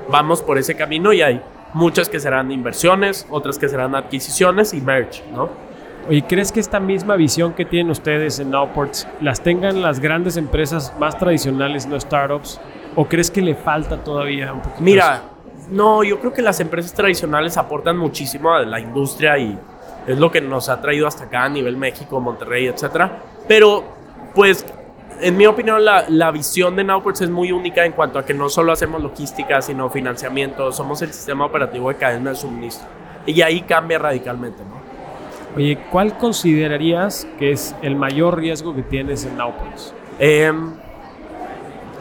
Vamos 0.10 0.42
por 0.42 0.58
ese 0.58 0.76
camino 0.76 1.12
y 1.14 1.22
hay 1.22 1.42
muchas 1.74 2.08
que 2.08 2.20
serán 2.20 2.52
inversiones, 2.52 3.28
otras 3.30 3.60
que 3.60 3.68
serán 3.68 3.96
adquisiciones 3.96 4.74
y 4.74 4.82
merge, 4.82 5.24
¿no? 5.34 5.50
¿Y 6.10 6.22
crees 6.22 6.52
que 6.52 6.60
esta 6.60 6.80
misma 6.80 7.16
visión 7.16 7.54
que 7.54 7.66
tienen 7.66 7.90
ustedes 7.90 8.40
en 8.40 8.52
Nowports 8.52 9.08
las 9.22 9.42
tengan 9.42 9.82
las 9.82 10.00
grandes 10.00 10.38
empresas 10.38 10.94
más 11.00 11.18
tradicionales, 11.18 11.88
no 11.88 12.00
startups? 12.00 12.62
¿O 12.96 13.06
crees 13.06 13.32
que 13.32 13.42
le 13.42 13.56
falta 13.56 13.98
todavía 14.04 14.54
un 14.54 14.62
poquito? 14.62 14.84
Mira, 14.84 15.24
no, 15.72 16.04
yo 16.04 16.20
creo 16.20 16.32
que 16.32 16.44
las 16.44 16.60
empresas 16.60 16.94
tradicionales 16.94 17.58
aportan 17.58 17.98
muchísimo 17.98 18.54
a 18.54 18.62
la 18.62 18.80
industria 18.80 19.38
y 19.40 19.58
es 20.08 20.18
lo 20.18 20.32
que 20.32 20.42
nos 20.42 20.70
ha 20.70 20.82
traído 20.82 21.08
hasta 21.08 21.26
acá 21.26 21.44
a 21.44 21.50
nivel 21.50 21.78
México, 21.78 22.20
Monterrey, 22.20 22.68
etcétera. 22.68 23.20
Pero, 23.48 23.84
pues, 24.34 24.66
en 25.22 25.38
mi 25.38 25.46
opinión, 25.46 25.84
la, 25.84 26.06
la 26.10 26.32
visión 26.32 26.76
de 26.76 26.84
Nowports 26.84 27.22
es 27.22 27.30
muy 27.30 27.52
única 27.52 27.86
en 27.86 27.94
cuanto 27.94 28.20
a 28.20 28.26
que 28.26 28.34
no 28.34 28.50
solo 28.50 28.72
hacemos 28.72 29.02
logística, 29.02 29.62
sino 29.62 29.90
financiamiento, 29.90 30.72
somos 30.72 31.02
el 31.02 31.14
sistema 31.14 31.46
operativo 31.46 31.90
de 31.90 31.96
cadena 31.96 32.32
de 32.32 32.36
suministro. 32.36 32.88
Y 33.26 33.42
ahí 33.42 33.62
cambia 33.62 33.98
radicalmente, 33.98 34.64
¿no? 34.64 34.86
Oye, 35.56 35.78
¿cuál 35.90 36.18
considerarías 36.18 37.26
que 37.40 37.52
es 37.52 37.76
el 37.82 37.96
mayor 37.96 38.38
riesgo 38.38 38.76
que 38.76 38.84
tienes 38.84 39.26
en 39.26 39.38
Nowports? 39.38 39.94
Em, 40.20 40.74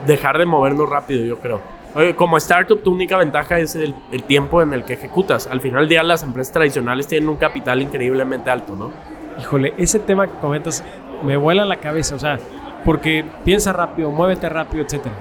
dejar 0.06 0.38
de 0.38 0.44
movernos 0.44 0.88
rápido, 0.88 1.24
yo 1.24 1.38
creo 1.38 1.73
como 2.16 2.37
startup, 2.38 2.83
tu 2.83 2.92
única 2.92 3.16
ventaja 3.16 3.59
es 3.59 3.76
el, 3.76 3.94
tiempo 4.26 4.62
en 4.62 4.72
el 4.72 4.85
que 4.85 4.94
ejecutas. 4.94 5.46
Al 5.46 5.61
final 5.61 5.80
del 5.80 5.88
día, 5.88 6.02
las 6.02 6.22
empresas 6.22 6.52
tradicionales 6.52 7.07
tienen 7.07 7.28
un 7.28 7.37
capital 7.37 7.80
increíblemente 7.83 8.50
alto, 8.50 8.74
¿no? 8.74 8.90
Híjole, 9.38 9.74
ese 9.76 10.00
tema 10.00 10.26
que 10.26 10.35
comentas 10.38 10.85
me 11.22 11.37
vuela 11.37 11.64
la 11.64 11.76
cabeza, 11.76 12.14
o 12.14 12.18
sea, 12.18 12.38
porque 12.85 13.24
piensa 13.44 13.72
rápido, 13.72 14.11
muévete 14.11 14.48
rápido, 14.48 14.85
etcétera. 14.85 15.14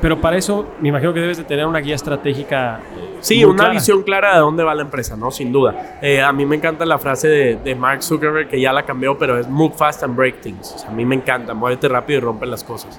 Pero 0.00 0.20
para 0.20 0.36
eso, 0.36 0.66
me 0.80 0.88
imagino 0.88 1.12
que 1.12 1.20
debes 1.20 1.36
de 1.36 1.44
tener 1.44 1.66
una 1.66 1.80
guía 1.80 1.94
estratégica. 1.94 2.80
Sí, 3.20 3.44
una 3.44 3.68
visión 3.68 4.02
clara 4.02 4.32
de 4.34 4.40
dónde 4.40 4.64
va 4.64 4.74
la 4.74 4.82
empresa, 4.82 5.14
¿no? 5.14 5.30
Sin 5.30 5.52
duda. 5.52 5.98
Eh, 6.00 6.22
a 6.22 6.32
mí 6.32 6.46
me 6.46 6.56
encanta 6.56 6.86
la 6.86 6.98
frase 6.98 7.28
de, 7.28 7.56
de, 7.56 7.74
Mark 7.74 8.02
Zuckerberg, 8.02 8.48
que 8.48 8.58
ya 8.58 8.72
la 8.72 8.84
cambió, 8.84 9.18
pero 9.18 9.38
es 9.38 9.46
move 9.46 9.74
fast 9.76 10.02
and 10.02 10.16
break 10.16 10.40
things. 10.40 10.72
O 10.74 10.78
sea, 10.78 10.88
a 10.88 10.92
mí 10.92 11.04
me 11.04 11.16
encanta, 11.16 11.52
muévete 11.52 11.86
rápido 11.88 12.18
y 12.18 12.20
rompe 12.22 12.46
las 12.46 12.64
cosas. 12.64 12.98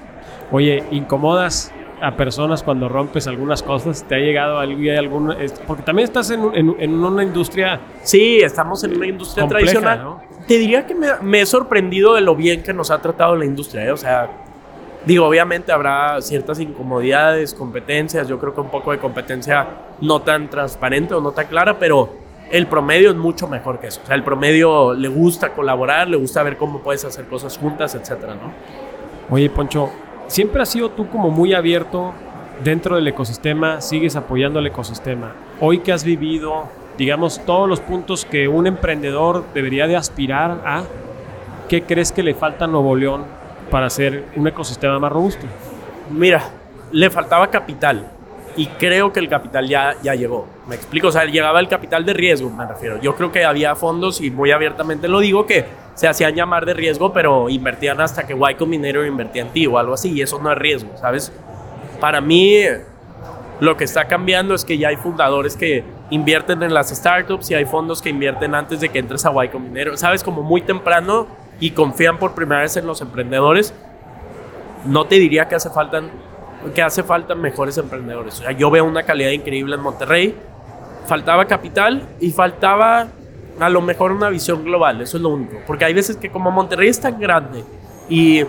Oye, 0.52 0.84
¿incomodas 0.92 1.72
a 2.02 2.16
personas 2.16 2.62
cuando 2.62 2.88
rompes 2.88 3.26
algunas 3.28 3.62
cosas? 3.62 4.04
¿Te 4.04 4.16
ha 4.16 4.18
llegado 4.18 4.58
alguna? 4.58 5.36
Porque 5.66 5.82
también 5.82 6.04
estás 6.04 6.30
en, 6.30 6.42
en, 6.52 6.92
una 6.92 7.22
industria. 7.22 7.80
Sí, 8.02 8.40
estamos 8.40 8.82
en 8.84 8.96
una 8.96 9.06
industria 9.06 9.46
tradicional. 9.46 10.16
Te 10.46 10.58
diría 10.58 10.86
que 10.86 10.94
me, 10.94 11.40
he 11.40 11.46
sorprendido 11.46 12.14
de 12.14 12.20
lo 12.20 12.34
bien 12.34 12.62
que 12.62 12.72
nos 12.72 12.90
ha 12.90 13.00
tratado 13.00 13.36
la 13.36 13.44
industria. 13.44 13.84
¿eh? 13.84 13.92
O 13.92 13.96
sea, 13.96 14.28
digo, 15.06 15.26
obviamente 15.26 15.70
habrá 15.70 16.20
ciertas 16.20 16.58
incomodidades, 16.58 17.54
competencias. 17.54 18.26
Yo 18.26 18.38
creo 18.40 18.52
que 18.52 18.60
un 18.60 18.70
poco 18.70 18.90
de 18.90 18.98
competencia 18.98 19.66
no 20.00 20.22
tan 20.22 20.50
transparente 20.50 21.14
o 21.14 21.20
no 21.20 21.30
tan 21.30 21.46
clara, 21.46 21.78
pero 21.78 22.10
el 22.50 22.66
promedio 22.66 23.10
es 23.10 23.16
mucho 23.16 23.46
mejor 23.46 23.78
que 23.78 23.86
eso. 23.86 24.00
O 24.02 24.06
sea, 24.06 24.16
el 24.16 24.24
promedio 24.24 24.92
le 24.94 25.08
gusta 25.08 25.50
colaborar, 25.50 26.08
le 26.08 26.16
gusta 26.16 26.42
ver 26.42 26.56
cómo 26.56 26.80
puedes 26.80 27.04
hacer 27.04 27.26
cosas 27.26 27.56
juntas, 27.56 27.94
etcétera, 27.94 28.34
¿no? 28.34 28.52
Oye, 29.30 29.48
Poncho, 29.48 29.90
siempre 30.26 30.62
has 30.62 30.68
sido 30.68 30.90
tú 30.90 31.08
como 31.08 31.30
muy 31.30 31.54
abierto 31.54 32.12
dentro 32.62 32.96
del 32.96 33.08
ecosistema, 33.08 33.80
sigues 33.80 34.16
apoyando 34.16 34.58
al 34.58 34.66
ecosistema. 34.66 35.32
Hoy 35.60 35.78
que 35.78 35.92
has 35.92 36.04
vivido, 36.04 36.64
digamos, 36.98 37.40
todos 37.44 37.68
los 37.68 37.80
puntos 37.80 38.24
que 38.24 38.48
un 38.48 38.66
emprendedor 38.66 39.44
debería 39.54 39.86
de 39.86 39.96
aspirar 39.96 40.62
a, 40.64 40.84
¿qué 41.68 41.82
crees 41.82 42.12
que 42.12 42.22
le 42.22 42.34
falta 42.34 42.64
a 42.64 42.68
Nuevo 42.68 42.94
León 42.94 43.24
para 43.70 43.86
hacer 43.86 44.24
un 44.36 44.46
ecosistema 44.46 44.98
más 44.98 45.12
robusto? 45.12 45.46
Mira, 46.10 46.42
le 46.92 47.10
faltaba 47.10 47.48
capital 47.50 48.10
y 48.56 48.66
creo 48.66 49.12
que 49.12 49.20
el 49.20 49.28
capital 49.28 49.68
ya, 49.68 49.96
ya 50.02 50.14
llegó. 50.14 50.46
Me 50.68 50.74
explico, 50.74 51.08
o 51.08 51.12
sea, 51.12 51.24
llegaba 51.24 51.60
el 51.60 51.68
capital 51.68 52.04
de 52.04 52.12
riesgo, 52.12 52.50
me 52.50 52.66
refiero. 52.66 53.00
Yo 53.00 53.16
creo 53.16 53.32
que 53.32 53.44
había 53.44 53.74
fondos 53.74 54.20
y 54.20 54.30
muy 54.30 54.50
abiertamente 54.50 55.08
lo 55.08 55.20
digo 55.20 55.46
que 55.46 55.64
se 55.94 56.08
hacían 56.08 56.34
llamar 56.34 56.66
de 56.66 56.74
riesgo, 56.74 57.12
pero 57.12 57.48
invertían 57.48 58.00
hasta 58.00 58.26
que 58.26 58.34
Y 58.34 58.54
Combinator 58.54 59.06
invertía 59.06 59.42
en 59.42 59.48
ti 59.48 59.66
o 59.66 59.78
algo 59.78 59.94
así, 59.94 60.12
y 60.12 60.22
eso 60.22 60.38
no 60.38 60.50
es 60.50 60.58
riesgo, 60.58 60.90
¿sabes? 60.96 61.32
Para 62.00 62.20
mí, 62.20 62.62
lo 63.60 63.76
que 63.76 63.84
está 63.84 64.06
cambiando 64.06 64.54
es 64.54 64.64
que 64.64 64.78
ya 64.78 64.88
hay 64.88 64.96
fundadores 64.96 65.56
que 65.56 65.84
invierten 66.10 66.62
en 66.62 66.74
las 66.74 66.90
startups 66.90 67.50
y 67.50 67.54
hay 67.54 67.64
fondos 67.64 68.02
que 68.02 68.08
invierten 68.10 68.54
antes 68.54 68.80
de 68.80 68.88
que 68.88 68.98
entres 68.98 69.24
a 69.24 69.44
Y 69.44 69.48
Combinator, 69.48 69.96
¿sabes? 69.98 70.24
Como 70.24 70.42
muy 70.42 70.62
temprano 70.62 71.26
y 71.60 71.70
confían 71.70 72.18
por 72.18 72.34
primera 72.34 72.62
vez 72.62 72.76
en 72.76 72.86
los 72.86 73.00
emprendedores. 73.00 73.74
No 74.84 75.06
te 75.06 75.16
diría 75.16 75.46
que 75.46 75.54
hace 75.54 75.70
falta, 75.70 76.02
que 76.74 76.82
hace 76.82 77.02
falta 77.02 77.34
mejores 77.34 77.76
emprendedores. 77.78 78.40
O 78.40 78.42
sea, 78.42 78.52
yo 78.52 78.70
veo 78.70 78.84
una 78.84 79.02
calidad 79.02 79.30
increíble 79.30 79.74
en 79.74 79.80
Monterrey. 79.80 80.34
Faltaba 81.06 81.46
capital 81.46 82.08
y 82.20 82.30
faltaba 82.30 83.08
a 83.58 83.68
lo 83.68 83.80
mejor 83.80 84.12
una 84.12 84.28
visión 84.28 84.64
global, 84.64 85.00
eso 85.00 85.16
es 85.16 85.22
lo 85.22 85.30
único. 85.30 85.58
Porque 85.66 85.84
hay 85.84 85.94
veces 85.94 86.16
que 86.16 86.30
como 86.30 86.50
Monterrey 86.50 86.88
es 86.88 87.00
tan 87.00 87.18
grande 87.20 87.64
y 88.08 88.44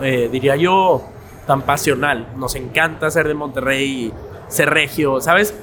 eh, 0.00 0.28
diría 0.30 0.56
yo 0.56 1.04
tan 1.46 1.62
pasional, 1.62 2.28
nos 2.36 2.54
encanta 2.54 3.10
ser 3.10 3.28
de 3.28 3.34
Monterrey 3.34 4.12
ser 4.48 4.70
regio, 4.70 5.20
¿sabes? 5.20 5.54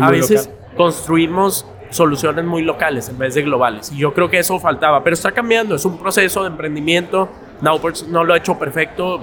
a 0.00 0.10
veces 0.10 0.50
construimos 0.76 1.66
soluciones 1.90 2.44
muy 2.44 2.62
locales 2.62 3.08
en 3.08 3.18
vez 3.18 3.34
de 3.34 3.42
globales. 3.42 3.92
Y 3.92 3.98
yo 3.98 4.12
creo 4.12 4.28
que 4.28 4.38
eso 4.38 4.58
faltaba, 4.58 5.02
pero 5.04 5.14
está 5.14 5.32
cambiando, 5.32 5.76
es 5.76 5.84
un 5.84 5.98
proceso 5.98 6.42
de 6.42 6.48
emprendimiento. 6.48 7.28
Nowports 7.60 8.08
no 8.08 8.24
lo 8.24 8.34
ha 8.34 8.38
hecho 8.38 8.58
perfecto, 8.58 9.20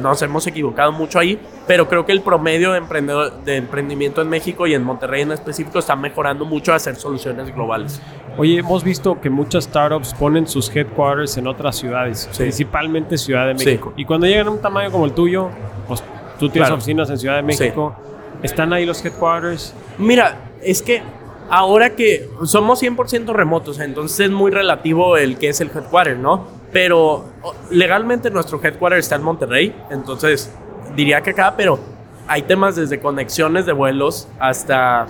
nos 0.00 0.22
hemos 0.22 0.46
equivocado 0.46 0.92
mucho 0.92 1.18
ahí, 1.18 1.38
pero 1.66 1.88
creo 1.88 2.06
que 2.06 2.12
el 2.12 2.22
promedio 2.22 2.72
de, 2.72 2.78
emprendedor, 2.78 3.44
de 3.44 3.56
emprendimiento 3.56 4.22
en 4.22 4.28
México 4.28 4.66
y 4.66 4.74
en 4.74 4.82
Monterrey 4.82 5.22
en 5.22 5.32
específico 5.32 5.78
está 5.78 5.94
mejorando 5.96 6.44
mucho 6.44 6.72
a 6.72 6.76
hacer 6.76 6.96
soluciones 6.96 7.54
globales. 7.54 8.00
Oye, 8.36 8.58
hemos 8.58 8.82
visto 8.82 9.20
que 9.20 9.30
muchas 9.30 9.64
startups 9.64 10.14
ponen 10.14 10.46
sus 10.46 10.74
headquarters 10.74 11.36
en 11.36 11.46
otras 11.46 11.76
ciudades, 11.76 12.28
principalmente 12.36 13.18
Ciudad 13.18 13.46
de 13.46 13.54
México. 13.54 13.92
Y 13.96 14.04
cuando 14.04 14.26
llegan 14.26 14.48
a 14.48 14.50
un 14.50 14.60
tamaño 14.60 14.90
como 14.90 15.04
el 15.04 15.12
tuyo, 15.12 15.50
pues 15.86 16.02
tú 16.38 16.48
tienes 16.48 16.70
oficinas 16.70 17.10
en 17.10 17.18
Ciudad 17.18 17.36
de 17.36 17.42
México, 17.42 17.94
¿están 18.42 18.72
ahí 18.72 18.86
los 18.86 19.04
headquarters? 19.04 19.74
Mira, 19.98 20.50
es 20.62 20.82
que 20.82 21.02
ahora 21.50 21.94
que 21.94 22.28
somos 22.44 22.82
100% 22.82 23.32
remotos, 23.32 23.78
entonces 23.78 24.20
es 24.20 24.30
muy 24.30 24.50
relativo 24.50 25.16
el 25.16 25.36
que 25.38 25.48
es 25.48 25.60
el 25.60 25.68
headquarter, 25.68 26.16
¿no? 26.16 26.46
Pero 26.72 27.33
legalmente 27.70 28.30
nuestro 28.30 28.60
headquarter 28.62 28.98
está 28.98 29.16
en 29.16 29.22
Monterrey, 29.22 29.74
entonces 29.90 30.52
diría 30.96 31.20
que 31.20 31.30
acá, 31.30 31.54
pero 31.56 31.78
hay 32.26 32.42
temas 32.42 32.76
desde 32.76 33.00
conexiones 33.00 33.66
de 33.66 33.72
vuelos 33.72 34.28
hasta 34.38 35.06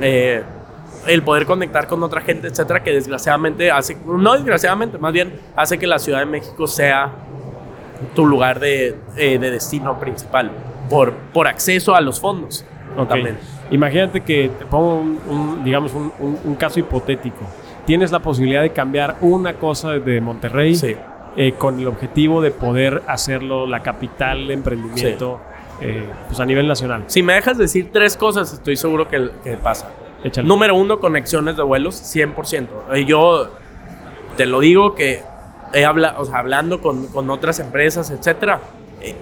eh, 0.00 0.42
el 1.06 1.22
poder 1.22 1.46
conectar 1.46 1.86
con 1.86 2.02
otra 2.02 2.20
gente, 2.20 2.48
etcétera, 2.48 2.82
que 2.82 2.92
desgraciadamente 2.92 3.70
hace, 3.70 3.96
no 4.06 4.34
desgraciadamente, 4.34 4.98
más 4.98 5.12
bien 5.12 5.40
hace 5.54 5.78
que 5.78 5.86
la 5.86 5.98
Ciudad 5.98 6.20
de 6.20 6.26
México 6.26 6.66
sea 6.66 7.12
tu 8.14 8.26
lugar 8.26 8.60
de, 8.60 8.96
eh, 9.16 9.38
destino 9.38 9.98
principal 9.98 10.50
por, 10.90 11.12
por 11.32 11.46
acceso 11.46 11.94
a 11.94 12.00
los 12.00 12.20
fondos. 12.20 12.64
También. 13.08 13.36
Imagínate 13.70 14.22
que 14.22 14.50
te 14.58 14.64
pongo 14.64 15.00
un, 15.28 15.62
digamos, 15.64 15.92
un, 15.92 16.54
caso 16.54 16.80
hipotético. 16.80 17.44
Tienes 17.84 18.10
la 18.10 18.20
posibilidad 18.20 18.62
de 18.62 18.70
cambiar 18.70 19.16
una 19.20 19.54
cosa 19.54 19.90
de 19.90 20.20
Monterrey 20.20 20.74
eh, 21.36 21.52
con 21.52 21.78
el 21.78 21.86
objetivo 21.86 22.40
de 22.40 22.50
poder 22.50 23.02
hacerlo 23.06 23.66
la 23.66 23.82
capital 23.82 24.46
de 24.46 24.54
emprendimiento 24.54 25.40
eh, 25.80 26.08
pues 26.28 26.40
a 26.40 26.46
nivel 26.46 26.66
nacional. 26.66 27.04
Si 27.08 27.22
me 27.22 27.34
dejas 27.34 27.58
decir 27.58 27.90
tres 27.92 28.16
cosas, 28.16 28.52
estoy 28.52 28.76
seguro 28.76 29.08
que, 29.08 29.30
que 29.44 29.56
pasa. 29.56 29.90
Número 30.42 30.74
uno, 30.74 30.98
conexiones 30.98 31.56
de 31.56 31.62
vuelos, 31.62 31.94
100%. 31.94 33.04
Yo 33.04 33.50
te 34.36 34.46
lo 34.46 34.60
digo 34.60 34.94
que 34.94 35.22
he 35.72 35.84
hablado, 35.84 36.22
o 36.22 36.24
sea, 36.24 36.38
hablando 36.38 36.80
con, 36.80 37.06
con, 37.08 37.28
otras 37.30 37.60
empresas, 37.60 38.10
etcétera. 38.10 38.60
Eh, 39.00 39.14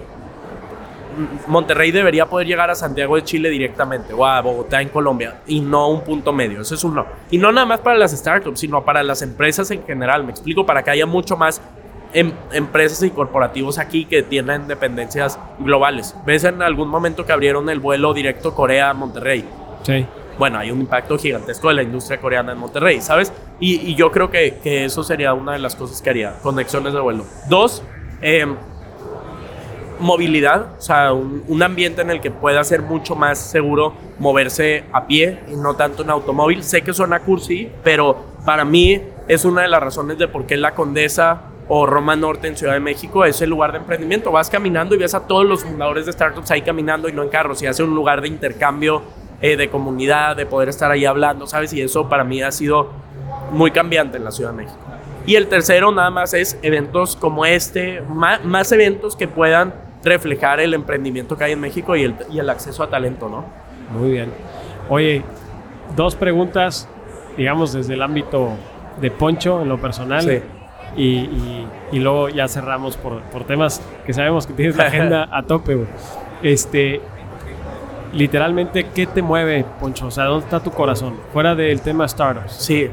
Monterrey 1.47 1.91
debería 1.91 2.25
poder 2.25 2.47
llegar 2.47 2.69
a 2.69 2.75
Santiago 2.75 3.15
de 3.15 3.23
Chile 3.23 3.49
directamente 3.49 4.13
o 4.13 4.25
a 4.25 4.41
Bogotá 4.41 4.81
en 4.81 4.89
Colombia 4.89 5.41
y 5.47 5.61
no 5.61 5.89
un 5.89 6.01
punto 6.01 6.33
medio. 6.33 6.61
Eso 6.61 6.75
es 6.75 6.83
uno. 6.83 7.05
Y 7.31 7.37
no 7.37 7.51
nada 7.51 7.65
más 7.65 7.79
para 7.79 7.97
las 7.97 8.11
startups, 8.11 8.59
sino 8.59 8.83
para 8.83 9.03
las 9.03 9.21
empresas 9.21 9.71
en 9.71 9.83
general. 9.85 10.23
Me 10.23 10.31
explico, 10.31 10.65
para 10.65 10.83
que 10.83 10.91
haya 10.91 11.05
mucho 11.05 11.37
más 11.37 11.61
em, 12.15 12.31
empresas 12.51 13.03
y 13.03 13.11
corporativos 13.11 13.77
aquí 13.77 14.05
que 14.05 14.23
tienen 14.23 14.67
dependencias 14.67 15.39
globales. 15.59 16.15
¿Ves 16.25 16.43
en 16.43 16.61
algún 16.61 16.89
momento 16.89 17.25
que 17.25 17.31
abrieron 17.31 17.69
el 17.69 17.79
vuelo 17.79 18.13
directo 18.13 18.55
Corea-Monterrey? 18.55 19.45
Sí 19.83 20.05
bueno, 20.37 20.59
hay 20.59 20.71
un 20.71 20.81
impacto 20.81 21.17
gigantesco 21.17 21.69
de 21.69 21.75
la 21.75 21.83
industria 21.83 22.19
coreana 22.19 22.51
en 22.51 22.57
Monterrey, 22.57 23.01
¿sabes? 23.01 23.31
Y, 23.59 23.95
yo 23.95 24.11
creo 24.11 24.29
que, 24.29 24.59
eso 24.85 25.03
sería 25.03 25.33
una 25.33 25.53
de 25.53 25.59
las 25.59 25.75
cosas 25.75 26.01
que 26.01 26.09
haría, 26.09 26.33
conexiones 26.41 26.93
de 26.93 26.99
vuelo. 26.99 27.25
Dos, 27.49 27.83
em, 28.21 28.55
movilidad, 29.99 30.73
o 30.77 30.81
sea, 30.81 31.13
un, 31.13 31.63
ambiente 31.63 32.01
en 32.01 32.11
el 32.11 32.19
que 32.19 32.31
pueda 32.31 32.63
ser 32.63 32.81
mucho 32.81 33.15
más 33.15 33.39
seguro 33.39 33.93
moverse 34.19 34.83
a 34.91 35.07
pie 35.07 35.39
y 35.47 35.55
no 35.55 35.75
tanto 35.75 36.03
en 36.03 36.09
automóvil. 36.09 36.63
Sé 36.63 36.81
que 36.81 36.93
suena 36.93 37.19
cursi, 37.19 37.71
pero 37.83 38.25
para 38.45 38.65
mí 38.65 39.01
es 39.27 39.45
una 39.45 39.61
de 39.61 39.69
las 39.69 39.81
razones 39.81 40.17
de 40.17 40.27
por 40.27 40.45
qué 40.45 40.57
la 40.57 40.75
Condesa 40.75 41.43
o 41.67 41.85
Roma 41.85 42.15
Norte 42.15 42.47
en 42.47 42.55
Ciudad 42.55 42.73
de 42.73 42.79
México 42.79 43.25
es 43.25 43.41
el 43.41 43.49
lugar 43.49 43.71
de 43.71 43.79
emprendimiento. 43.79 44.31
Vas 44.31 44.49
caminando 44.49 44.95
y 44.95 44.97
ves 44.97 45.13
a 45.13 45.25
todos 45.27 45.45
los 45.45 45.63
fundadores 45.63 46.05
de 46.05 46.11
startups 46.11 46.51
ahí 46.51 46.61
caminando 46.61 47.09
y 47.09 47.13
no 47.13 47.23
en 47.23 47.29
carros 47.29 47.61
y 47.61 47.67
hace 47.67 47.83
un 47.83 47.95
lugar 47.95 48.21
de 48.21 48.27
intercambio 48.27 49.01
eh, 49.41 49.57
de 49.57 49.69
comunidad, 49.69 50.35
de 50.35 50.45
poder 50.45 50.69
estar 50.69 50.91
ahí 50.91 51.05
hablando, 51.05 51.47
¿sabes? 51.47 51.73
Y 51.73 51.81
eso 51.81 52.07
para 52.07 52.23
mí 52.23 52.41
ha 52.41 52.51
sido 52.51 52.91
muy 53.51 53.71
cambiante 53.71 54.17
en 54.17 54.23
la 54.23 54.31
Ciudad 54.31 54.51
de 54.51 54.57
México. 54.57 54.79
Y 55.25 55.35
el 55.35 55.47
tercero 55.47 55.91
nada 55.91 56.11
más 56.11 56.33
es 56.33 56.57
eventos 56.61 57.15
como 57.15 57.45
este, 57.45 58.01
más, 58.01 58.71
eventos 58.71 59.15
que 59.15 59.27
puedan 59.27 59.73
reflejar 60.03 60.59
el 60.59 60.75
emprendimiento 60.75 61.35
que 61.35 61.45
hay 61.45 61.51
en 61.53 61.59
México 61.59 61.95
y 61.95 62.03
el, 62.03 62.15
y 62.31 62.37
el 62.37 62.49
acceso 62.49 62.83
a 62.83 62.89
talento, 62.89 63.27
¿no? 63.27 63.45
Muy 63.91 64.11
bien. 64.11 64.31
Oye, 64.87 65.23
dos 65.95 66.15
preguntas, 66.15 66.87
digamos, 67.37 67.73
desde 67.73 67.95
el 67.95 68.03
ámbito 68.03 68.51
de 69.01 69.09
Poncho 69.09 69.61
en 69.63 69.69
lo 69.69 69.79
personal. 69.81 70.21
Sí. 70.21 70.41
Y, 70.97 71.67
y, 71.91 71.99
luego 71.99 72.29
ya 72.29 72.47
cerramos 72.47 72.95
por, 72.95 73.21
por, 73.23 73.43
temas 73.43 73.81
que 74.05 74.13
sabemos 74.13 74.47
que 74.47 74.53
tienes 74.53 74.77
la 74.77 74.85
agenda 74.87 75.29
a 75.29 75.43
tope, 75.43 75.75
güey. 75.75 75.87
Este, 76.41 77.01
literalmente, 78.13 78.87
¿qué 78.93 79.05
te 79.05 79.21
mueve, 79.21 79.65
Poncho? 79.79 80.07
O 80.07 80.11
sea, 80.11 80.25
¿dónde 80.25 80.45
está 80.45 80.61
tu 80.61 80.71
corazón? 80.71 81.15
Fuera 81.33 81.53
del 81.53 81.81
tema 81.81 82.07
startups. 82.07 82.53
Sí. 82.53 82.89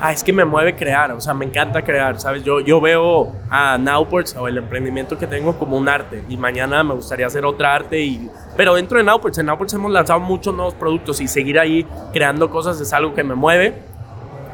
Ah, 0.00 0.12
es 0.12 0.24
que 0.24 0.32
me 0.32 0.44
mueve 0.44 0.74
crear, 0.74 1.12
o 1.12 1.20
sea, 1.20 1.34
me 1.34 1.44
encanta 1.44 1.82
crear, 1.82 2.20
¿sabes? 2.20 2.42
Yo, 2.42 2.60
yo 2.60 2.80
veo 2.80 3.32
a 3.48 3.78
Nowports 3.78 4.36
o 4.36 4.48
el 4.48 4.58
emprendimiento 4.58 5.16
que 5.16 5.26
tengo 5.26 5.56
como 5.56 5.76
un 5.76 5.88
arte 5.88 6.24
y 6.28 6.36
mañana 6.36 6.82
me 6.82 6.94
gustaría 6.94 7.26
hacer 7.26 7.44
otra 7.44 7.74
arte 7.74 8.00
y... 8.00 8.28
Pero 8.56 8.74
dentro 8.74 8.98
de 8.98 9.04
Nowports, 9.04 9.38
en 9.38 9.46
Nowports 9.46 9.72
hemos 9.72 9.92
lanzado 9.92 10.18
muchos 10.20 10.54
nuevos 10.54 10.74
productos 10.74 11.20
y 11.20 11.28
seguir 11.28 11.58
ahí 11.58 11.86
creando 12.12 12.50
cosas 12.50 12.80
es 12.80 12.92
algo 12.92 13.14
que 13.14 13.22
me 13.22 13.34
mueve 13.34 13.93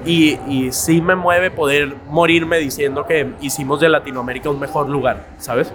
y, 0.04 0.38
y 0.48 0.72
sí 0.72 1.00
me 1.00 1.14
mueve 1.14 1.50
poder 1.50 1.94
morirme 2.08 2.58
diciendo 2.58 3.06
que 3.06 3.32
hicimos 3.40 3.80
de 3.80 3.88
Latinoamérica 3.88 4.50
un 4.50 4.60
mejor 4.60 4.88
lugar, 4.88 5.26
¿sabes? 5.38 5.72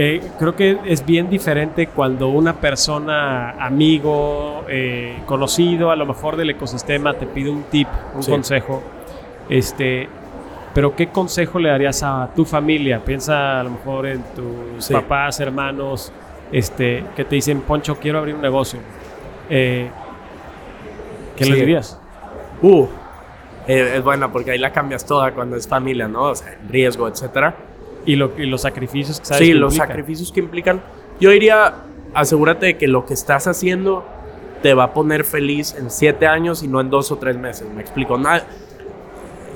Eh, 0.00 0.22
creo 0.38 0.54
que 0.54 0.78
es 0.84 1.04
bien 1.04 1.28
diferente 1.28 1.88
cuando 1.88 2.28
una 2.28 2.54
persona, 2.54 3.50
amigo, 3.58 4.64
eh, 4.68 5.18
conocido, 5.26 5.90
a 5.90 5.96
lo 5.96 6.06
mejor 6.06 6.36
del 6.36 6.50
ecosistema, 6.50 7.14
te 7.14 7.26
pide 7.26 7.50
un 7.50 7.64
tip, 7.64 7.88
un 8.14 8.22
consejo. 8.22 8.82
Este, 9.48 10.08
pero 10.74 10.94
¿qué 10.94 11.08
consejo 11.08 11.58
le 11.58 11.70
darías 11.70 12.02
a 12.02 12.30
tu 12.36 12.44
familia? 12.44 13.02
Piensa 13.04 13.58
a 13.60 13.64
lo 13.64 13.70
mejor 13.70 14.06
en 14.06 14.22
tus 14.36 14.88
papás, 14.88 15.40
hermanos, 15.40 16.12
este, 16.52 17.02
que 17.16 17.24
te 17.24 17.34
dicen, 17.34 17.62
Poncho, 17.62 17.96
quiero 17.96 18.18
abrir 18.18 18.36
un 18.36 18.42
negocio. 18.42 18.78
Eh, 19.50 19.90
¿Qué 21.34 21.44
le 21.44 21.56
dirías? 21.56 21.98
Uh, 22.62 22.86
es 23.68 24.02
buena 24.02 24.32
porque 24.32 24.52
ahí 24.52 24.58
la 24.58 24.72
cambias 24.72 25.04
toda 25.04 25.32
cuando 25.32 25.56
es 25.56 25.68
familia, 25.68 26.08
¿no? 26.08 26.24
O 26.24 26.34
sea, 26.34 26.58
riesgo, 26.68 27.06
etcétera. 27.06 27.54
Y, 28.06 28.16
los 28.16 28.62
sacrificios 28.62 29.20
que 29.20 29.26
sabes 29.26 29.46
Sí, 29.46 29.52
los 29.52 29.74
sacrificios 29.74 30.32
que 30.32 30.40
implican. 30.40 30.80
Yo 31.20 31.30
diría, 31.30 31.74
asegúrate 32.14 32.66
de 32.66 32.78
que 32.78 32.88
lo 32.88 33.04
que 33.04 33.12
estás 33.12 33.46
haciendo 33.46 34.06
te 34.62 34.72
va 34.72 34.84
a 34.84 34.94
poner 34.94 35.24
feliz 35.24 35.74
en 35.78 35.90
siete 35.90 36.26
años 36.26 36.62
y 36.62 36.68
no 36.68 36.80
en 36.80 36.88
dos 36.88 37.12
o 37.12 37.18
tres 37.18 37.36
meses. 37.36 37.68
Me 37.74 37.82
explico. 37.82 38.16
Nada 38.16 38.46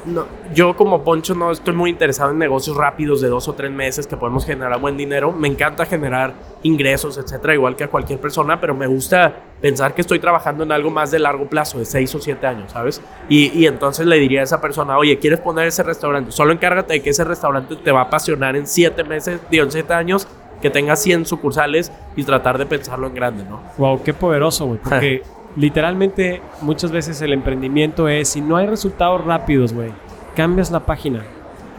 no, 0.05 0.27
yo 0.55 0.77
como 0.77 1.03
Poncho 1.03 1.35
no 1.35 1.51
estoy 1.51 1.75
muy 1.75 1.91
interesado 1.91 2.31
en 2.31 2.39
negocios 2.39 2.77
rápidos 2.77 3.21
de 3.21 3.29
dos 3.29 3.49
o 3.49 3.55
tres 3.55 3.71
meses 3.71 4.07
que 4.07 4.17
podemos 4.17 4.45
generar 4.45 4.79
buen 4.81 4.97
dinero. 4.97 5.33
Me 5.33 5.49
encanta 5.49 5.87
generar 5.87 6.35
ingresos, 6.63 7.19
etcétera, 7.19 7.55
igual 7.55 7.77
que 7.77 7.85
a 7.85 7.89
cualquier 7.89 8.21
persona, 8.21 8.61
pero 8.61 8.75
me 8.75 8.87
gusta 8.87 9.35
pensar 9.61 9.95
que 9.95 10.01
estoy 10.01 10.19
trabajando 10.19 10.65
en 10.65 10.73
algo 10.73 10.91
más 10.91 11.11
de 11.11 11.19
largo 11.19 11.47
plazo, 11.47 11.79
de 11.79 11.85
seis 11.85 12.15
o 12.15 12.21
siete 12.21 12.47
años, 12.47 12.73
¿sabes? 12.73 13.01
Y, 13.29 13.53
y 13.59 13.67
entonces 13.67 14.07
le 14.07 14.17
diría 14.19 14.41
a 14.41 14.45
esa 14.45 14.61
persona, 14.61 14.99
oye, 14.99 15.19
¿quieres 15.19 15.41
poner 15.41 15.69
ese 15.69 15.83
restaurante? 15.83 16.33
Solo 16.33 16.53
encárgate 16.53 16.95
de 16.95 17.03
que 17.03 17.11
ese 17.11 17.25
restaurante 17.25 17.77
te 17.77 17.93
va 17.93 18.01
a 18.01 18.05
apasionar 18.05 18.57
en 18.57 18.67
siete 18.67 19.05
meses, 19.05 19.41
digo, 19.51 19.65
en 19.65 19.71
siete 19.71 19.95
años, 19.95 20.27
que 20.61 20.71
tenga 20.71 20.97
100 20.97 21.27
sucursales 21.27 21.93
y 22.17 22.23
tratar 22.23 22.57
de 22.57 22.67
pensarlo 22.67 23.09
en 23.09 23.15
grande, 23.15 23.45
¿no? 23.45 23.61
Wow, 23.79 24.03
qué 24.03 24.15
poderoso, 24.15 24.67
güey, 24.67 24.79
porque 24.79 25.23
literalmente 25.57 26.43
muchas 26.61 26.91
veces 26.93 27.21
el 27.23 27.33
emprendimiento 27.33 28.09
es, 28.09 28.29
si 28.29 28.41
no 28.41 28.57
hay 28.57 28.67
resultados 28.67 29.25
rápidos, 29.25 29.73
güey, 29.73 29.91
cambias 30.35 30.71
la 30.71 30.81
página. 30.81 31.23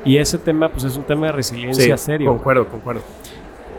Y 0.06 0.18
ese 0.18 0.38
tema, 0.38 0.70
pues 0.70 0.84
es 0.84 0.98
un 0.98 1.04
tema 1.04 1.28
de 1.28 1.32
resiliencia 1.32 1.98
sí, 1.98 2.06
serio. 2.06 2.30
Concuerdo, 2.30 2.68
concuerdo. 2.68 3.02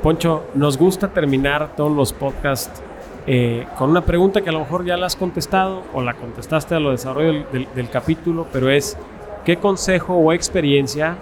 Poncho, 0.03 0.45
nos 0.55 0.77
gusta 0.79 1.09
terminar 1.09 1.77
todos 1.77 1.93
los 1.93 2.13
podcasts 2.13 2.83
eh, 3.27 3.67
con 3.79 3.89
una 3.89 4.03
pregunta 4.03 4.43
que 4.43 4.51
a 4.51 4.53
lo 4.53 4.59
mejor 4.61 4.85
ya 4.85 4.99
la 4.99 5.07
has 5.07 5.17
contestado 5.17 5.83
o 5.95 6.03
la 6.03 6.13
contestaste 6.13 6.75
a 6.75 6.81
lo 6.81 6.91
desarrollo 6.91 7.47
del, 7.53 7.89
capítulo, 7.89 8.47
pero 8.53 8.69
es, 8.69 8.99
¿qué 9.47 9.57
consejo 9.57 10.15
o 10.15 10.33
experiencia 10.33 11.17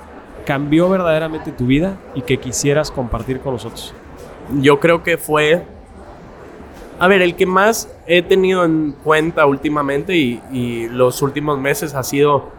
cambió 0.44 0.88
verdaderamente 0.88 1.52
tu 1.52 1.66
vida 1.66 1.96
y 2.16 2.22
que 2.22 2.38
quisieras 2.38 2.90
compartir 2.90 3.38
con 3.38 3.52
nosotros? 3.52 3.94
Yo 4.60 4.80
creo 4.80 5.04
que 5.04 5.16
fue 5.16 5.64
a 7.02 7.08
ver, 7.08 7.20
el 7.20 7.34
que 7.34 7.46
más 7.46 7.92
he 8.06 8.22
tenido 8.22 8.64
en 8.64 8.92
cuenta 9.02 9.44
últimamente 9.44 10.14
y, 10.16 10.88
los 10.88 11.20
últimos 11.20 11.58
meses 11.58 11.96
ha 11.96 12.04
sido 12.04 12.50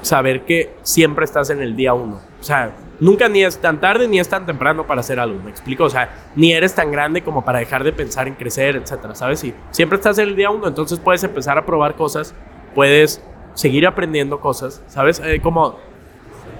saber 0.00 0.46
que 0.46 0.72
siempre 0.80 1.26
estás 1.26 1.50
en 1.50 1.60
el 1.60 1.76
día 1.76 1.92
uno. 1.92 2.18
O 2.40 2.42
sea, 2.42 2.72
nunca 2.98 3.28
ni 3.28 3.44
es 3.44 3.58
tan 3.58 3.78
tarde 3.78 4.08
ni 4.08 4.18
es 4.18 4.26
tan 4.26 4.46
temprano 4.46 4.86
para 4.86 5.00
hacer 5.00 5.20
algo, 5.20 5.38
¿me 5.44 5.50
explico? 5.50 5.84
O 5.84 5.90
sea, 5.90 6.08
ni 6.34 6.54
eres 6.54 6.74
tan 6.74 6.90
grande 6.90 7.22
como 7.22 7.44
para 7.44 7.58
dejar 7.58 7.84
de 7.84 7.92
pensar 7.92 8.26
en 8.26 8.36
crecer, 8.36 8.76
etcétera, 8.76 9.14
¿sabes? 9.14 9.44
Y 9.44 9.52
siempre 9.70 9.96
estás 9.96 10.16
en 10.16 10.28
el 10.28 10.34
día 10.34 10.48
uno, 10.48 10.66
entonces 10.66 10.98
puedes 10.98 11.22
empezar 11.22 11.58
a 11.58 11.66
probar 11.66 11.96
cosas, 11.96 12.34
puedes 12.74 13.22
seguir 13.52 13.86
aprendiendo 13.86 14.40
cosas, 14.40 14.82
¿sabes? 14.88 15.20
Eh, 15.22 15.40
como 15.42 15.76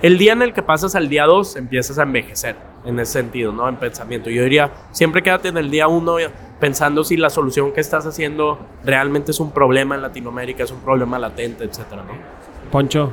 el 0.03 0.19
día 0.19 0.35
en 0.35 0.43
el 0.43 0.53
que 0.53 0.63
pasas 0.63 0.95
al 0.95 1.09
día 1.09 1.25
dos 1.25 1.57
empiezas 1.57 1.99
a 1.99 2.03
envejecer 2.03 2.57
en 2.85 2.99
ese 3.01 3.13
sentido, 3.13 3.53
¿no? 3.53 3.69
En 3.69 3.77
pensamiento. 3.77 4.31
Yo 4.31 4.43
diría, 4.43 4.71
siempre 4.93 5.23
quédate 5.23 5.49
en 5.49 5.59
el 5.59 5.71
día 5.71 5.89
uno 5.89 6.17
pensando 6.61 7.03
si 7.03 7.17
la 7.17 7.31
solución 7.31 7.73
que 7.73 7.81
estás 7.81 8.07
haciendo 8.07 8.59
realmente 8.85 9.33
es 9.33 9.41
un 9.41 9.51
problema 9.51 9.95
en 9.95 10.03
Latinoamérica, 10.03 10.63
es 10.63 10.71
un 10.71 10.81
problema 10.81 11.19
latente, 11.19 11.65
etcétera, 11.65 12.03
¿no? 12.03 12.13
Poncho, 12.71 13.13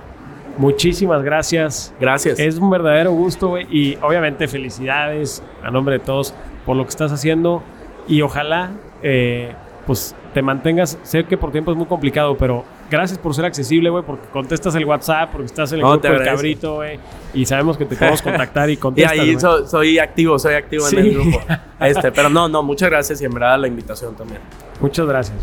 muchísimas 0.58 1.24
gracias. 1.24 1.94
Gracias. 2.00 2.40
Es 2.40 2.58
un 2.58 2.70
verdadero 2.70 3.12
gusto, 3.12 3.50
güey, 3.50 3.66
y 3.72 3.98
obviamente 4.02 4.48
felicidades 4.48 5.42
a 5.64 5.72
nombre 5.72 5.98
de 5.98 6.06
todos 6.06 6.34
por 6.66 6.76
lo 6.76 6.84
que 6.84 6.90
estás 6.90 7.12
haciendo 7.12 7.64
y 8.08 8.22
ojalá, 8.22 8.72
eh, 9.02 9.54
pues, 9.86 10.16
te 10.34 10.42
mantengas, 10.42 11.00
sé 11.04 11.24
que 11.24 11.38
por 11.38 11.52
tiempo 11.52 11.72
es 11.72 11.78
muy 11.78 11.88
complicado, 11.88 12.38
pero 12.38 12.66
gracias 12.90 13.20
por 13.20 13.34
ser 13.34 13.46
accesible, 13.46 13.90
güey, 13.90 14.04
porque 14.04 14.28
contestas 14.30 14.76
el 14.76 14.86
WhatsApp, 14.86 15.32
porque 15.32 15.46
estás 15.46 15.72
en 15.72 15.80
el 15.80 15.86
grupo 15.86 16.08
del 16.08 16.24
cabrito, 16.24 16.76
güey, 16.76 17.00
y 17.34 17.46
sabemos 17.46 17.78
que 17.78 17.86
te 17.86 17.96
podemos 17.96 18.22
contactar 18.22 18.70
y 18.70 18.78
contestar. 18.78 19.16
y 19.16 19.20
ahí 19.20 19.38
soy 19.40 20.00
activo, 20.00 20.40
soy 20.40 20.56
activo 20.56 20.88
en 20.90 20.98
el 20.98 21.14
grupo. 21.14 21.42
Este, 21.80 22.12
pero 22.12 22.28
no, 22.28 22.50
no, 22.50 22.64
muchas 22.64 22.90
gracias 22.90 23.22
y 23.22 23.26
en 23.26 23.32
verdad 23.32 23.60
la 23.60 23.68
invitación 23.68 24.16
también. 24.16 24.42
Muchas 24.80 25.06
gracias. 25.06 25.38